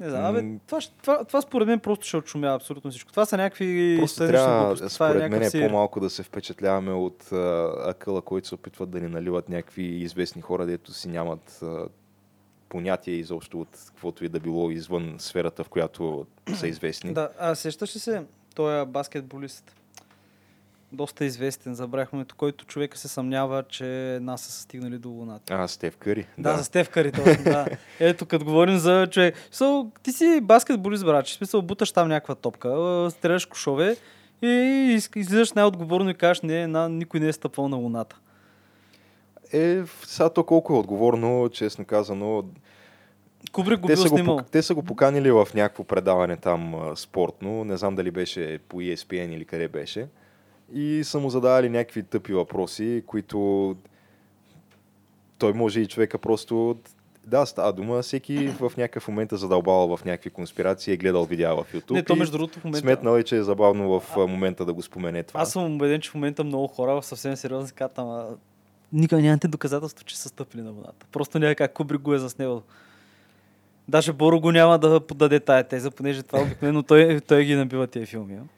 [0.00, 3.10] не знам, абе, това, това, това според мен просто ще отшумява абсолютно всичко.
[3.10, 4.94] Това са някакви Просто трябва, глупости.
[4.94, 5.66] Това е според мен, е сир.
[5.66, 10.42] по-малко да се впечатляваме от а, акъла, който се опитват да ни наливат някакви известни
[10.42, 11.88] хора, дето си нямат а,
[12.68, 17.12] понятие изобщо от каквото и да било извън сферата, в която са известни.
[17.12, 18.22] Да, а сещаш ли се,
[18.54, 19.76] той е баскетболист.
[20.92, 23.84] Доста известен, забрах името, който човека се съмнява, че
[24.22, 25.54] НАСА са стигнали до Луната.
[25.54, 26.26] А, Стев Къри.
[26.38, 27.66] Да, за Стев Кари, точно, да.
[28.00, 29.34] Ето, като говорим за човек.
[29.52, 32.68] So, ти си баскетболист, брат, смисъл, буташ там някаква топка,
[33.10, 33.96] стреляш кошове
[34.42, 34.46] и
[34.90, 38.16] из- излизаш най-отговорно и кажеш, не, на, никой не е стъпвал на Луната.
[39.52, 42.44] Е, сега то колко е отговорно, честно казано.
[43.52, 44.38] Кубрик го Те са го, снимал.
[44.38, 48.76] пок- те са го поканили в някакво предаване там спортно, не знам дали беше по
[48.76, 50.06] ESPN или къде беше.
[50.72, 53.76] И са му задавали някакви тъпи въпроси, които
[55.38, 56.76] той може и човека просто...
[57.26, 61.54] Да, става дума, всеки в някакъв момент е задълбавал в някакви конспирации, е гледал видеа
[61.54, 61.90] в YouTube.
[61.90, 62.80] Не, то между другото в момента...
[62.80, 65.40] Сметнал е, че е забавно в а, момента да го спомене това.
[65.40, 68.28] Аз съм убеден, че в момента много хора съвсем сериозно казват, ама
[68.92, 71.06] никога нямате доказателство, че са стъпили на Луната.
[71.12, 72.62] Просто няма как Кубрик го е заснел.
[73.88, 77.86] Даже Боро го няма да подаде тая теза, понеже това обикновено той, той ги набива
[77.86, 78.34] тия филми.
[78.34, 78.55] а.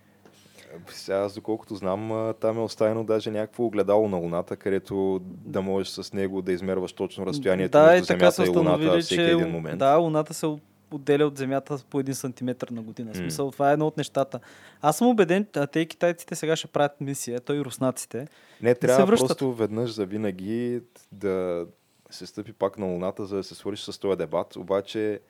[0.88, 5.88] Сега, аз доколкото знам, там е оставено даже някакво огледало на Луната, където да можеш
[5.88, 9.78] с него да измерваш точно разстоянието да, между Земята и Луната всеки един момент.
[9.78, 13.08] да, Луната се от- отделя от Земята по един сантиметр на година.
[13.08, 13.14] М.
[13.14, 14.40] смисъл, това е едно от нещата.
[14.82, 18.28] Аз съм убеден, а те и китайците сега ще правят мисия, той и руснаците.
[18.62, 19.28] Не, трябва връщат.
[19.28, 20.80] просто веднъж за винаги
[21.12, 21.66] да
[22.10, 24.56] се стъпи пак на Луната, за да се свърши с този дебат.
[24.56, 25.20] Обаче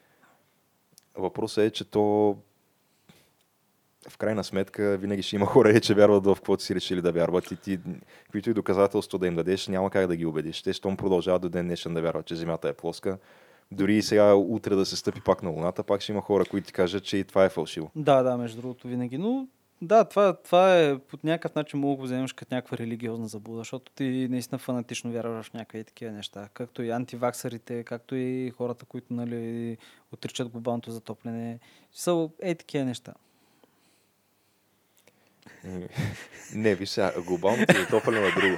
[1.16, 2.36] въпросът е, че то
[4.08, 7.50] в крайна сметка винаги ще има хора, че вярват в каквото си решили да вярват
[7.50, 7.78] и ти,
[8.24, 10.62] каквито и доказателство да им дадеш, няма как да ги убедиш.
[10.62, 13.18] Те, щом продължават до ден днешен да вярват, че Земята е плоска,
[13.72, 16.66] дори и сега утре да се стъпи пак на Луната, пак ще има хора, които
[16.66, 17.90] ти кажат, че и това е фалшиво.
[17.96, 19.18] Да, да, между другото винаги.
[19.18, 19.46] Но
[19.82, 23.58] да, това, това е по някакъв начин мога да го вземеш като някаква религиозна заблуда,
[23.58, 26.48] защото ти наистина фанатично вярваш в някакви такива неща.
[26.54, 29.76] Както и антиваксарите, както и хората, които нали,
[30.12, 31.58] отричат глобалното затопляне.
[31.92, 33.14] Са е такива неща.
[36.54, 38.56] Не, виж сега, глобалното затопляне е друго.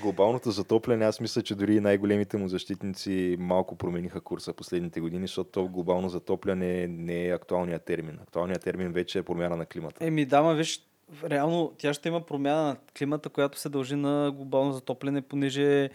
[0.00, 5.50] Глобалното затопляне, аз мисля, че дори най-големите му защитници малко промениха курса последните години, защото
[5.50, 8.18] то глобално затопляне не е актуалният термин.
[8.22, 10.06] Актуалният термин вече е промяна на климата.
[10.06, 10.86] Еми, да, ма виж,
[11.24, 15.90] реално тя ще има промяна на климата, която се дължи на глобално затопляне, понеже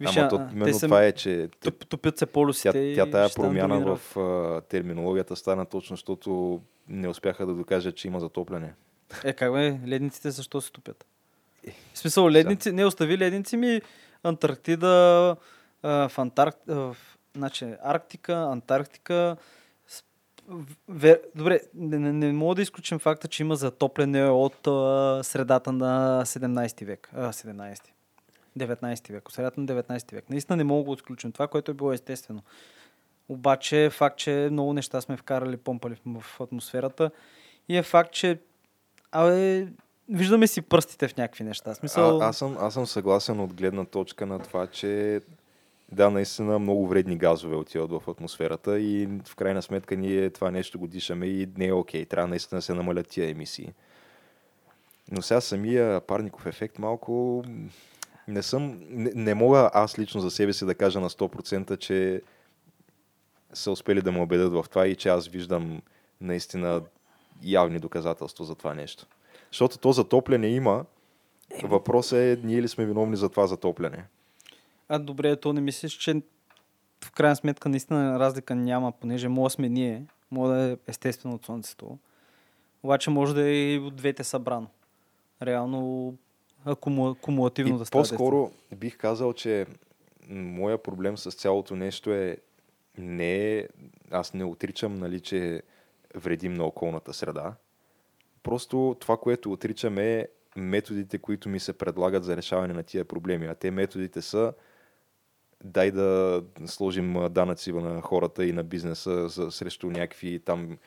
[0.00, 3.10] виж, Ама то, именно се- това е, че топ, топят се тя, полюсите и тя
[3.10, 8.74] тая промяна в а, терминологията стана точно, защото не успяха да докажат, че има затопляне.
[9.24, 11.06] Е, как бе, ледниците защо се топят?
[11.94, 13.80] В смисъл, ледници, не остави ледници ми
[14.22, 15.36] Антарктида,
[15.82, 16.56] а, в Антарк...
[16.68, 16.96] а, в,
[17.36, 19.36] значи, Арктика, Антарктика.
[21.34, 26.22] Добре, не, не, не мога да изключим факта, че има затопляне от а, средата на
[26.24, 27.10] 17 век.
[27.14, 27.80] А, 17.
[28.58, 29.28] 19 век.
[29.30, 30.30] Средата на 19 век.
[30.30, 31.32] Наистина не мога да го изключим.
[31.32, 32.42] Това, което е било естествено.
[33.28, 37.10] Обаче е факт, че много неща сме вкарали, помпали в атмосферата.
[37.68, 38.38] И е факт, че
[39.14, 39.66] Абе,
[40.08, 41.74] виждаме си пръстите в някакви неща.
[41.74, 45.20] Смисъл, А, аз, съм, аз съм съгласен от гледна точка на това, че
[45.92, 50.78] да, наистина много вредни газове отиват в атмосферата и в крайна сметка ние това нещо
[50.78, 52.04] го дишаме и не е окей.
[52.04, 53.72] Трябва наистина да се намалят тия емисии.
[55.10, 57.44] Но сега самия парников ефект малко
[58.28, 62.22] не съм, не, не мога аз лично за себе си да кажа на 100%, че
[63.52, 65.82] са успели да ме убедят в това и че аз виждам
[66.20, 66.82] наистина
[67.44, 69.06] явни доказателства за това нещо.
[69.50, 70.84] Защото то затопляне има.
[71.62, 74.04] Въпросът е, ние ли сме виновни за това затопляне?
[74.88, 76.22] а добре, то не мислиш, че
[77.04, 81.44] в крайна сметка наистина разлика няма, понеже може сме ние, може да е естествено от
[81.44, 81.98] Слънцето.
[82.82, 84.66] Обаче може да е и от двете събрано.
[85.42, 86.14] Реално
[86.64, 87.14] акуму...
[87.14, 88.02] кумулативно И да става.
[88.02, 89.66] по-скоро бих казал, че
[90.28, 92.36] моя проблем с цялото нещо е
[92.98, 93.68] не е,
[94.10, 95.62] аз не отричам, нали, че
[96.14, 97.54] вредим на околната среда.
[98.42, 103.46] Просто това, което отричам е методите, които ми се предлагат за решаване на тия проблеми.
[103.46, 104.52] А те методите са
[105.64, 110.78] дай да сложим данъци на хората и на бизнеса за, срещу някакви там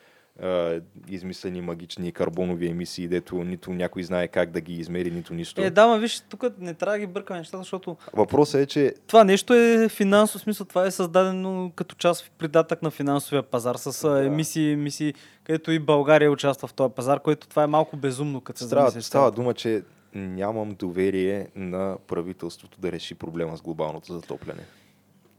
[0.42, 5.60] а, измислени магични карбонови емисии, дето нито някой знае как да ги измери, нито нищо.
[5.62, 8.94] Е, да, ма виж, тук не трябва да ги бъркаме нещата, защото Въпросът е, че
[9.06, 13.76] това нещо е финансов смисъл, това е създадено като част в придатък на финансовия пазар
[13.76, 14.26] с Да.
[14.26, 18.58] емисии, емисии, където и България участва в този пазар, което това е малко безумно, като
[18.58, 19.82] се става, става дума, че
[20.14, 24.62] нямам доверие на правителството да реши проблема с глобалното затопляне.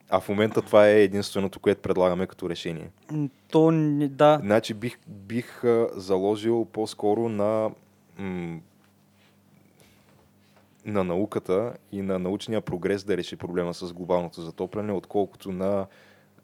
[0.10, 2.90] А в момента това е единственото, което предлагаме като решение.
[3.52, 3.72] То
[4.10, 4.40] да.
[4.42, 5.62] Значи бих, бих
[5.92, 7.72] заложил по-скоро на,
[8.18, 8.60] м-
[10.86, 15.86] на науката и на научния прогрес да реши проблема с глобалното затопляне, отколкото на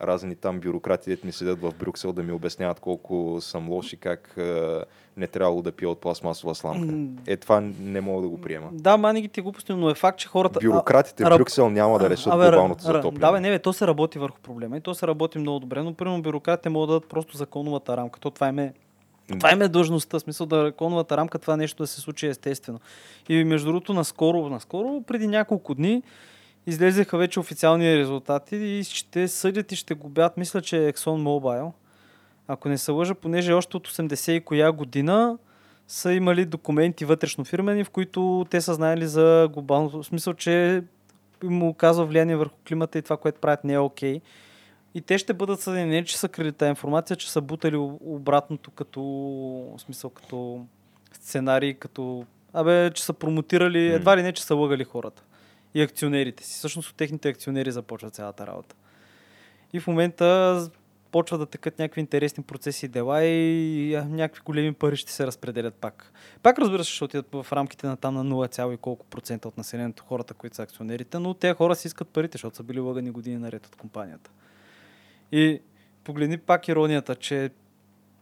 [0.02, 4.38] разни там бюрократи, ми седят в Брюксел да ми обясняват колко съм лош и как
[4.38, 4.84] а,
[5.18, 6.96] не трябвало да пия от пластмасова сламка.
[7.28, 8.70] Е, това не мога да го приема.
[8.72, 10.60] Да, манигите глупости, но е факт, че хората...
[10.60, 13.20] Бюрократите в раб- Брюксел няма да решат Абе, глобалното затопляне.
[13.20, 15.84] Да, бе, не, бе, то се работи върху проблема и то се работи много добре,
[15.84, 18.20] но примерно бюрократите могат да дадат просто законовата рамка.
[18.20, 18.74] То това им е
[19.28, 22.80] това им е длъжността, в смисъл да законовата рамка това нещо да се случи естествено.
[23.30, 26.04] И между другото, наскоро, наскоро, преди няколко дни,
[26.68, 31.72] излезеха вече официални резултати и ще съдят и ще губят, мисля, че е Exxon Mobil.
[32.48, 35.38] Ако не се лъжа, понеже още от 80 и коя година
[35.88, 40.84] са имали документи вътрешно фирмени, в които те са знаели за глобалното, в смисъл, че
[41.44, 44.22] им оказва влияние върху климата и това, което правят не е окей.
[44.96, 48.72] И те ще бъдат съдени, не че са крили тази информация, че са бутали обратното
[48.72, 49.02] като,
[49.78, 50.66] в смисъл, като
[51.14, 55.24] сценарий, като, абе, че са промотирали, едва ли не, че са лъгали хората.
[55.76, 56.54] И акционерите си.
[56.54, 58.76] Всъщност от техните акционери започва цялата работа.
[59.74, 60.70] И в момента
[61.12, 65.74] почва да текат някакви интересни процеси и дела и някакви големи пари ще се разпределят
[65.74, 66.14] пак.
[66.44, 69.58] Пак разбира се, ще отидат в рамките на там на 0, и колко процента от
[69.58, 73.12] населението хората, които са акционерите, но те хора си искат парите, защото са били лъгани
[73.12, 74.32] години наред от компанията.
[75.32, 75.62] И
[76.04, 77.50] погледни пак иронията, че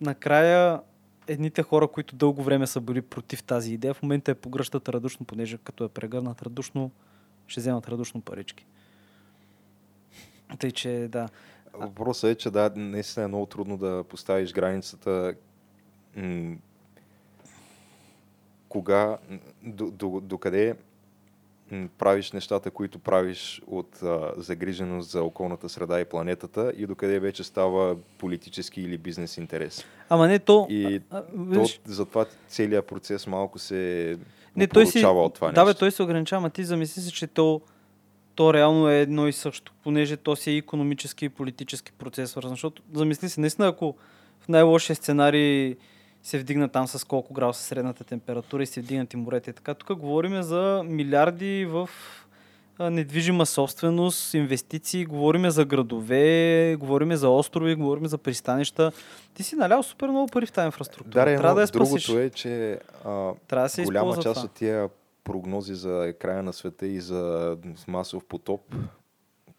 [0.02, 0.82] накрая
[1.28, 5.26] едните хора, които дълго време са били против тази идея, в момента я погръщат радушно,
[5.26, 6.92] понеже като е прегърнат радушно,
[7.48, 8.66] ще вземат радушно парички.
[10.60, 11.30] Тъй, че да.
[11.74, 15.34] Въпросът е, че да, наистина е много трудно да поставиш границата
[16.16, 16.56] м-
[18.70, 20.76] кога, м, до, до, до къде
[21.98, 27.44] правиш нещата, които правиш от а, загриженост за околната среда и планетата и докъде вече
[27.44, 29.86] става политически или бизнес интерес.
[30.10, 30.68] Ама не то...
[30.70, 34.18] И а, а, То, виж, затова целият процес малко се
[34.56, 37.28] не, той си, от това да, бе, той се ограничава, ама ти замисли се, че
[37.28, 37.62] то,
[38.36, 42.52] то реално е едно и също, понеже то си е економически и политически процес свързан.
[42.52, 43.96] Защото замисли се, наистина, ако
[44.40, 45.76] в най-лошия сценарий
[46.24, 49.74] се вдигна там с колко градуса средната температура и се вдигнат и морете така.
[49.74, 51.90] Тук говорим за милиарди в
[52.80, 58.92] недвижима собственост, инвестиции, говориме за градове, говориме за острови, говориме за пристанища.
[59.34, 61.26] Ти си налял супер много пари в тази инфраструктура.
[61.26, 62.06] Да, Трябва да я спасиш.
[62.06, 64.46] другото е, че а, Трябва да се голяма част това.
[64.46, 64.90] от тия
[65.24, 68.62] прогнози за края на света и за масов потоп,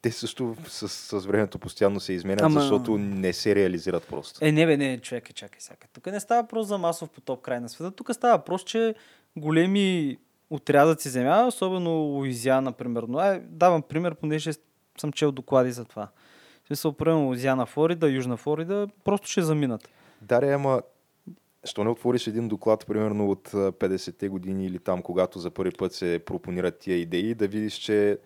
[0.02, 4.44] те също с, с времето постоянно се изменят, Ама- защото не се реализират просто.
[4.44, 5.76] Е, не бе, не, човек, чакай сега.
[5.92, 7.90] Тук не става въпрос за масов потоп край на света.
[7.90, 8.94] Тук става въпрос, че
[9.36, 10.16] големи
[10.50, 13.18] отрязъци земя, особено Луизиана, примерно.
[13.18, 14.50] Ай, давам пример, понеже
[15.00, 16.08] съм чел доклади за това.
[16.64, 19.88] В смисъл, примерно Луизиана, Флорида, Южна Флорида, просто ще заминат.
[20.22, 20.82] Да, ре, ама
[21.64, 25.70] що не отвориш един доклад, примерно от а, 50-те години или там, когато за първи
[25.78, 28.18] път се пропонират тия идеи, да видиш, че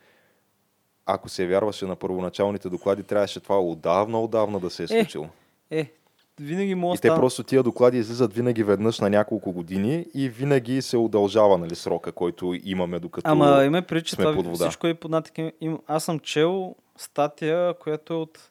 [1.07, 5.29] ако се вярваше на първоначалните доклади, трябваше това отдавна, отдавна да се е Е, случило.
[5.71, 5.93] Е,
[6.41, 10.83] винаги мога И те просто тия доклади излизат винаги веднъж на няколко години и винаги
[10.83, 15.31] се удължава нали, срока, който имаме докато Ама има преди, че това всичко е под.
[15.61, 18.51] Им- Аз съм чел статия, която е от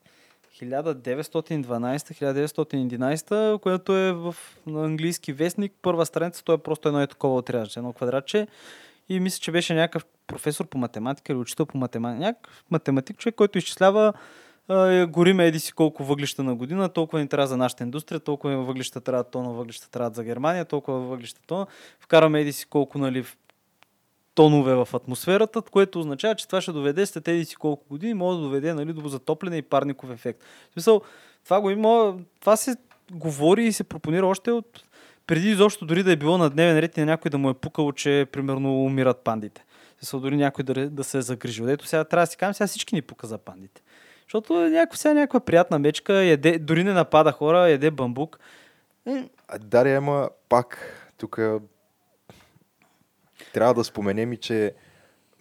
[0.62, 4.36] 1912-1911, която е в
[4.68, 5.74] английски вестник.
[5.82, 8.48] Първа страница, то е просто едно е такова отрязъче, едно квадратче.
[9.10, 12.20] И мисля, че беше някакъв професор по математика или учител по математика.
[12.20, 14.14] Някакъв математик човек, който изчислява
[14.70, 18.58] е, гориме еди си колко въглища на година, толкова ни трябва за нашата индустрия, толкова
[18.58, 21.68] въглища трябва тона, въглища трябва за Германия, толкова въглища тона.
[22.00, 23.26] Вкараме еди си колко нали,
[24.36, 28.38] тонове в атмосферата, което означава, че това ще доведе след еди си колко години, може
[28.38, 30.44] да доведе нали, до затопляне и парников ефект.
[30.70, 31.02] В смисъл,
[31.44, 32.76] това го има, това се
[33.12, 34.84] говори и се пропонира още от
[35.28, 37.54] преди изобщо дори да е било на дневен ред и на някой да му е
[37.54, 39.66] пукало, че примерно умират пандите.
[40.00, 41.66] Смисъл, дори някой да, да се е загрижил.
[41.68, 43.82] Ето сега трябва да си кажем, сега всички ни пука за пандите.
[44.28, 48.40] Защото някаква, сега някаква приятна мечка, яде, дори не напада хора, яде бамбук.
[49.60, 50.78] Дария, ама пак
[51.18, 51.40] тук
[53.54, 54.74] трябва да споменем и, че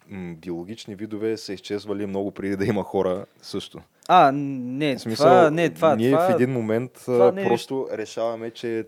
[0.07, 3.81] м, биологични видове са изчезвали много преди да има хора също.
[4.07, 7.47] А, не, В смисъл, това, не, това, ние това, в един момент това не е
[7.47, 8.85] просто решаваме, че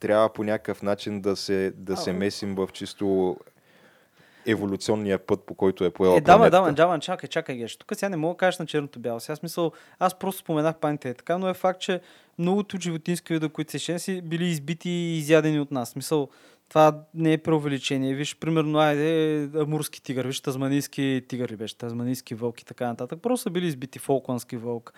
[0.00, 3.36] трябва по някакъв начин да се, да А, се месим в чисто
[4.46, 6.70] еволюционния път, по който е поела Е, да, ма, да, планетата.
[6.70, 7.76] ма, Джаван, чакай, чакай, геш.
[7.76, 9.20] Тук сега не мога да кажеш на черното бяло.
[9.20, 12.00] Сега смисъл, аз просто споменах паните така, но е факт, че
[12.38, 15.90] многото животински вида, които се шен, си били избити и изядени от нас.
[15.90, 16.28] Смисъл,
[16.68, 18.14] това не е преувеличение.
[18.14, 23.18] Виж, примерно, айде, амурски тигър, виж, тазманийски тигър ли беше, тазманийски вълк и така нататък.
[23.22, 24.92] Просто са били избити фолкландски вълк.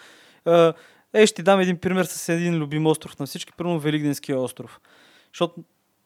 [0.46, 0.72] Е,
[1.12, 4.80] Е, ще ти дам един пример с един любим остров на всички, примерно Великденския остров.
[5.32, 5.54] Защото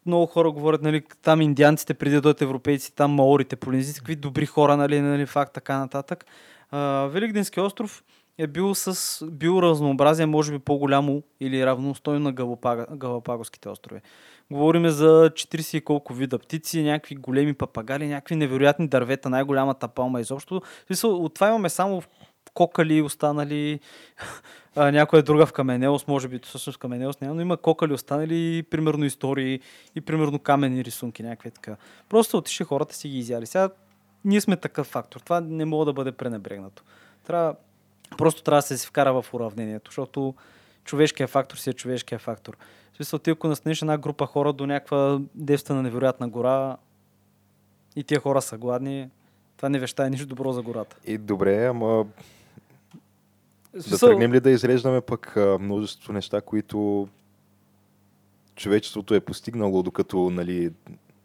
[0.07, 4.47] много хора говорят, нали, там индианците преди да дойдат европейци, там маорите, полинезици, какви добри
[4.47, 6.25] хора, нали, нали факт, така нататък.
[6.71, 8.05] А, Великденски остров
[8.39, 14.01] е бил с биоразнообразие, може би по-голямо или равностойно на Галапага, Галапагоските острови.
[14.51, 20.21] Говориме за 40 и колко вида птици, някакви големи папагали, някакви невероятни дървета, най-голямата палма
[20.21, 20.63] изобщо.
[21.05, 22.03] От това имаме само
[22.55, 23.81] кокали останали,
[24.77, 28.63] а, някоя друга в Каменеос, може би всъщност в Каменеос няма, но има кокали останали,
[28.63, 29.61] примерно истории
[29.95, 31.77] и примерно каменни рисунки, някакви така.
[32.09, 33.47] Просто отишли хората си ги изяли.
[33.47, 33.71] Сега
[34.25, 35.21] ние сме такъв фактор.
[35.21, 36.83] Това не мога да бъде пренебрегнато.
[37.27, 37.55] Трябва,
[38.19, 40.35] просто трябва да се си вкара в уравнението, защото
[40.85, 42.57] човешкият фактор си е човешкия фактор.
[42.93, 46.77] В смисъл, ти ако настаниш една група хора до някаква девствена невероятна гора
[47.97, 49.11] и тия хора са гладни,
[49.57, 50.97] това не вещае нищо добро за гората.
[51.05, 52.07] И добре, ама
[53.75, 57.09] да тръгнем ли да изреждаме пък а, множество неща, които
[58.57, 60.71] човечеството е постигнало, докато нали,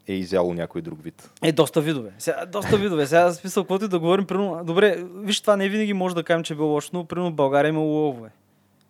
[0.06, 1.30] е изяло някой друг вид.
[1.42, 2.12] Е, доста видове.
[2.18, 3.06] Сега, доста видове.
[3.06, 6.44] Сега, смисъл, каквото и да говорим, примерно, добре, виж, това не винаги може да кажем,
[6.44, 8.30] че е било лошо, но примерно в България има лъвове.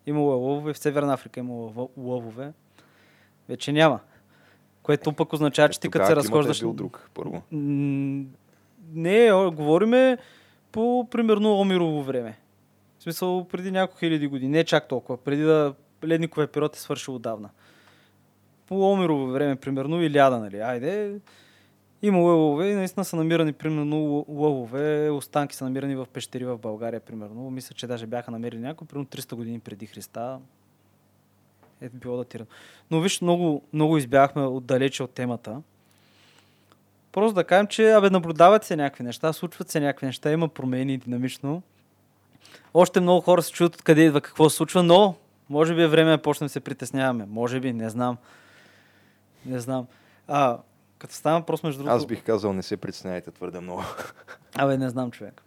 [0.05, 2.51] Имало е лъвове, в Северна Африка има лъвове.
[3.49, 3.99] Вече няма.
[4.83, 6.59] Което пък означава, че ти като се разхождаш...
[6.59, 7.41] Е бил друг, първо.
[8.93, 10.17] Не, говориме
[10.71, 12.37] по примерно Омирово време.
[12.99, 15.73] В смисъл преди няколко хиляди години, не чак толкова, преди да
[16.03, 17.49] ледниковия период е свършил отдавна.
[18.67, 20.59] По Омирово време, примерно, и ляда, нали?
[20.59, 21.19] Айде,
[22.01, 26.57] има лъвове и наистина са намирани, примерно, лъ- лъвове, останки са намирани в пещери в
[26.57, 27.51] България, примерно.
[27.51, 30.39] Мисля, че даже бяха намерени някои, примерно 300 години преди Христа.
[31.81, 32.47] Е било датирано.
[32.91, 35.61] Но виж, много, много избягахме отдалече от темата.
[37.11, 40.97] Просто да кажем, че абе, наблюдават се някакви неща, случват се някакви неща, има промени
[40.97, 41.61] динамично.
[42.73, 45.15] Още много хора се чуят откъде идва какво се случва, но
[45.49, 47.25] може би е време да почнем да се притесняваме.
[47.29, 48.17] Може би, не знам.
[49.45, 49.87] Не знам.
[50.27, 50.57] А,
[50.99, 51.95] като става просто между другото...
[51.95, 53.83] Аз бих казал, не се притеснявайте твърде много.
[54.55, 55.41] Абе, не знам, човек.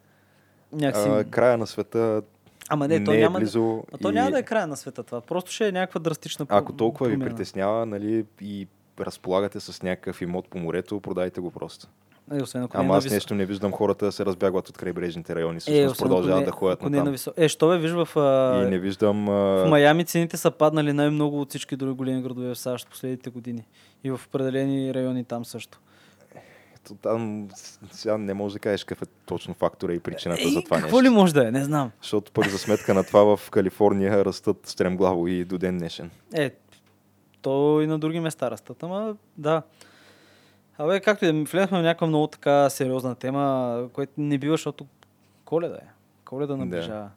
[0.72, 1.08] Някакси...
[1.08, 2.22] А, края на света
[2.68, 3.84] Ама не, не, то е няма, близо.
[3.94, 5.20] а то и няма да е края на света това.
[5.20, 7.30] Просто ще е някаква драстична Ако толкова ви промяна.
[7.30, 8.68] притеснява, нали, и
[9.00, 11.88] разполагате с някакъв имот по морето, продайте го просто.
[12.30, 14.78] Е, освен ако не е Ама аз нещо не виждам хората да се разбягват от
[14.78, 15.56] крайбрежните райони.
[15.56, 17.04] Е, Всъщност ако продължават не- да ходят на не е там.
[17.06, 17.40] нависоко.
[17.40, 18.08] Е, що бе, виж в...
[18.16, 18.62] А...
[18.66, 19.26] И не виждам...
[19.26, 19.68] В А...
[19.68, 23.64] Майами цените са паднали най-много от всички други големи градове в САЩ последните години.
[24.04, 25.78] И в определени райони там също.
[26.76, 27.48] ето Там
[27.90, 30.96] сега не можеш да кажеш какъв е точно фактора и причината Ей, за това какво
[30.96, 31.10] нещо.
[31.10, 31.50] ли може да е?
[31.50, 31.90] Не знам.
[32.02, 36.10] Защото пък за сметка на това в Калифорния растат стремглаво и до ден днешен.
[36.34, 36.50] Е,
[37.42, 39.62] то и на други места растат, ама да.
[40.82, 44.86] Абе, както и да влезахме в някаква много така сериозна тема, което не бива, защото
[45.44, 45.86] коледа е.
[46.24, 46.56] Коледа Да.
[46.56, 47.10] наближава.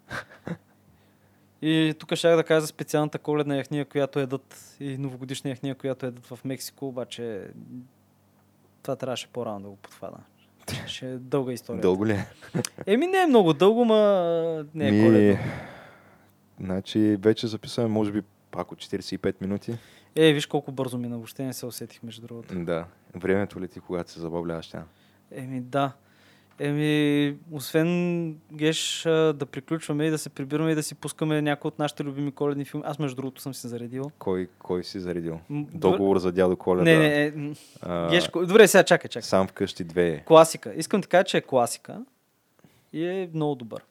[1.62, 6.06] И тук ще да кажа за специалната коледна яхния, която едат и новогодишна яхния, която
[6.06, 7.48] едат в Мексико, обаче
[8.84, 10.18] това трябваше по-рано да го подхвана.
[10.88, 11.82] Ще е дълга история.
[11.82, 12.26] Дълго ли е?
[12.86, 15.40] Еми не е много дълго, ма не е Ми, коледно.
[16.60, 18.22] Значи вече записваме, може би,
[18.52, 19.78] пак от 45 минути.
[20.16, 22.56] Е, виж колко бързо мина, въобще не се усетих между другото.
[22.60, 22.86] Да.
[23.16, 24.84] Времето лети, когато се забавляваш тя.
[25.32, 25.92] Еми да.
[26.60, 31.80] Еми, освен Геш да приключваме и да се прибираме и да си пускаме някои от
[31.80, 32.84] нашите любими коледни филми.
[32.88, 34.12] Аз между другото съм си заредил.
[34.20, 35.40] Кой, кой си заредил?
[35.50, 36.84] Договор за дядо Коледа.
[36.84, 37.56] Не, не, не.
[37.82, 39.28] А, Геш, добре, сега чакай, чакай.
[39.28, 40.24] Сам вкъщи две.
[40.26, 40.74] Класика.
[40.76, 42.06] Искам ти кажа, че е класика
[42.94, 43.86] и е много добър.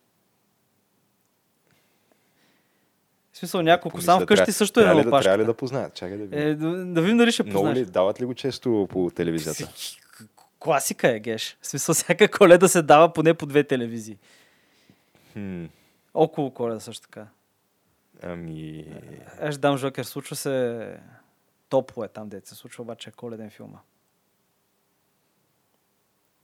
[3.32, 4.01] В смисъл няколко.
[4.01, 5.95] Сам Помисля, вкъщи също е ли да, Трябва ли да познаят?
[5.95, 6.39] Чакай да видим.
[6.39, 7.79] Е, да, да видим дали ще Много познаеш.
[7.79, 7.85] ли?
[7.85, 9.73] Дават ли го често по телевизията?
[10.59, 11.59] Класика е, Геш.
[11.61, 14.19] В смисъл всяка коледа се дава поне по две телевизии.
[15.33, 15.65] Хм,
[16.15, 17.27] Около коледа също така.
[18.23, 18.85] ами...
[19.41, 20.05] Аз ще дам Жокер.
[20.05, 20.97] Случва се...
[21.69, 23.79] Топло е там, дете се случва, обаче е коледен филма.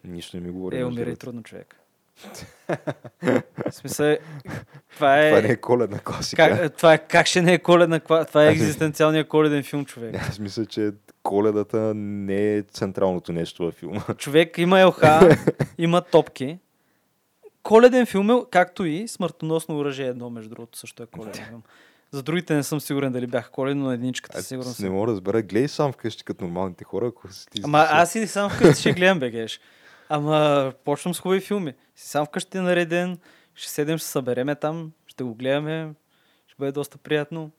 [0.05, 0.79] Нищо не ми говори.
[0.79, 1.80] Е, умира и трудно човек.
[3.69, 4.17] В смисъл,
[4.95, 5.31] това е...
[5.31, 6.59] Това не е коледна класика.
[6.59, 9.85] Как, това е как ще не е коледна, кла- това е Ами- екзистенциалният коледен филм,
[9.85, 10.17] човек.
[10.29, 10.91] Аз мисля, че
[11.23, 14.01] коледата не е централното нещо във филма.
[14.19, 15.03] Човек има ЛХ,
[15.79, 16.59] има топки.
[17.63, 21.63] Коледен филм е, както и смъртоносно оръжие едно, между другото, също е коледен филм.
[22.13, 25.43] За другите не съм сигурен дали бяха коледни, но единичката сигурно не мога да разбера.
[25.43, 27.61] Гледай сам вкъщи като нормалните хора, ако си ти...
[27.65, 29.61] Ама аз и сам вкъщи ще гледам бегеш.
[30.13, 31.75] Ама почвам с хубави филми.
[31.97, 33.19] Си сам вкъщи е нареден,
[33.55, 35.95] ще седем, ще събереме там, ще го гледаме,
[36.47, 37.51] ще бъде доста приятно.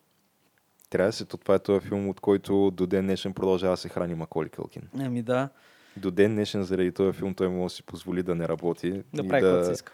[0.90, 3.76] Трябва да се, то това е този филм, от който до ден днешен продължава да
[3.76, 4.82] се храни Маколи Кълкин.
[5.00, 5.48] Ами да,
[5.96, 9.28] До ден днешен заради този филм той може да си позволи да не работи да
[9.28, 9.92] прави си да, иска.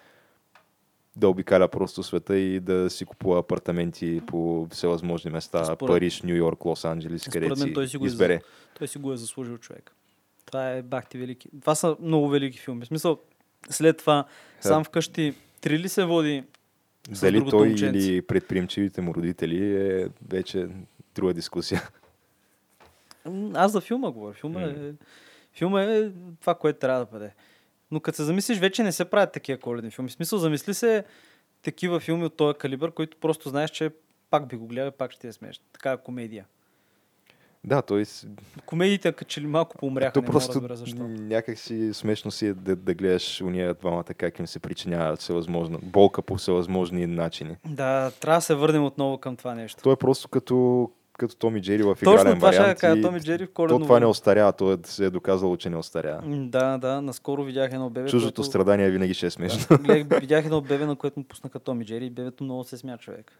[1.16, 5.64] да обикаля просто света и да си купува апартаменти по всевъзможни места.
[5.64, 8.40] Според- Париж, Нью Йорк, Лос Анджелес, Според където си, той си го избере.
[8.78, 9.94] Той си го е заслужил човек.
[10.48, 11.48] Това е бахти велики.
[11.60, 12.84] Това са много велики филми.
[12.84, 13.20] В смисъл,
[13.70, 14.24] след това
[14.60, 16.44] сам вкъщи три ли се води
[17.12, 17.98] с Дали той момченце.
[17.98, 20.68] или предприемчивите му родители е вече
[21.14, 21.82] друга дискусия.
[23.54, 24.34] Аз за филма говоря.
[24.34, 24.92] Филма, е,
[25.52, 26.10] филма е
[26.40, 27.34] това, което трябва да бъде.
[27.90, 30.08] Но като се замислиш, вече не се правят такива коледни филми.
[30.08, 31.04] В смисъл, замисли се
[31.62, 33.90] такива филми от този калибър, които просто знаеш, че
[34.30, 35.64] пак би го гледал, и пак ще ти е смешно.
[35.72, 36.46] Такава комедия.
[37.64, 38.26] Да, с-
[38.66, 41.08] Комедиите, като че ли малко поумряха, то не просто разбера защо.
[41.08, 45.78] някак си смешно си е да, да гледаш уния двамата как им се причинява всевъзможна
[45.82, 47.56] болка по всевъзможни начини.
[47.66, 49.82] Да, трябва да се върнем отново към това нещо.
[49.82, 52.98] То е просто като, като Томи Джери в Точно игрален това ще вариант.
[52.98, 55.70] и Томи Джери в То коледно това не остарява, то е, се е доказало, че
[55.70, 56.22] не остарява.
[56.26, 58.08] Да, да, наскоро видях едно бебе.
[58.08, 58.48] Чуждото което...
[58.48, 59.78] страдание винаги ще е смешно.
[59.80, 62.98] Да, видях едно бебе, на което му пуснаха Томи Джери и бебето много се смя
[62.98, 63.32] човек.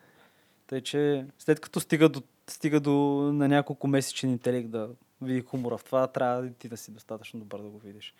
[0.68, 2.92] Тъй, че след като стига до, стига до
[3.32, 4.88] на няколко месечен интелект да
[5.22, 8.14] види хумора в това, трябва и ти да си достатъчно добър да го видиш.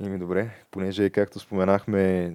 [0.00, 2.34] Ими добре, понеже както споменахме,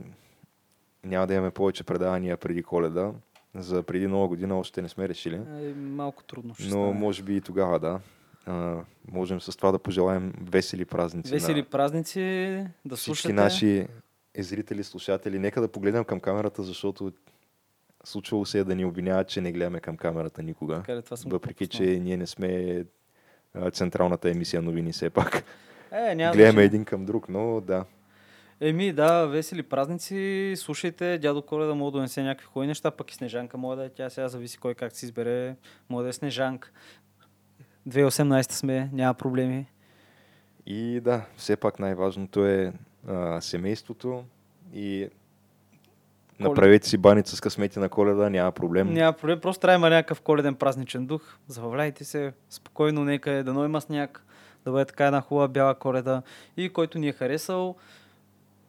[1.03, 3.11] няма да имаме повече предавания преди коледа.
[3.55, 5.35] За преди нова година още не сме решили.
[5.35, 6.93] Е, малко трудно ще Но стане.
[6.93, 7.99] може би и тогава да.
[8.45, 8.77] А,
[9.11, 12.19] можем с това да пожелаем весели празници Весели на празници,
[12.85, 13.33] да всички слушате.
[13.33, 13.87] наши
[14.37, 15.39] зрители, слушатели.
[15.39, 17.11] Нека да погледнем към камерата, защото
[18.03, 20.75] случвало се е да ни обвиняват, че не гледаме към камерата никога.
[20.75, 22.83] Така това съм Въпреки, че ние не сме
[23.71, 25.43] централната емисия новини все пак.
[25.91, 26.65] Е, няма Гледаме значение.
[26.65, 27.85] един към друг, но да.
[28.61, 30.53] Еми, да, весели празници.
[30.57, 33.89] Слушайте, дядо Коледа може да донесе някакви хубави неща, пък и Снежанка може да е.
[33.89, 35.55] Тя сега зависи кой как си избере.
[35.89, 36.71] Може да е Снежанка.
[37.89, 39.65] 2018 сме, няма проблеми.
[40.65, 42.73] И да, все пак най-важното е
[43.07, 44.23] а, семейството
[44.73, 45.09] и
[46.39, 48.93] направете си баница с късмети на коледа, няма проблем.
[48.93, 51.37] Няма проблем, просто трябва да има някакъв коледен празничен дух.
[51.47, 54.25] Забавляйте се, спокойно, нека е, дано има сняг,
[54.65, 56.21] да бъде така една хубава бяла коледа.
[56.57, 57.75] И който ни е харесал,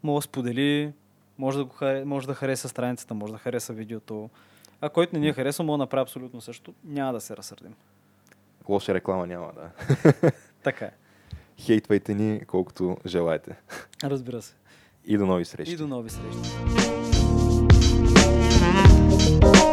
[0.03, 0.93] може да сподели,
[1.39, 4.31] може да, го, харе- може да хареса страницата, може да хареса видеото.
[4.81, 6.75] А който не ни е харесал, може да направи абсолютно също.
[6.85, 7.75] Няма да се разсърдим.
[8.69, 9.71] Лоша реклама няма, да.
[10.63, 10.91] Така е.
[11.59, 13.57] Хейтвайте ни колкото желаете.
[14.05, 14.55] Разбира се.
[15.05, 15.75] И до нови срещи.
[15.75, 17.00] И до нови срещи.
[19.43, 19.70] oh